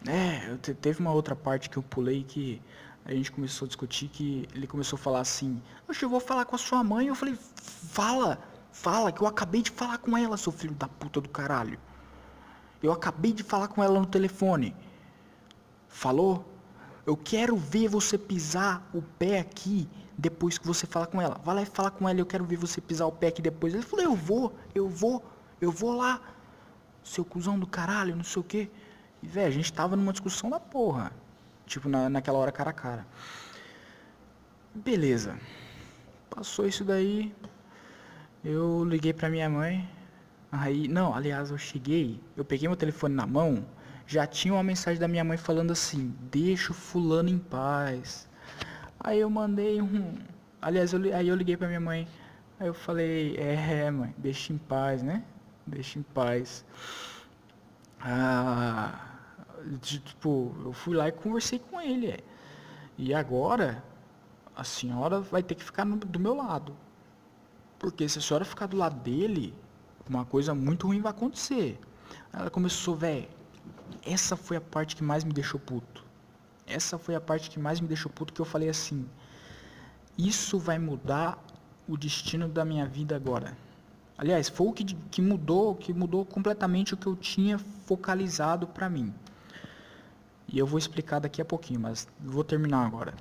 É, 0.06 0.56
teve 0.80 1.00
uma 1.00 1.12
outra 1.12 1.34
parte 1.34 1.68
que 1.68 1.76
eu 1.76 1.82
pulei 1.82 2.22
que 2.22 2.62
a 3.04 3.12
gente 3.12 3.32
começou 3.32 3.66
a 3.66 3.68
discutir 3.68 4.08
que 4.08 4.48
ele 4.54 4.66
começou 4.66 4.96
a 4.96 5.00
falar 5.00 5.20
assim, 5.20 5.60
Oxe, 5.88 6.04
eu 6.04 6.08
vou 6.08 6.20
falar 6.20 6.44
com 6.44 6.54
a 6.54 6.58
sua 6.58 6.84
mãe. 6.84 7.08
Eu 7.08 7.14
falei, 7.14 7.36
fala, 7.56 8.38
fala, 8.70 9.10
que 9.10 9.20
eu 9.20 9.26
acabei 9.26 9.62
de 9.62 9.70
falar 9.70 9.98
com 9.98 10.16
ela, 10.16 10.36
seu 10.36 10.52
filho 10.52 10.74
da 10.74 10.86
puta 10.86 11.20
do 11.20 11.28
caralho. 11.28 11.78
Eu 12.82 12.92
acabei 12.92 13.32
de 13.32 13.42
falar 13.42 13.68
com 13.68 13.82
ela 13.82 13.98
no 13.98 14.06
telefone. 14.06 14.76
Falou? 15.88 16.44
Eu 17.04 17.16
quero 17.16 17.56
ver 17.56 17.88
você 17.88 18.16
pisar 18.16 18.88
o 18.92 19.02
pé 19.02 19.40
aqui 19.40 19.88
depois 20.18 20.58
que 20.58 20.66
você 20.66 20.84
falar 20.84 21.06
com 21.06 21.22
ela. 21.22 21.40
Vai 21.44 21.54
lá 21.54 21.62
e 21.62 21.66
fala 21.66 21.92
com 21.92 22.08
ela, 22.08 22.18
eu 22.18 22.26
quero 22.26 22.44
ver 22.44 22.56
você 22.56 22.80
pisar 22.80 23.06
o 23.06 23.12
pé 23.12 23.28
aqui 23.28 23.40
depois. 23.40 23.72
Ele 23.72 23.84
falou, 23.84 24.04
eu 24.04 24.14
vou, 24.16 24.54
eu 24.74 24.88
vou, 24.88 25.24
eu 25.60 25.70
vou 25.70 25.94
lá. 25.94 26.20
Seu 27.04 27.24
cuzão 27.24 27.58
do 27.58 27.66
caralho, 27.66 28.16
não 28.16 28.24
sei 28.24 28.40
o 28.40 28.44
quê. 28.44 28.68
E, 29.22 29.28
velho, 29.28 29.46
a 29.46 29.50
gente 29.50 29.72
tava 29.72 29.94
numa 29.94 30.12
discussão 30.12 30.50
da 30.50 30.58
porra. 30.58 31.12
Tipo, 31.64 31.88
na, 31.88 32.08
naquela 32.08 32.38
hora 32.38 32.50
cara 32.50 32.70
a 32.70 32.72
cara. 32.72 33.06
Beleza. 34.74 35.38
Passou 36.28 36.66
isso 36.66 36.84
daí. 36.84 37.32
Eu 38.44 38.84
liguei 38.84 39.12
pra 39.12 39.30
minha 39.30 39.48
mãe. 39.48 39.88
Aí, 40.50 40.88
não, 40.88 41.14
aliás, 41.14 41.50
eu 41.50 41.58
cheguei, 41.58 42.20
eu 42.36 42.44
peguei 42.44 42.66
meu 42.68 42.76
telefone 42.76 43.14
na 43.14 43.26
mão, 43.26 43.66
já 44.06 44.26
tinha 44.26 44.54
uma 44.54 44.62
mensagem 44.62 44.98
da 44.98 45.06
minha 45.06 45.22
mãe 45.22 45.36
falando 45.36 45.72
assim: 45.72 46.14
"Deixa 46.30 46.72
o 46.72 46.74
fulano 46.74 47.28
em 47.28 47.38
paz". 47.38 48.27
Aí 49.00 49.20
eu 49.20 49.30
mandei 49.30 49.80
um, 49.80 50.18
aliás, 50.60 50.92
eu, 50.92 51.00
aí 51.16 51.28
eu 51.28 51.36
liguei 51.36 51.56
pra 51.56 51.68
minha 51.68 51.80
mãe. 51.80 52.08
Aí 52.58 52.66
eu 52.66 52.74
falei: 52.74 53.36
"É, 53.36 53.90
mãe, 53.90 54.14
deixa 54.18 54.52
em 54.52 54.58
paz, 54.58 55.02
né? 55.02 55.24
Deixa 55.66 55.98
em 55.98 56.02
paz". 56.02 56.64
Ah, 58.00 59.18
tipo, 59.80 60.54
eu 60.64 60.72
fui 60.72 60.94
lá 60.96 61.08
e 61.08 61.12
conversei 61.12 61.58
com 61.58 61.80
ele. 61.80 62.08
É. 62.08 62.18
E 62.96 63.14
agora 63.14 63.82
a 64.56 64.64
senhora 64.64 65.20
vai 65.20 65.42
ter 65.42 65.54
que 65.54 65.64
ficar 65.64 65.84
no, 65.84 65.96
do 65.96 66.18
meu 66.18 66.34
lado. 66.34 66.76
Porque 67.78 68.08
se 68.08 68.18
a 68.18 68.22
senhora 68.22 68.44
ficar 68.44 68.66
do 68.66 68.76
lado 68.76 69.00
dele, 69.00 69.54
uma 70.08 70.24
coisa 70.24 70.54
muito 70.54 70.86
ruim 70.88 71.00
vai 71.00 71.10
acontecer. 71.12 71.80
Ela 72.32 72.50
começou, 72.50 72.96
velho. 72.96 73.28
Essa 74.04 74.36
foi 74.36 74.56
a 74.56 74.60
parte 74.60 74.96
que 74.96 75.04
mais 75.04 75.24
me 75.24 75.32
deixou 75.32 75.60
puto. 75.60 76.04
Essa 76.68 76.98
foi 76.98 77.14
a 77.14 77.20
parte 77.20 77.50
que 77.50 77.58
mais 77.58 77.80
me 77.80 77.88
deixou 77.88 78.10
puto 78.10 78.32
que 78.32 78.40
eu 78.40 78.44
falei 78.44 78.68
assim: 78.68 79.08
isso 80.16 80.58
vai 80.58 80.78
mudar 80.78 81.42
o 81.88 81.96
destino 81.96 82.48
da 82.48 82.64
minha 82.64 82.86
vida 82.86 83.16
agora. 83.16 83.56
Aliás, 84.18 84.48
foi 84.48 84.66
o 84.66 84.72
que, 84.72 84.84
que 84.84 85.22
mudou, 85.22 85.74
que 85.76 85.92
mudou 85.92 86.24
completamente 86.24 86.92
o 86.92 86.96
que 86.96 87.06
eu 87.06 87.14
tinha 87.14 87.56
focalizado 87.86 88.66
para 88.66 88.90
mim. 88.90 89.14
E 90.48 90.58
eu 90.58 90.66
vou 90.66 90.78
explicar 90.78 91.20
daqui 91.20 91.40
a 91.40 91.44
pouquinho, 91.44 91.80
mas 91.80 92.08
vou 92.20 92.42
terminar 92.42 92.84
agora. 92.84 93.14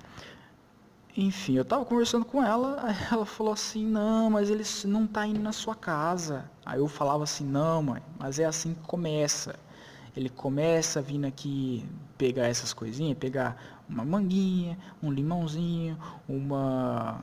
Enfim, 1.15 1.53
eu 1.53 1.65
tava 1.65 1.85
conversando 1.85 2.25
com 2.25 2.43
ela, 2.43 2.83
ela 3.11 3.25
falou 3.25 3.53
assim, 3.53 3.85
não, 3.85 4.29
mas 4.29 4.49
ele 4.49 4.63
não 4.85 5.05
tá 5.05 5.25
indo 5.25 5.39
na 5.39 5.51
sua 5.51 5.75
casa. 5.75 6.49
Aí 6.65 6.79
eu 6.79 6.87
falava 6.87 7.23
assim, 7.23 7.45
não, 7.45 7.83
mãe, 7.83 8.01
mas 8.19 8.39
é 8.39 8.45
assim 8.45 8.73
que 8.73 8.81
começa. 8.81 9.55
Ele 10.17 10.29
começa 10.29 10.99
vindo 10.99 11.25
aqui 11.25 11.85
pegar 12.17 12.47
essas 12.47 12.73
coisinhas, 12.73 13.15
pegar 13.19 13.55
uma 13.87 14.03
manguinha, 14.03 14.75
um 15.01 15.11
limãozinho, 15.11 15.95
uma 16.27 17.21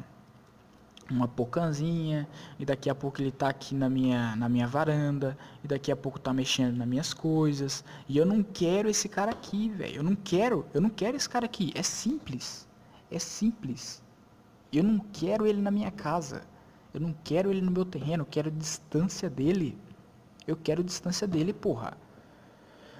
uma 1.11 1.27
pocanzinha, 1.27 2.27
e 2.59 2.65
daqui 2.65 2.89
a 2.89 2.95
pouco 2.95 3.21
ele 3.21 3.33
tá 3.33 3.49
aqui 3.49 3.75
na 3.75 3.91
minha, 3.91 4.37
na 4.37 4.49
minha 4.49 4.67
varanda, 4.67 5.37
e 5.63 5.69
daqui 5.69 5.91
a 5.91 5.97
pouco 5.97 6.21
tá 6.21 6.33
mexendo 6.33 6.77
nas 6.77 6.87
minhas 6.87 7.13
coisas. 7.13 7.85
E 8.09 8.17
eu 8.17 8.25
não 8.25 8.45
quero 8.45 8.89
esse 8.89 9.09
cara 9.09 9.33
aqui, 9.33 9.69
velho. 9.69 9.97
Eu 9.97 10.03
não 10.05 10.15
quero, 10.15 10.65
eu 10.73 10.81
não 10.81 10.89
quero 10.89 11.17
esse 11.17 11.29
cara 11.29 11.47
aqui. 11.47 11.73
É 11.75 11.83
simples. 11.83 12.67
É 13.11 13.19
simples. 13.19 14.01
Eu 14.73 14.85
não 14.85 15.01
quero 15.13 15.47
ele 15.47 15.61
na 15.61 15.71
minha 15.71 15.91
casa. 15.91 16.43
Eu 16.95 17.01
não 17.01 17.15
quero 17.25 17.51
ele 17.51 17.61
no 17.61 17.73
meu 17.73 17.85
terreno. 17.85 18.23
Eu 18.23 18.29
quero 18.31 18.51
distância 18.53 19.29
dele. 19.29 19.77
Eu 20.47 20.57
quero 20.57 20.83
distância 20.83 21.27
dele, 21.27 21.53
porra. 21.53 21.99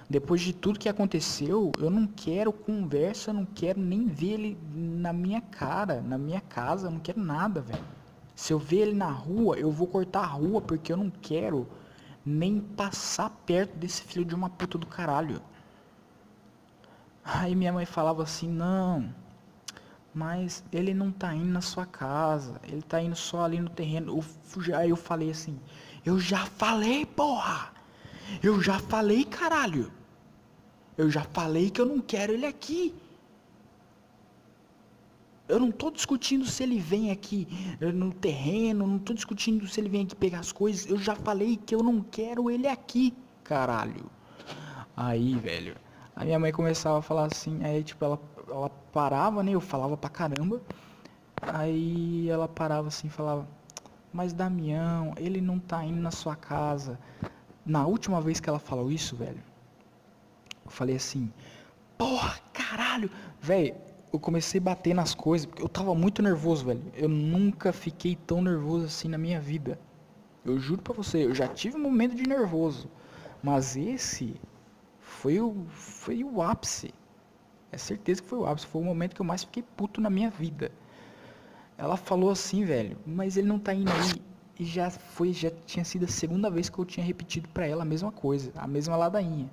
Depois 0.09 0.41
de 0.41 0.53
tudo 0.53 0.79
que 0.79 0.87
aconteceu, 0.87 1.71
eu 1.79 1.89
não 1.89 2.05
quero 2.05 2.53
conversa, 2.53 3.33
não 3.33 3.45
quero 3.45 3.79
nem 3.79 4.05
ver 4.07 4.33
ele 4.33 4.57
na 4.73 5.11
minha 5.11 5.41
cara, 5.41 6.01
na 6.01 6.17
minha 6.17 6.41
casa, 6.41 6.89
não 6.89 6.99
quero 6.99 7.19
nada, 7.19 7.61
velho. 7.61 7.83
Se 8.35 8.53
eu 8.53 8.59
ver 8.59 8.81
ele 8.81 8.93
na 8.93 9.09
rua, 9.09 9.57
eu 9.57 9.71
vou 9.71 9.87
cortar 9.87 10.21
a 10.21 10.27
rua 10.27 10.61
porque 10.61 10.93
eu 10.93 10.97
não 10.97 11.09
quero 11.09 11.67
nem 12.25 12.59
passar 12.59 13.29
perto 13.45 13.75
desse 13.77 14.03
filho 14.03 14.25
de 14.25 14.35
uma 14.35 14.49
puta 14.49 14.77
do 14.77 14.85
caralho. 14.85 15.41
Aí 17.23 17.55
minha 17.55 17.73
mãe 17.73 17.85
falava 17.85 18.21
assim: 18.21 18.47
"Não, 18.47 19.09
mas 20.15 20.63
ele 20.71 20.93
não 20.93 21.11
tá 21.11 21.35
indo 21.35 21.51
na 21.51 21.59
sua 21.59 21.85
casa, 21.85 22.61
ele 22.63 22.81
tá 22.81 23.01
indo 23.01 23.17
só 23.17 23.43
ali 23.43 23.59
no 23.59 23.69
terreno. 23.69 24.17
Eu, 24.17 24.75
aí 24.77 24.89
eu 24.89 24.95
falei 24.95 25.29
assim, 25.29 25.59
eu 26.05 26.17
já 26.17 26.45
falei, 26.45 27.05
porra! 27.05 27.73
Eu 28.41 28.61
já 28.61 28.79
falei, 28.79 29.25
caralho! 29.25 29.91
Eu 30.97 31.09
já 31.09 31.23
falei 31.23 31.69
que 31.69 31.81
eu 31.81 31.85
não 31.85 31.99
quero 31.99 32.33
ele 32.33 32.45
aqui. 32.45 32.93
Eu 35.47 35.59
não 35.59 35.71
tô 35.71 35.91
discutindo 35.91 36.45
se 36.45 36.63
ele 36.63 36.79
vem 36.79 37.11
aqui 37.11 37.47
no 37.93 38.11
terreno, 38.11 38.87
não 38.87 38.97
tô 38.97 39.13
discutindo 39.13 39.67
se 39.67 39.79
ele 39.79 39.89
vem 39.89 40.03
aqui 40.03 40.15
pegar 40.15 40.39
as 40.39 40.51
coisas. 40.51 40.89
Eu 40.89 40.97
já 40.97 41.15
falei 41.15 41.57
que 41.57 41.75
eu 41.75 41.83
não 41.83 42.01
quero 42.01 42.49
ele 42.49 42.67
aqui, 42.67 43.13
caralho. 43.43 44.09
Aí, 44.97 45.35
velho, 45.35 45.75
a 46.15 46.25
minha 46.25 46.39
mãe 46.39 46.51
começava 46.51 46.97
a 46.97 47.01
falar 47.01 47.25
assim, 47.25 47.63
aí 47.63 47.83
tipo, 47.83 48.03
ela 48.03 48.19
ela 48.49 48.69
parava, 48.69 49.43
né? 49.43 49.51
Eu 49.51 49.61
falava 49.61 49.97
pra 49.97 50.09
caramba. 50.09 50.61
Aí 51.41 52.29
ela 52.29 52.47
parava 52.47 52.87
assim 52.87 53.09
falava, 53.09 53.47
mas 54.11 54.33
Damião, 54.33 55.13
ele 55.17 55.41
não 55.41 55.59
tá 55.59 55.83
indo 55.83 56.01
na 56.01 56.11
sua 56.11 56.35
casa. 56.35 56.99
Na 57.65 57.85
última 57.85 58.21
vez 58.21 58.39
que 58.39 58.49
ela 58.49 58.59
falou 58.59 58.91
isso, 58.91 59.15
velho, 59.15 59.41
eu 60.65 60.71
falei 60.71 60.95
assim, 60.95 61.31
porra, 61.97 62.39
caralho, 62.51 63.09
velho, 63.39 63.75
eu 64.11 64.19
comecei 64.19 64.59
a 64.59 64.63
bater 64.63 64.93
nas 64.93 65.13
coisas, 65.13 65.45
porque 65.45 65.61
eu 65.61 65.69
tava 65.69 65.93
muito 65.93 66.21
nervoso, 66.21 66.65
velho. 66.65 66.81
Eu 66.95 67.09
nunca 67.09 67.71
fiquei 67.71 68.15
tão 68.15 68.41
nervoso 68.41 68.85
assim 68.85 69.07
na 69.07 69.17
minha 69.17 69.39
vida. 69.39 69.79
Eu 70.43 70.59
juro 70.59 70.81
pra 70.81 70.93
você, 70.93 71.25
eu 71.25 71.35
já 71.35 71.47
tive 71.47 71.75
um 71.75 71.81
momento 71.81 72.15
de 72.15 72.27
nervoso. 72.27 72.89
Mas 73.43 73.75
esse 73.75 74.39
foi 74.99 75.39
o, 75.39 75.65
foi 75.69 76.23
o 76.23 76.41
ápice. 76.41 76.93
É 77.71 77.77
certeza 77.77 78.21
que 78.21 78.27
foi 78.27 78.39
o 78.39 78.45
ápice. 78.45 78.67
Foi 78.67 78.81
o 78.81 78.85
momento 78.85 79.15
que 79.15 79.21
eu 79.21 79.25
mais 79.25 79.43
fiquei 79.43 79.63
puto 79.75 79.99
na 79.99 80.09
minha 80.09 80.29
vida. 80.29 80.71
Ela 81.77 81.97
falou 81.97 82.29
assim, 82.29 82.63
velho, 82.63 82.97
mas 83.05 83.35
ele 83.37 83.47
não 83.47 83.59
tá 83.59 83.73
indo 83.73 83.91
aí. 83.91 84.21
E 84.57 84.63
já 84.63 84.89
foi, 84.89 85.33
já 85.33 85.51
tinha 85.65 85.83
sido 85.83 86.05
a 86.05 86.07
segunda 86.07 86.49
vez 86.49 86.69
que 86.69 86.79
eu 86.79 86.85
tinha 86.85 87.05
repetido 87.05 87.49
para 87.49 87.67
ela 87.67 87.81
a 87.81 87.85
mesma 87.85 88.11
coisa, 88.11 88.51
a 88.55 88.65
mesma 88.65 88.95
ladainha. 88.95 89.49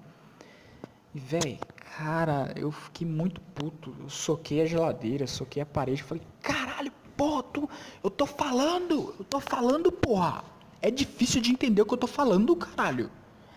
E, 1.14 1.20
velho, 1.20 1.58
cara, 1.96 2.52
eu 2.56 2.70
fiquei 2.70 3.06
muito 3.06 3.40
puto. 3.40 3.94
Eu 4.00 4.08
soquei 4.08 4.62
a 4.62 4.66
geladeira, 4.66 5.26
soquei 5.26 5.62
a 5.62 5.66
parede. 5.66 6.02
Falei, 6.02 6.22
caralho, 6.40 6.92
porra, 7.16 7.42
tu, 7.42 7.68
eu 8.02 8.10
tô 8.10 8.26
falando, 8.26 9.14
eu 9.18 9.24
tô 9.24 9.40
falando, 9.40 9.92
porra. 9.92 10.44
É 10.80 10.90
difícil 10.90 11.40
de 11.40 11.52
entender 11.52 11.82
o 11.82 11.86
que 11.86 11.94
eu 11.94 11.98
tô 11.98 12.06
falando, 12.06 12.56
caralho. 12.56 13.10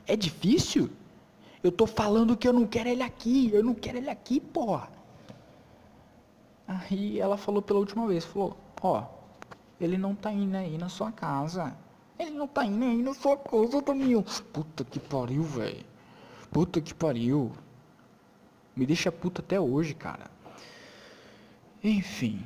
É 0.06 0.16
difícil? 0.16 0.90
Eu 1.64 1.72
tô 1.72 1.88
falando 1.88 2.38
que 2.38 2.48
eu 2.48 2.54
não 2.54 2.68
quero 2.68 2.90
ele 2.90 3.02
aqui, 3.02 3.50
eu 3.52 3.64
não 3.64 3.74
quero 3.74 3.98
ele 3.98 4.10
aqui, 4.10 4.40
porra. 4.40 4.90
Aí 6.68 7.20
ela 7.20 7.38
falou 7.38 7.62
pela 7.62 7.80
última 7.80 8.08
vez, 8.08 8.24
falou, 8.26 8.56
ó, 8.82 9.04
ele 9.80 9.98
não 9.98 10.14
tá 10.14 10.32
indo 10.32 10.56
aí 10.56 10.78
na 10.78 10.90
sua 10.90 11.12
casa. 11.12 11.76
Ele 12.20 12.32
não 12.32 12.48
tá 12.48 12.66
indo 12.66 12.86
aí 12.86 13.02
na 13.02 13.14
sua 13.14 13.38
casa, 13.38 13.82
Damião. 13.82 14.24
Puta 14.54 14.84
que 14.84 15.00
pariu, 15.00 15.44
velho. 15.44 15.95
Puta 16.52 16.82
que 16.82 16.94
pariu. 16.94 17.52
Me 18.76 18.86
deixa 18.86 19.12
puta 19.12 19.42
até 19.42 19.60
hoje, 19.60 19.94
cara. 19.94 20.30
Enfim. 21.84 22.46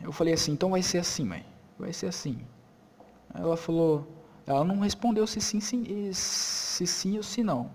Eu 0.00 0.12
falei 0.12 0.34
assim, 0.34 0.52
então 0.52 0.70
vai 0.70 0.82
ser 0.82 0.98
assim, 0.98 1.24
mãe. 1.24 1.44
Vai 1.78 1.92
ser 1.92 2.06
assim. 2.06 2.40
Ela 3.34 3.56
falou. 3.56 4.06
Ela 4.46 4.64
não 4.64 4.80
respondeu 4.80 5.26
se 5.26 5.40
sim, 5.40 5.60
sim, 5.60 6.10
se 6.12 6.86
sim 6.86 7.16
ou 7.18 7.22
se 7.22 7.42
não. 7.42 7.70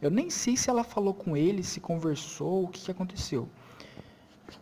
Eu 0.00 0.10
nem 0.10 0.30
sei 0.30 0.56
se 0.56 0.70
ela 0.70 0.84
falou 0.84 1.12
com 1.12 1.36
ele, 1.36 1.62
se 1.62 1.80
conversou, 1.80 2.64
o 2.64 2.68
que, 2.68 2.80
que 2.80 2.90
aconteceu. 2.90 3.48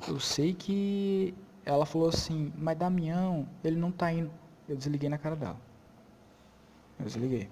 Eu 0.09 0.18
sei 0.18 0.55
que 0.55 1.34
ela 1.64 1.87
falou 1.87 2.09
assim, 2.09 2.53
mas 2.57 2.76
Damião, 2.76 3.47
ele 3.62 3.76
não 3.76 3.93
tá 3.93 4.12
indo. 4.12 4.30
Eu 4.68 4.76
desliguei 4.76 5.09
na 5.09 5.18
cara 5.18 5.37
dela. 5.37 5.61
Eu 6.99 7.05
desliguei. 7.05 7.49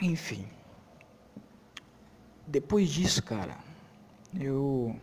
Enfim. 0.00 0.46
Depois 2.50 2.88
disso, 2.88 3.22
cara, 3.22 3.58
eu 4.40 4.96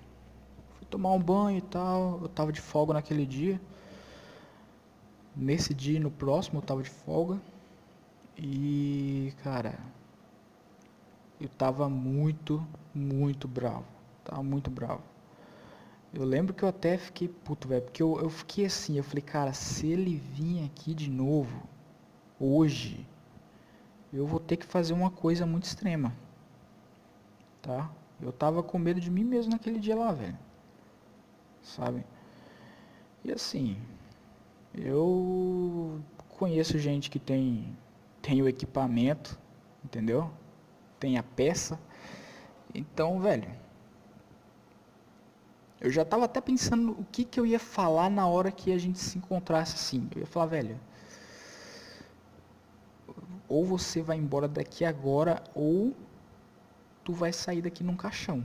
fui 0.80 0.88
tomar 0.90 1.12
um 1.12 1.22
banho 1.22 1.60
e 1.60 1.62
tal. 1.62 2.20
Eu 2.24 2.28
tava 2.28 2.52
de 2.52 2.60
folga 2.60 2.94
naquele 2.94 3.24
dia. 3.24 3.62
Nesse 5.36 5.72
dia 5.72 5.98
e 5.98 6.00
no 6.00 6.10
próximo 6.10 6.58
eu 6.58 6.64
tava 6.64 6.82
de 6.82 6.90
folga. 6.90 7.40
E, 8.36 9.32
cara, 9.44 9.78
eu 11.40 11.48
tava 11.48 11.88
muito, 11.88 12.66
muito 12.96 13.48
bravo. 13.48 13.86
Tava 14.24 14.42
muito 14.42 14.72
bravo. 14.72 15.04
Eu 16.12 16.26
lembro 16.26 16.52
que 16.52 16.64
eu 16.64 16.70
até 16.70 16.98
fiquei 16.98 17.28
puto, 17.28 17.68
velho, 17.68 17.84
porque 17.84 18.02
eu, 18.02 18.20
eu 18.20 18.30
fiquei 18.32 18.66
assim, 18.66 18.98
eu 18.98 19.04
falei, 19.04 19.22
cara, 19.22 19.54
se 19.54 19.86
ele 19.86 20.16
vir 20.16 20.66
aqui 20.66 20.96
de 20.96 21.12
novo, 21.12 21.62
hoje, 22.40 23.06
eu 24.12 24.26
vou 24.26 24.40
ter 24.40 24.58
que 24.58 24.66
fazer 24.66 24.94
uma 24.94 25.12
coisa 25.12 25.46
muito 25.46 25.66
extrema. 25.66 26.25
Tá? 27.66 27.90
Eu 28.22 28.32
tava 28.32 28.62
com 28.62 28.78
medo 28.78 29.02
de 29.02 29.10
mim 29.10 29.24
mesmo 29.24 29.52
naquele 29.52 29.80
dia 29.80 29.96
lá, 29.96 30.12
velho. 30.12 30.38
Sabe? 31.64 32.06
E 33.24 33.32
assim, 33.32 33.76
eu 34.76 36.00
conheço 36.38 36.78
gente 36.78 37.10
que 37.10 37.18
tem, 37.18 37.76
tem 38.22 38.40
o 38.40 38.48
equipamento, 38.48 39.40
entendeu? 39.84 40.30
Tem 41.00 41.18
a 41.18 41.24
peça. 41.24 41.80
Então, 42.72 43.20
velho, 43.20 43.50
eu 45.82 45.90
já 45.90 46.06
tava 46.06 46.26
até 46.26 46.40
pensando 46.40 46.92
o 46.92 47.06
que, 47.12 47.26
que 47.26 47.40
eu 47.40 47.48
ia 47.48 47.60
falar 47.60 48.12
na 48.12 48.28
hora 48.28 48.52
que 48.52 48.72
a 48.72 48.78
gente 48.78 49.00
se 49.00 49.18
encontrasse 49.18 49.74
assim. 49.74 50.08
Eu 50.16 50.22
ia 50.22 50.28
falar, 50.28 50.46
velho, 50.46 50.80
ou 53.48 53.66
você 53.66 54.04
vai 54.04 54.18
embora 54.18 54.48
daqui 54.48 54.86
agora, 54.86 55.44
ou 55.56 55.96
tu 57.06 57.14
vai 57.14 57.32
sair 57.32 57.62
daqui 57.62 57.84
num 57.84 57.96
caixão. 57.96 58.44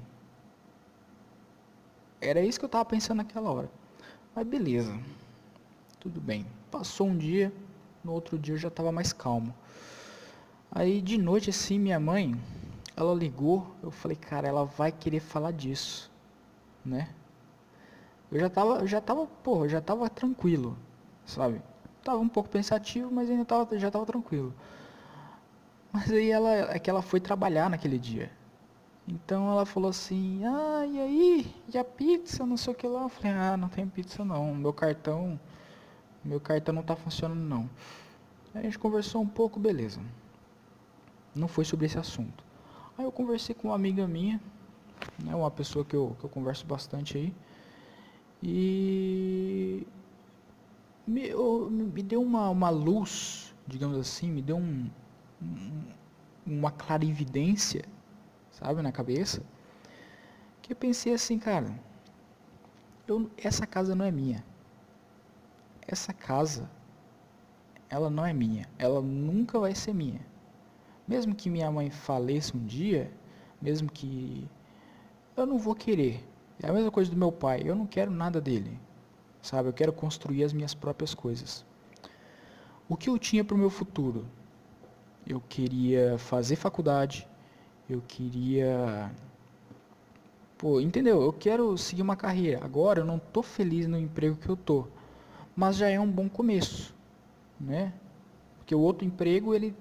Era 2.21 2.43
isso 2.43 2.59
que 2.59 2.65
eu 2.67 2.69
tava 2.69 2.85
pensando 2.85 3.17
naquela 3.17 3.51
hora. 3.51 3.71
Mas 4.37 4.47
beleza. 4.47 4.97
Tudo 5.99 6.21
bem. 6.21 6.47
Passou 6.71 7.09
um 7.09 7.17
dia, 7.17 7.53
no 8.05 8.13
outro 8.13 8.39
dia 8.39 8.55
eu 8.55 8.59
já 8.59 8.69
estava 8.69 8.93
mais 8.93 9.13
calmo. 9.13 9.55
Aí 10.71 11.01
de 11.01 11.17
noite 11.17 11.49
assim, 11.51 11.79
minha 11.79 11.99
mãe, 11.99 12.39
ela 12.95 13.15
ligou, 13.15 13.75
eu 13.83 13.91
falei, 13.91 14.17
cara, 14.17 14.47
ela 14.47 14.65
vai 14.65 14.93
querer 14.93 15.21
falar 15.21 15.53
disso, 15.53 16.11
né? 16.85 17.09
Eu 18.31 18.39
já 18.39 18.51
tava, 18.51 18.87
já 18.87 19.01
tava, 19.01 19.27
porra, 19.27 19.69
já 19.69 19.81
tava 19.81 20.09
tranquilo, 20.09 20.77
sabe? 21.25 21.61
Tava 22.05 22.19
um 22.19 22.29
pouco 22.29 22.49
pensativo, 22.49 23.11
mas 23.11 23.29
ainda 23.29 23.45
tava, 23.45 23.79
já 23.79 23.91
tava 23.91 24.07
tranquilo. 24.07 24.55
Mas 25.93 26.13
aí 26.13 26.31
ela, 26.31 26.51
é 26.73 26.79
que 26.79 26.89
ela 26.89 27.03
foi 27.03 27.19
trabalhar 27.21 27.69
naquele 27.69 27.99
dia. 27.99 28.31
Então 29.11 29.51
ela 29.51 29.67
falou 29.67 29.91
assim, 29.91 30.43
ah, 30.45 30.87
e 30.87 31.01
aí? 31.01 31.55
E 31.75 31.77
a 31.77 31.85
pizza, 31.85 32.47
não 32.47 32.57
sei 32.57 32.73
o 32.73 32.77
que 32.77 32.87
lá? 32.87 33.03
Eu 33.03 33.09
falei, 33.09 33.33
ah, 33.33 33.57
não 33.57 33.69
tem 33.69 33.87
pizza 33.87 34.25
não, 34.25 34.55
meu 34.55 34.73
cartão 34.73 35.39
meu 36.25 36.41
cartão 36.41 36.75
não 36.75 36.83
está 36.83 36.95
funcionando 36.95 37.41
não. 37.41 37.69
Aí 38.55 38.61
a 38.61 38.63
gente 38.63 38.79
conversou 38.79 39.23
um 39.23 39.27
pouco, 39.27 39.59
beleza. 39.59 40.01
Não 41.35 41.49
foi 41.49 41.65
sobre 41.65 41.87
esse 41.87 41.99
assunto. 41.99 42.45
Aí 42.99 43.05
eu 43.05 43.13
conversei 43.13 43.55
com 43.55 43.69
uma 43.69 43.75
amiga 43.75 44.07
minha, 44.07 44.41
né, 45.23 45.35
uma 45.35 45.51
pessoa 45.51 45.85
que 45.85 45.97
eu, 45.97 46.17
que 46.19 46.25
eu 46.25 46.31
converso 46.31 46.67
bastante 46.67 47.17
aí. 47.17 47.35
E 48.43 49.87
me, 51.07 51.29
eu, 51.29 51.71
me 51.71 52.03
deu 52.03 52.23
uma, 52.23 52.51
uma 52.51 52.71
luz, 52.71 53.55
digamos 53.67 53.99
assim, 53.99 54.31
me 54.31 54.43
deu 54.43 54.57
um, 54.57 54.91
um, 55.43 55.83
uma 56.47 56.71
clarividência, 56.71 57.85
sabe, 58.61 58.83
na 58.83 58.93
cabeça. 58.93 59.43
Que 60.63 60.73
eu 60.73 60.77
pensei 60.77 61.13
assim, 61.13 61.39
cara, 61.39 61.75
eu, 63.09 63.29
essa 63.37 63.67
casa 63.67 63.95
não 63.95 64.05
é 64.05 64.11
minha 64.13 64.45
essa 65.93 66.13
casa, 66.13 66.71
ela 67.89 68.09
não 68.09 68.25
é 68.25 68.33
minha, 68.33 68.67
ela 68.79 69.03
nunca 69.03 69.59
vai 69.59 69.75
ser 69.75 69.93
minha. 69.93 70.21
Mesmo 71.07 71.35
que 71.35 71.51
minha 71.51 71.71
mãe 71.71 71.91
faleça 71.91 72.57
um 72.57 72.65
dia, 72.65 73.13
mesmo 73.61 73.91
que 73.91 74.49
eu 75.37 75.45
não 75.45 75.59
vou 75.59 75.75
querer. 75.75 76.25
É 76.63 76.69
a 76.69 76.73
mesma 76.73 76.91
coisa 76.91 77.11
do 77.11 77.17
meu 77.17 77.33
pai, 77.33 77.63
eu 77.65 77.75
não 77.75 77.87
quero 77.87 78.11
nada 78.11 78.41
dele. 78.41 78.79
Sabe, 79.43 79.69
eu 79.69 79.73
quero 79.73 79.93
construir 79.93 80.45
as 80.45 80.53
minhas 80.53 80.75
próprias 80.75 81.15
coisas. 81.15 81.65
O 82.89 82.97
que 82.97 83.09
eu 83.09 83.19
tinha 83.19 83.45
para 83.45 83.55
o 83.55 83.59
meu 83.59 83.71
futuro? 83.71 84.27
Eu 85.27 85.41
queria 85.41 86.19
fazer 86.19 86.57
faculdade, 86.57 87.27
eu 87.93 88.03
queria 88.07 89.11
Pô, 90.59 90.81
entendeu? 90.81 91.23
Eu 91.23 91.33
quero 91.33 91.77
seguir 91.79 92.03
uma 92.03 92.17
carreira. 92.17 92.63
Agora 92.65 93.01
eu 93.01 93.05
não 93.05 93.19
tô 93.19 93.43
feliz 93.43 93.87
no 93.87 93.99
emprego 93.99 94.37
que 94.37 94.49
eu 94.49 94.57
tô 94.57 94.87
mas 95.61 95.77
já 95.77 95.89
é 95.91 96.01
um 96.01 96.11
bom 96.11 96.27
começo, 96.27 96.95
né? 97.61 97.93
Porque 98.57 98.75
o 98.75 98.81
outro 98.81 99.07
emprego 99.07 99.55
ele 99.55 99.75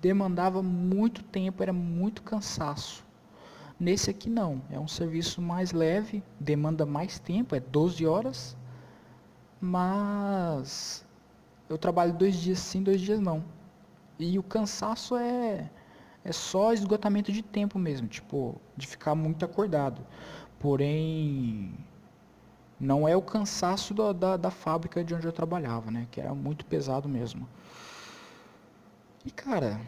demandava 0.00 0.62
muito 0.62 1.22
tempo, 1.24 1.62
era 1.62 1.72
muito 1.72 2.22
cansaço. 2.22 3.04
Nesse 3.78 4.08
aqui 4.10 4.30
não, 4.30 4.62
é 4.70 4.78
um 4.78 4.86
serviço 4.86 5.42
mais 5.42 5.72
leve, 5.72 6.22
demanda 6.38 6.86
mais 6.86 7.18
tempo, 7.18 7.56
é 7.56 7.60
12 7.60 8.06
horas, 8.06 8.56
mas 9.60 11.04
eu 11.68 11.76
trabalho 11.76 12.12
dois 12.12 12.36
dias 12.36 12.60
sim, 12.60 12.82
dois 12.82 13.00
dias 13.00 13.18
não. 13.20 13.44
E 14.18 14.38
o 14.38 14.44
cansaço 14.44 15.16
é, 15.16 15.68
é 16.26 16.32
só 16.32 16.72
esgotamento 16.72 17.30
de 17.30 17.40
tempo 17.40 17.78
mesmo, 17.78 18.08
tipo, 18.08 18.60
de 18.76 18.84
ficar 18.84 19.14
muito 19.14 19.44
acordado. 19.44 20.04
Porém, 20.58 21.72
não 22.80 23.06
é 23.06 23.16
o 23.16 23.22
cansaço 23.22 23.94
da, 23.94 24.12
da, 24.12 24.36
da, 24.36 24.50
fábrica 24.50 25.04
de 25.04 25.14
onde 25.14 25.24
eu 25.24 25.32
trabalhava, 25.32 25.88
né? 25.88 26.08
Que 26.10 26.20
era 26.20 26.34
muito 26.34 26.66
pesado 26.66 27.08
mesmo. 27.08 27.48
E 29.24 29.30
cara, 29.30 29.80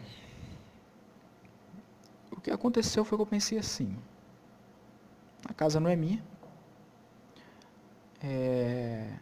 o 2.31 2.39
que 2.39 2.51
aconteceu 2.51 3.03
foi 3.03 3.17
que 3.17 3.21
eu 3.21 3.27
pensei 3.27 3.57
assim: 3.57 3.97
a 5.45 5.53
casa 5.53 5.77
não 5.77 5.89
é 5.89 5.95
minha. 5.95 6.23
É, 8.23 9.13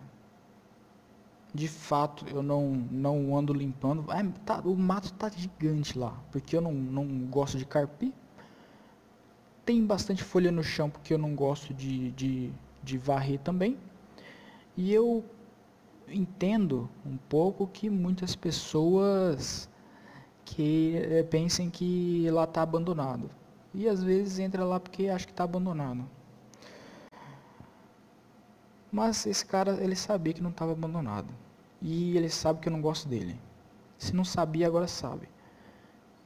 de 1.57 1.67
fato, 1.67 2.25
eu 2.29 2.43
não, 2.43 2.87
não 2.91 3.37
ando 3.37 3.53
limpando. 3.53 4.05
É, 4.11 4.23
tá, 4.45 4.61
o 4.63 4.75
mato 4.75 5.11
tá 5.13 5.29
gigante 5.29 5.97
lá, 5.97 6.15
porque 6.31 6.55
eu 6.55 6.61
não, 6.61 6.73
não 6.73 7.05
gosto 7.25 7.57
de 7.57 7.65
carpir. 7.65 8.13
Tem 9.65 9.85
bastante 9.85 10.23
folha 10.23 10.51
no 10.51 10.63
chão, 10.63 10.89
porque 10.89 11.13
eu 11.13 11.17
não 11.17 11.35
gosto 11.35 11.73
de, 11.73 12.11
de 12.11 12.53
de 12.87 12.97
varrer 12.97 13.39
também. 13.39 13.77
E 14.75 14.93
eu 14.93 15.23
entendo 16.07 16.89
um 17.05 17.17
pouco 17.17 17.67
que 17.67 17.89
muitas 17.89 18.35
pessoas 18.35 19.69
que 20.45 20.95
é, 20.95 21.23
pensem 21.23 21.69
que 21.69 22.29
lá 22.31 22.45
está 22.45 22.61
abandonado. 22.61 23.29
E 23.73 23.87
às 23.87 24.01
vezes 24.01 24.39
entra 24.39 24.63
lá 24.63 24.79
porque 24.79 25.09
acha 25.09 25.25
que 25.25 25.33
está 25.33 25.43
abandonado. 25.43 26.05
Mas 28.89 29.25
esse 29.25 29.45
cara, 29.45 29.83
ele 29.83 29.95
sabia 29.95 30.33
que 30.33 30.41
não 30.41 30.49
estava 30.49 30.71
abandonado. 30.71 31.27
E 31.81 32.17
ele 32.17 32.29
sabe 32.29 32.59
que 32.59 32.67
eu 32.67 32.73
não 32.73 32.81
gosto 32.81 33.07
dele. 33.07 33.39
Se 33.97 34.15
não 34.15 34.23
sabia, 34.23 34.67
agora 34.67 34.87
sabe. 34.87 35.29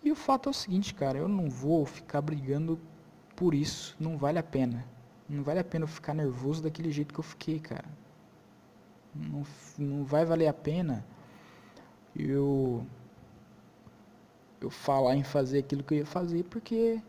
E 0.04 0.12
o 0.12 0.16
fato 0.16 0.50
é 0.50 0.52
o 0.52 0.54
seguinte, 0.54 0.94
cara, 0.94 1.18
eu 1.18 1.28
não 1.28 1.50
vou 1.50 1.86
ficar 1.86 2.22
brigando 2.22 2.80
por 3.36 3.54
isso. 3.54 3.96
Não 4.00 4.18
vale 4.18 4.40
a 4.40 4.44
pena. 4.44 4.86
Não 5.30 5.44
vale 5.44 5.60
a 5.60 5.64
pena 5.64 5.84
eu 5.84 5.88
ficar 5.88 6.14
nervoso 6.14 6.64
daquele 6.64 6.92
jeito 6.92 7.14
que 7.14 7.20
eu 7.20 7.24
fiquei, 7.24 7.60
cara. 7.60 7.86
Não, 9.14 9.46
não 9.78 10.04
vai 10.06 10.26
valer 10.26 10.48
a 10.48 10.54
pena 10.54 11.06
eu 12.16 12.86
eu 14.60 14.70
falar 14.70 15.16
em 15.16 15.24
fazer 15.24 15.60
aquilo 15.60 15.84
que 15.84 15.96
eu 15.96 15.98
ia 16.00 16.06
fazer, 16.06 16.44
porque 16.44 17.02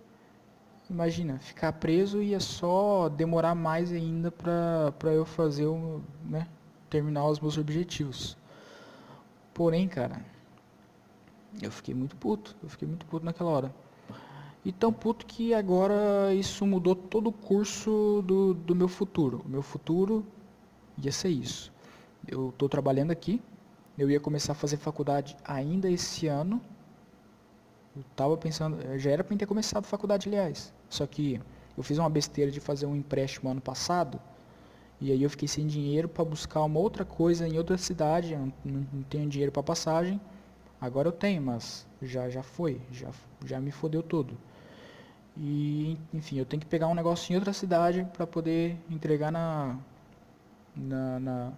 imagina, 0.89 1.39
ficar 1.39 1.73
preso 1.75 2.23
ia 2.23 2.41
só 2.41 3.09
demorar 3.11 3.55
mais 3.55 3.93
ainda 3.93 4.31
para 4.31 5.13
eu 5.13 5.25
fazer 5.27 5.67
o, 5.67 6.03
né, 6.25 6.49
terminar 6.93 7.27
os 7.27 7.41
meus 7.41 7.57
objetivos. 7.59 8.37
Porém, 9.55 9.89
cara, 9.89 10.19
Eu 11.61 11.71
fiquei 11.71 11.95
muito 11.95 12.17
puto, 12.17 12.57
eu 12.63 12.69
fiquei 12.69 12.89
muito 12.89 13.05
puto 13.07 13.25
naquela 13.25 13.51
hora. 13.51 13.75
E 14.65 14.73
tão 14.73 14.93
puto 14.93 15.27
que 15.27 15.53
agora 15.55 16.33
isso 16.35 16.65
mudou 16.67 16.95
todo 16.95 17.29
o 17.29 17.33
curso 17.33 18.23
do, 18.27 18.55
do 18.55 18.75
meu 18.75 18.89
futuro. 18.89 19.43
O 19.45 19.49
meu 19.49 19.63
futuro 19.63 20.25
ia 20.99 21.13
ser 21.13 21.31
isso. 21.31 21.73
Eu 22.27 22.51
estou 22.51 22.69
trabalhando 22.69 23.11
aqui, 23.11 23.43
eu 23.99 24.11
ia 24.11 24.21
começar 24.21 24.53
a 24.53 24.55
fazer 24.55 24.77
faculdade 24.79 25.37
ainda 25.45 25.91
esse 25.91 26.27
ano. 26.27 26.61
Eu 27.97 28.03
tava 28.17 28.37
pensando, 28.37 28.79
já 28.99 29.11
era 29.11 29.25
para 29.25 29.37
ter 29.37 29.47
começado 29.47 29.85
a 29.85 29.89
faculdade, 29.89 30.29
aliás. 30.29 30.73
Só 30.89 31.07
que 31.07 31.41
eu 31.77 31.83
fiz 31.83 31.99
uma 31.99 32.11
besteira 32.11 32.51
de 32.51 32.61
fazer 32.61 32.87
um 32.87 32.97
empréstimo 32.97 33.51
ano 33.51 33.61
passado. 33.61 34.21
E 35.03 35.11
aí 35.11 35.21
eu 35.21 35.29
fiquei 35.29 35.49
sem 35.49 35.67
dinheiro 35.67 36.09
para 36.09 36.25
buscar 36.25 36.63
uma 36.63 36.79
outra 36.79 37.05
coisa 37.05 37.49
em 37.49 37.59
outra 37.59 37.77
cidade. 37.77 38.37
Não, 38.37 38.53
não 38.65 39.03
tenho 39.11 39.29
dinheiro 39.29 39.51
para 39.51 39.61
passagem. 39.61 40.21
Agora 40.81 41.09
eu 41.09 41.13
tenho, 41.13 41.43
mas 41.43 41.85
já 42.01 42.31
já 42.31 42.41
foi, 42.41 42.81
já 42.93 43.11
já 43.45 43.61
me 43.61 43.73
fodeu 43.73 44.01
tudo. 44.01 44.39
E 45.37 45.99
enfim, 46.15 46.39
eu 46.39 46.47
tenho 46.47 46.61
que 46.61 46.67
pegar 46.69 46.87
um 46.87 46.95
negócio 46.95 47.33
em 47.33 47.37
outra 47.37 47.53
cidade 47.53 48.07
para 48.13 48.29
poder 48.29 48.77
entregar 48.89 49.33
na 49.33 49.77
na, 50.75 51.19
na, 51.19 51.53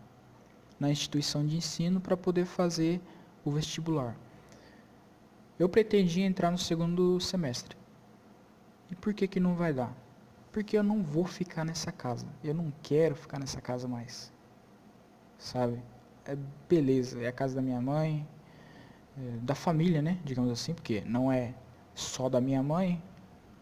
na 0.81 0.91
instituição 0.91 1.47
de 1.47 1.55
ensino 1.55 2.01
para 2.01 2.17
poder 2.17 2.47
fazer 2.47 2.99
o 3.45 3.51
vestibular. 3.51 4.17
Eu 5.59 5.69
pretendia 5.69 6.25
entrar 6.25 6.51
no 6.51 6.59
segundo 6.59 7.21
semestre. 7.21 7.77
E 8.91 8.95
por 8.95 9.13
que 9.13 9.29
que 9.29 9.39
não 9.39 9.55
vai 9.55 9.75
dar? 9.75 10.04
Porque 10.55 10.79
eu 10.79 10.85
não 10.85 11.03
vou 11.03 11.25
ficar 11.25 11.65
nessa 11.65 11.91
casa. 11.91 12.25
Eu 12.45 12.55
não 12.55 12.73
quero 12.81 13.17
ficar 13.17 13.41
nessa 13.41 13.61
casa 13.61 13.89
mais. 13.89 14.33
Sabe? 15.37 15.83
É 16.25 16.37
beleza, 16.69 17.21
é 17.21 17.27
a 17.27 17.33
casa 17.33 17.57
da 17.57 17.61
minha 17.61 17.81
mãe, 17.81 18.25
é, 19.19 19.39
da 19.39 19.57
família, 19.57 20.01
né? 20.01 20.17
Digamos 20.25 20.53
assim, 20.53 20.73
porque 20.73 21.03
não 21.07 21.31
é 21.31 21.53
só 21.93 22.29
da 22.29 22.41
minha 22.41 22.63
mãe. 22.63 23.03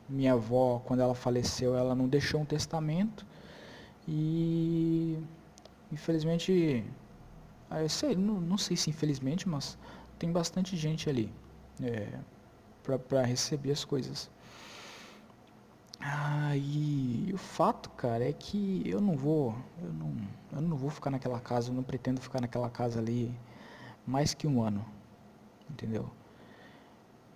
Minha 0.07 0.35
avó, 0.35 0.81
quando 0.85 1.01
ela 1.01 1.15
faleceu, 1.15 1.75
ela 1.75 1.95
não 1.95 2.07
deixou 2.07 2.43
um 2.43 2.45
testamento. 2.45 3.27
E 4.07 5.19
infelizmente, 5.91 6.85
ah, 7.71 7.89
sei, 7.89 8.15
não, 8.15 8.39
não 8.39 8.59
sei 8.59 8.77
se 8.77 8.91
infelizmente, 8.91 9.49
mas 9.49 9.79
tem 10.19 10.31
bastante 10.31 10.77
gente 10.77 11.09
ali 11.09 11.33
é, 11.83 12.19
para 13.09 13.23
receber 13.23 13.73
as 13.73 13.83
coisas. 13.83 14.31
Ah, 16.05 16.57
e 16.57 17.31
o 17.33 17.39
fato, 17.39 17.89
cara, 17.91 18.29
é 18.29 18.33
que 18.33 18.83
eu 18.85 19.01
não 19.01 19.17
vou, 19.17 19.55
eu 19.81 19.93
não, 19.93 20.17
eu 20.53 20.61
não 20.61 20.77
vou 20.77 20.91
ficar 20.91 21.11
naquela 21.11 21.39
casa, 21.39 21.71
eu 21.71 21.75
não 21.75 21.83
pretendo 21.85 22.21
ficar 22.21 22.41
naquela 22.41 22.69
casa 22.69 22.99
ali 22.99 23.33
mais 24.05 24.35
que 24.35 24.47
um 24.49 24.61
ano, 24.61 24.85
entendeu? 25.71 26.11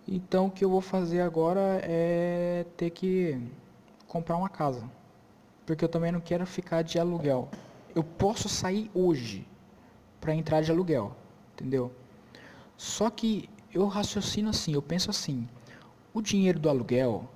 Então 0.07 0.47
o 0.47 0.51
que 0.51 0.65
eu 0.65 0.71
vou 0.71 0.81
fazer 0.81 1.21
agora 1.21 1.81
é 1.85 2.67
ter 2.77 2.91
que 2.91 3.41
comprar 4.09 4.37
uma 4.37 4.49
casa, 4.49 4.91
porque 5.65 5.85
eu 5.85 5.89
também 5.89 6.11
não 6.11 6.21
quero 6.21 6.45
ficar 6.45 6.83
de 6.83 6.99
aluguel. 6.99 7.49
Eu 7.95 8.03
posso 8.03 8.49
sair 8.49 8.91
hoje 8.93 9.47
para 10.21 10.35
entrar 10.35 10.61
de 10.61 10.73
aluguel, 10.73 11.15
entendeu? 11.55 11.93
Só 12.77 13.11
que 13.11 13.49
eu 13.73 13.87
raciocino 13.87 14.51
assim, 14.51 14.75
eu 14.75 14.83
penso 14.83 15.09
assim, 15.09 15.49
o 16.13 16.21
dinheiro 16.21 16.59
do 16.59 16.69
aluguel 16.69 17.29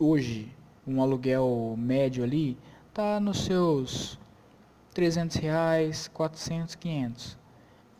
hoje, 0.00 0.50
um 0.86 1.02
aluguel 1.02 1.74
médio 1.76 2.24
ali, 2.24 2.56
tá 2.92 3.20
nos 3.20 3.44
seus 3.44 4.18
300 4.94 5.36
reais, 5.36 6.08
400, 6.08 6.74
500. 6.74 7.38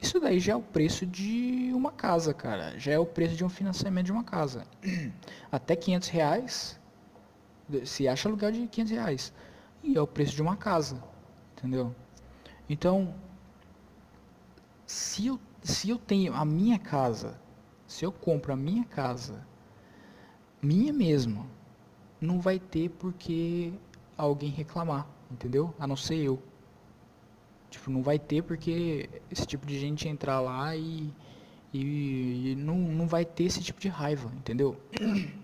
Isso 0.01 0.19
daí 0.19 0.41
já 0.41 0.55
é 0.55 0.57
o 0.57 0.63
preço 0.63 1.05
de 1.05 1.71
uma 1.75 1.93
casa, 1.93 2.33
cara. 2.33 2.79
Já 2.79 2.93
é 2.93 2.99
o 2.99 3.05
preço 3.05 3.37
de 3.37 3.45
um 3.45 3.51
financiamento 3.51 4.07
de 4.07 4.13
uma 4.13 4.25
casa. 4.25 4.65
Até 5.53 5.77
500 5.77 6.09
reais, 6.09 6.81
se 7.85 8.09
acha 8.09 8.29
aluguel 8.29 8.51
de 8.51 8.67
500 8.67 8.93
reais. 8.93 9.33
E 9.83 9.97
é 9.97 10.01
o 10.01 10.07
preço 10.07 10.35
de 10.35 10.41
uma 10.41 10.57
casa, 10.57 11.03
entendeu? 11.53 11.95
Então, 12.69 13.15
se 14.87 15.27
eu, 15.27 15.39
se 15.63 15.91
eu 15.91 15.99
tenho 15.99 16.35
a 16.35 16.47
minha 16.47 16.79
casa, 16.79 17.39
se 17.87 18.05
eu 18.05 18.11
compro 18.11 18.55
a 18.55 18.57
minha 18.57 18.85
casa, 18.85 19.47
minha 20.63 20.93
mesmo, 20.93 21.47
não 22.21 22.41
vai 22.41 22.59
ter 22.59 22.91
porque 22.91 23.73
alguém 24.17 24.51
reclamar, 24.51 25.07
entendeu? 25.31 25.75
A 25.79 25.87
não 25.87 25.97
ser 25.97 26.17
eu. 26.17 26.43
Tipo, 27.71 27.91
não 27.91 28.03
vai 28.03 28.19
ter 28.19 28.43
porque 28.43 29.09
esse 29.31 29.47
tipo 29.47 29.67
de 29.67 29.79
gente 29.79 30.09
entrar 30.09 30.41
lá 30.41 30.77
e, 30.77 31.11
e, 31.73 32.51
e 32.51 32.57
não, 32.57 32.77
não 32.77 33.07
vai 33.07 33.25
ter 33.25 33.45
esse 33.45 33.63
tipo 33.63 33.81
de 33.81 33.89
raiva, 33.89 34.31
entendeu? 34.37 34.77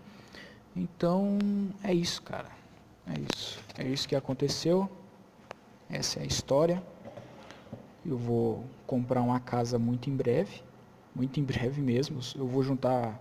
Então, 0.78 1.38
é 1.82 1.94
isso, 1.94 2.20
cara. 2.20 2.50
É 3.06 3.14
isso. 3.34 3.58
É 3.78 3.84
isso 3.84 4.06
que 4.06 4.14
aconteceu. 4.14 4.90
Essa 5.88 6.20
é 6.20 6.24
a 6.24 6.26
história. 6.26 6.82
Eu 8.04 8.18
vou 8.18 8.62
comprar 8.86 9.22
uma 9.22 9.40
casa 9.40 9.78
muito 9.78 10.10
em 10.10 10.14
breve. 10.14 10.62
Muito 11.14 11.40
em 11.40 11.42
breve 11.42 11.80
mesmo. 11.80 12.20
Eu 12.34 12.46
vou 12.46 12.62
juntar. 12.62 13.18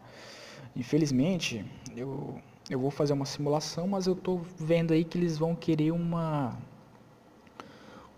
Infelizmente, 0.75 1.63
eu 1.95 2.37
eu 2.69 2.79
vou 2.79 2.89
fazer 2.89 3.13
uma 3.13 3.25
simulação, 3.25 3.87
mas 3.87 4.07
eu 4.07 4.13
estou 4.13 4.41
vendo 4.57 4.93
aí 4.93 5.03
que 5.03 5.17
eles 5.17 5.37
vão 5.37 5.55
querer 5.55 5.91
uma 5.91 6.57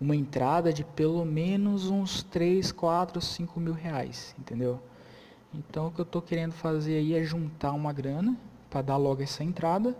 uma 0.00 0.14
entrada 0.14 0.72
de 0.72 0.84
pelo 0.84 1.24
menos 1.24 1.90
uns 1.90 2.22
3, 2.22 2.70
4, 2.70 3.20
5 3.20 3.58
mil 3.58 3.72
reais, 3.72 4.34
entendeu? 4.38 4.80
Então 5.52 5.88
o 5.88 5.90
que 5.90 6.00
eu 6.00 6.04
estou 6.04 6.22
querendo 6.22 6.52
fazer 6.52 6.98
aí 6.98 7.14
é 7.14 7.24
juntar 7.24 7.72
uma 7.72 7.92
grana 7.92 8.36
para 8.70 8.82
dar 8.82 8.96
logo 8.96 9.22
essa 9.22 9.42
entrada 9.42 9.96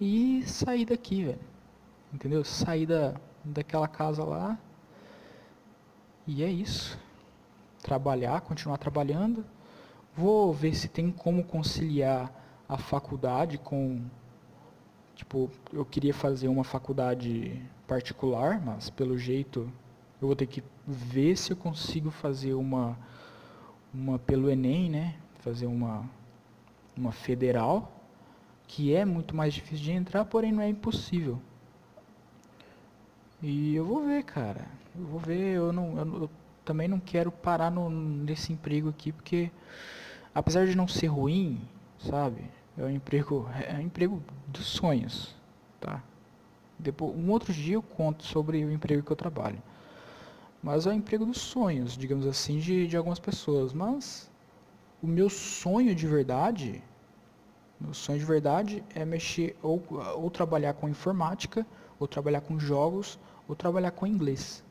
e 0.00 0.42
sair 0.46 0.84
daqui, 0.84 1.24
velho. 1.24 1.38
Entendeu? 2.12 2.44
Sair 2.44 2.86
da, 2.86 3.14
daquela 3.42 3.88
casa 3.88 4.22
lá. 4.22 4.58
E 6.26 6.42
é 6.42 6.50
isso. 6.50 6.98
Trabalhar, 7.82 8.40
continuar 8.42 8.76
trabalhando. 8.76 9.44
Vou 10.14 10.52
ver 10.52 10.74
se 10.74 10.88
tem 10.88 11.10
como 11.10 11.42
conciliar 11.42 12.41
a 12.68 12.78
faculdade 12.78 13.58
com 13.58 14.00
tipo, 15.14 15.50
eu 15.72 15.84
queria 15.84 16.14
fazer 16.14 16.48
uma 16.48 16.64
faculdade 16.64 17.60
particular, 17.86 18.60
mas 18.64 18.90
pelo 18.90 19.18
jeito 19.18 19.70
eu 20.20 20.28
vou 20.28 20.36
ter 20.36 20.46
que 20.46 20.62
ver 20.86 21.36
se 21.36 21.52
eu 21.52 21.56
consigo 21.56 22.10
fazer 22.10 22.54
uma 22.54 22.96
uma 23.92 24.18
pelo 24.18 24.50
ENEM, 24.50 24.90
né? 24.90 25.14
Fazer 25.40 25.66
uma 25.66 26.08
uma 26.96 27.12
federal, 27.12 27.90
que 28.66 28.94
é 28.94 29.04
muito 29.04 29.34
mais 29.34 29.54
difícil 29.54 29.84
de 29.84 29.92
entrar, 29.92 30.24
porém 30.24 30.52
não 30.52 30.62
é 30.62 30.68
impossível. 30.68 31.40
E 33.42 33.74
eu 33.74 33.84
vou 33.84 34.04
ver, 34.04 34.22
cara. 34.24 34.66
Eu 34.96 35.04
vou 35.06 35.20
ver, 35.20 35.56
eu 35.56 35.72
não 35.72 35.98
eu, 35.98 36.22
eu 36.22 36.30
também 36.64 36.86
não 36.88 37.00
quero 37.00 37.30
parar 37.32 37.70
no, 37.70 37.90
nesse 37.90 38.52
emprego 38.52 38.88
aqui 38.88 39.10
porque 39.12 39.50
apesar 40.34 40.66
de 40.66 40.76
não 40.76 40.86
ser 40.86 41.08
ruim, 41.08 41.60
sabe? 42.08 42.44
É 42.76 42.82
um 42.82 42.90
emprego, 42.90 43.48
é 43.68 43.74
um 43.74 43.82
emprego 43.82 44.22
dos 44.46 44.66
sonhos, 44.66 45.34
tá? 45.80 46.02
Depois, 46.78 47.14
um 47.16 47.30
outro 47.30 47.52
dia 47.52 47.74
eu 47.74 47.82
conto 47.82 48.24
sobre 48.24 48.64
o 48.64 48.72
emprego 48.72 49.02
que 49.02 49.12
eu 49.12 49.16
trabalho. 49.16 49.62
Mas 50.62 50.86
é 50.86 50.90
o 50.90 50.92
emprego 50.92 51.26
dos 51.26 51.40
sonhos, 51.40 51.96
digamos 51.96 52.26
assim, 52.26 52.58
de, 52.58 52.86
de 52.86 52.96
algumas 52.96 53.18
pessoas. 53.18 53.72
Mas 53.72 54.30
o 55.02 55.06
meu 55.06 55.28
sonho 55.28 55.94
de 55.94 56.06
verdade, 56.06 56.82
meu 57.80 57.92
sonho 57.92 58.18
de 58.18 58.24
verdade 58.24 58.84
é 58.94 59.04
mexer 59.04 59.56
ou, 59.62 59.82
ou 60.16 60.30
trabalhar 60.30 60.74
com 60.74 60.88
informática, 60.88 61.66
ou 61.98 62.06
trabalhar 62.08 62.40
com 62.40 62.58
jogos, 62.58 63.18
ou 63.48 63.54
trabalhar 63.54 63.90
com 63.90 64.06
inglês. 64.06 64.64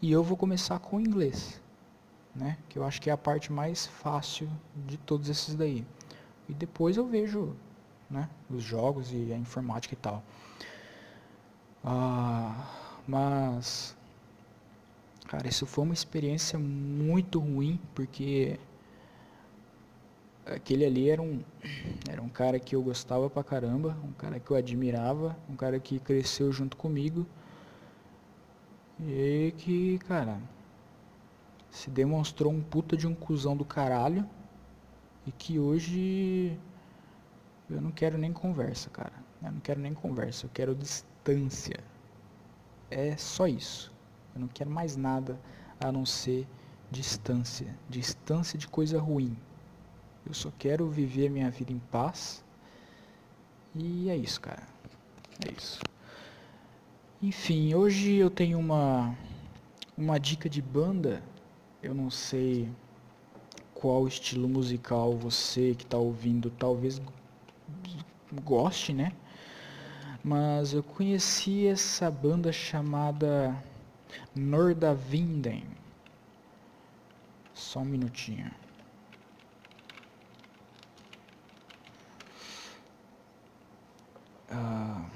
E 0.00 0.12
eu 0.12 0.22
vou 0.22 0.36
começar 0.36 0.78
com 0.78 1.00
inglês, 1.00 1.60
né? 2.34 2.56
Que 2.68 2.78
eu 2.78 2.84
acho 2.84 3.00
que 3.00 3.10
é 3.10 3.12
a 3.12 3.16
parte 3.16 3.52
mais 3.52 3.86
fácil 3.86 4.48
de 4.86 4.96
todos 4.96 5.28
esses 5.28 5.54
daí. 5.54 5.84
E 6.48 6.54
depois 6.54 6.96
eu 6.96 7.06
vejo 7.06 7.54
né, 8.10 8.28
os 8.50 8.62
jogos 8.62 9.12
e 9.12 9.32
a 9.32 9.36
informática 9.36 9.94
e 9.94 9.96
tal. 9.96 10.22
Ah, 11.84 12.68
mas, 13.06 13.96
cara, 15.26 15.48
isso 15.48 15.66
foi 15.66 15.84
uma 15.84 15.94
experiência 15.94 16.58
muito 16.58 17.38
ruim, 17.38 17.80
porque 17.94 18.58
aquele 20.44 20.84
ali 20.84 21.10
era 21.10 21.20
um, 21.20 21.40
era 22.08 22.22
um 22.22 22.28
cara 22.28 22.58
que 22.58 22.74
eu 22.74 22.82
gostava 22.82 23.28
pra 23.28 23.42
caramba, 23.42 23.96
um 24.04 24.12
cara 24.12 24.38
que 24.38 24.50
eu 24.50 24.56
admirava, 24.56 25.36
um 25.48 25.56
cara 25.56 25.78
que 25.80 25.98
cresceu 25.98 26.52
junto 26.52 26.76
comigo. 26.76 27.26
E 29.00 29.52
que, 29.58 29.98
cara, 29.98 30.40
se 31.70 31.90
demonstrou 31.90 32.52
um 32.52 32.62
puta 32.62 32.96
de 32.96 33.06
um 33.06 33.14
cuzão 33.14 33.56
do 33.56 33.64
caralho 33.64 34.26
e 35.26 35.32
que 35.32 35.58
hoje 35.58 36.56
eu 37.68 37.80
não 37.80 37.90
quero 37.90 38.16
nem 38.16 38.32
conversa, 38.32 38.88
cara. 38.90 39.12
Eu 39.42 39.52
não 39.52 39.60
quero 39.60 39.80
nem 39.80 39.92
conversa, 39.92 40.46
eu 40.46 40.50
quero 40.52 40.74
distância. 40.74 41.78
É 42.90 43.16
só 43.16 43.46
isso. 43.46 43.92
Eu 44.34 44.40
não 44.40 44.48
quero 44.48 44.70
mais 44.70 44.96
nada 44.96 45.38
a 45.80 45.90
não 45.90 46.06
ser 46.06 46.46
distância. 46.90 47.74
Distância 47.88 48.58
de 48.58 48.68
coisa 48.68 49.00
ruim. 49.00 49.36
Eu 50.24 50.34
só 50.34 50.52
quero 50.58 50.88
viver 50.88 51.28
a 51.28 51.30
minha 51.30 51.50
vida 51.50 51.72
em 51.72 51.78
paz. 51.78 52.44
E 53.74 54.08
é 54.08 54.16
isso, 54.16 54.40
cara. 54.40 54.62
É 55.46 55.52
isso. 55.52 55.80
Enfim, 57.20 57.74
hoje 57.74 58.14
eu 58.14 58.30
tenho 58.30 58.58
uma 58.58 59.16
uma 59.96 60.18
dica 60.18 60.48
de 60.48 60.62
banda. 60.62 61.22
Eu 61.82 61.94
não 61.94 62.10
sei 62.10 62.70
qual 63.78 64.08
estilo 64.08 64.48
musical 64.48 65.16
você 65.16 65.74
que 65.74 65.84
está 65.84 65.98
ouvindo 65.98 66.50
talvez 66.50 67.00
goste, 68.32 68.92
né? 68.92 69.12
Mas 70.22 70.72
eu 70.74 70.82
conheci 70.82 71.66
essa 71.66 72.10
banda 72.10 72.52
chamada 72.52 73.56
Nordavinden. 74.34 75.64
Só 77.52 77.80
um 77.80 77.84
minutinho. 77.84 78.52
Ah, 84.48 85.06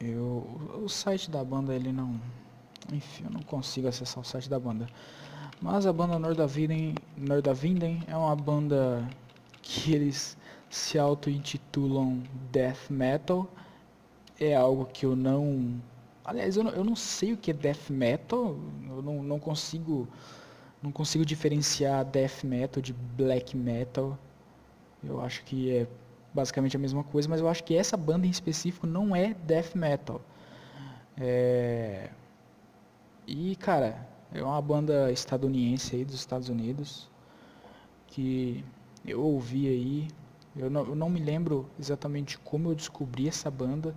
eu, 0.00 0.77
o 0.88 0.90
site 0.90 1.30
da 1.30 1.44
banda 1.44 1.74
ele 1.74 1.92
não, 1.92 2.18
enfim, 2.92 3.24
eu 3.24 3.30
não 3.30 3.42
consigo 3.42 3.86
acessar 3.88 4.20
o 4.22 4.26
site 4.26 4.48
da 4.48 4.58
banda. 4.58 4.88
Mas 5.60 5.86
a 5.86 5.92
banda 5.92 6.18
Nordavinden, 6.18 6.94
Nordavinden 7.16 8.02
é 8.06 8.16
uma 8.16 8.34
banda 8.34 9.06
que 9.60 9.92
eles 9.92 10.36
se 10.70 10.98
auto-intitulam 10.98 12.22
Death 12.50 12.88
Metal. 12.88 13.46
É 14.40 14.56
algo 14.56 14.86
que 14.86 15.04
eu 15.04 15.14
não 15.14 15.78
Aliás, 16.24 16.56
eu 16.58 16.64
não, 16.64 16.72
eu 16.72 16.84
não 16.84 16.94
sei 16.94 17.32
o 17.32 17.38
que 17.38 17.50
é 17.50 17.54
death 17.54 17.88
metal, 17.88 18.54
eu 18.86 19.00
não, 19.00 19.22
não 19.22 19.38
consigo 19.38 20.06
não 20.82 20.92
consigo 20.92 21.24
diferenciar 21.24 22.04
death 22.04 22.44
metal 22.44 22.82
de 22.82 22.92
black 22.92 23.56
metal. 23.56 24.18
Eu 25.02 25.20
acho 25.22 25.42
que 25.44 25.70
é 25.74 25.86
basicamente 26.34 26.76
a 26.76 26.78
mesma 26.78 27.02
coisa, 27.02 27.28
mas 27.28 27.40
eu 27.40 27.48
acho 27.48 27.64
que 27.64 27.74
essa 27.74 27.96
banda 27.96 28.26
em 28.26 28.30
específico 28.30 28.86
não 28.86 29.16
é 29.16 29.34
death 29.46 29.74
metal. 29.74 30.20
É... 31.20 32.10
E, 33.26 33.56
cara, 33.56 34.06
é 34.32 34.42
uma 34.42 34.60
banda 34.60 35.10
estadunidense 35.10 35.96
aí 35.96 36.04
dos 36.04 36.14
Estados 36.14 36.48
Unidos 36.48 37.08
que 38.06 38.64
eu 39.06 39.22
ouvi 39.22 39.68
aí. 39.68 40.08
Eu 40.56 40.70
não, 40.70 40.86
eu 40.86 40.94
não 40.94 41.08
me 41.08 41.20
lembro 41.20 41.68
exatamente 41.78 42.38
como 42.38 42.70
eu 42.70 42.74
descobri 42.74 43.28
essa 43.28 43.50
banda, 43.50 43.94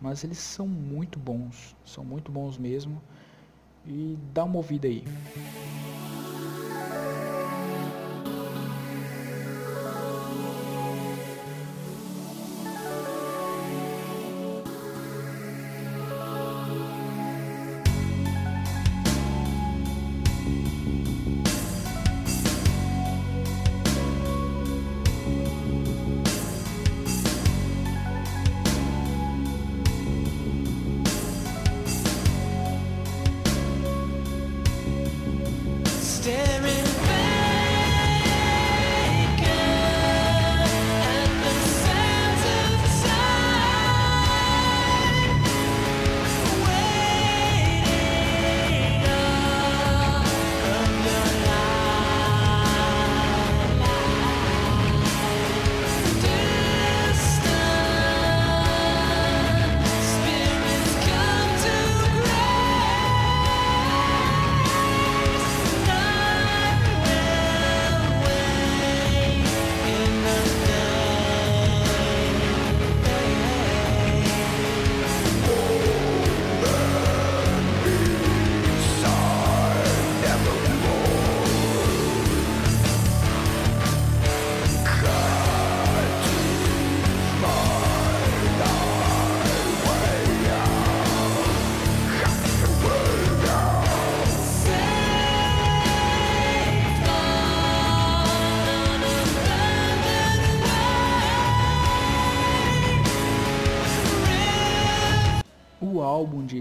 mas 0.00 0.24
eles 0.24 0.38
são 0.38 0.66
muito 0.66 1.18
bons, 1.18 1.76
são 1.84 2.04
muito 2.04 2.30
bons 2.30 2.58
mesmo. 2.58 3.00
E 3.86 4.18
dá 4.32 4.44
uma 4.44 4.56
ouvida 4.56 4.86
aí. 4.86 5.04
álbum 5.04 6.01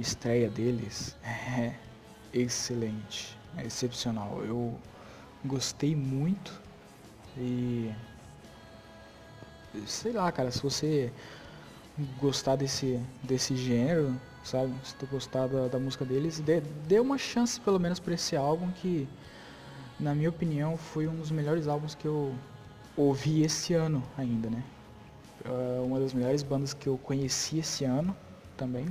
estreia 0.02 0.50
deles 0.50 1.16
é 1.24 1.74
excelente, 2.34 3.38
é 3.58 3.66
excepcional. 3.66 4.44
Eu 4.44 4.78
gostei 5.46 5.96
muito 5.96 6.62
e 7.38 7.92
sei 9.86 10.12
lá, 10.12 10.32
cara, 10.32 10.52
se 10.52 10.62
você 10.62 11.12
gostar 12.20 12.56
desse 12.56 13.00
desse 13.24 13.56
gênero, 13.56 14.16
sabe? 14.44 14.74
Se 14.84 14.96
tu 14.96 15.06
gostar 15.08 15.48
da, 15.48 15.68
da 15.68 15.80
música 15.80 16.06
deles, 16.06 16.40
dê, 16.40 16.62
dê 16.88 17.00
uma 17.00 17.18
chance 17.18 17.60
pelo 17.60 17.80
menos 17.80 18.00
para 18.00 18.14
esse 18.14 18.36
álbum 18.36 18.72
que 18.72 19.08
na 20.00 20.16
minha 20.16 20.30
opinião 20.30 20.78
foi 20.78 21.08
um 21.08 21.16
dos 21.16 21.32
melhores 21.32 21.68
álbuns 21.68 21.94
que 21.96 22.08
eu 22.08 22.34
ouvi 22.98 23.44
esse 23.44 23.74
ano 23.74 24.04
ainda, 24.18 24.50
né? 24.50 24.64
Uh, 25.46 25.86
uma 25.86 26.00
das 26.00 26.14
melhores 26.14 26.44
bandas 26.44 26.74
que 26.74 26.88
eu 26.88 26.98
conheci 26.98 27.60
esse 27.60 27.84
ano 27.84 28.16
também. 28.58 28.88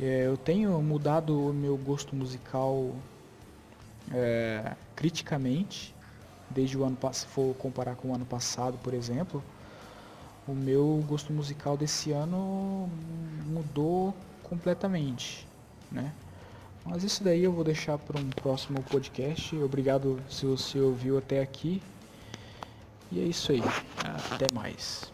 É, 0.00 0.26
eu 0.26 0.36
tenho 0.36 0.80
mudado 0.80 1.48
o 1.48 1.52
meu 1.52 1.76
gosto 1.76 2.14
musical 2.14 2.94
é, 4.12 4.74
criticamente, 4.94 5.94
desde 6.50 6.78
o 6.78 6.84
ano 6.84 6.96
passado, 6.96 7.28
se 7.28 7.34
for 7.34 7.54
comparar 7.56 7.96
com 7.96 8.08
o 8.08 8.14
ano 8.14 8.24
passado, 8.24 8.78
por 8.78 8.94
exemplo, 8.94 9.42
o 10.46 10.54
meu 10.54 11.04
gosto 11.06 11.32
musical 11.32 11.76
desse 11.76 12.12
ano 12.12 12.88
mudou 13.46 14.14
completamente, 14.42 15.46
né? 15.90 16.12
Mas 16.84 17.04
isso 17.04 17.22
daí 17.22 17.44
eu 17.44 17.52
vou 17.52 17.64
deixar 17.64 17.98
para 17.98 18.18
um 18.18 18.30
próximo 18.30 18.82
podcast. 18.84 19.54
Obrigado 19.56 20.18
se 20.30 20.46
você 20.46 20.80
ouviu 20.80 21.18
até 21.18 21.42
aqui. 21.42 21.82
E 23.12 23.20
é 23.20 23.24
isso 23.24 23.52
aí. 23.52 23.62
Até 24.32 24.46
mais. 24.54 25.12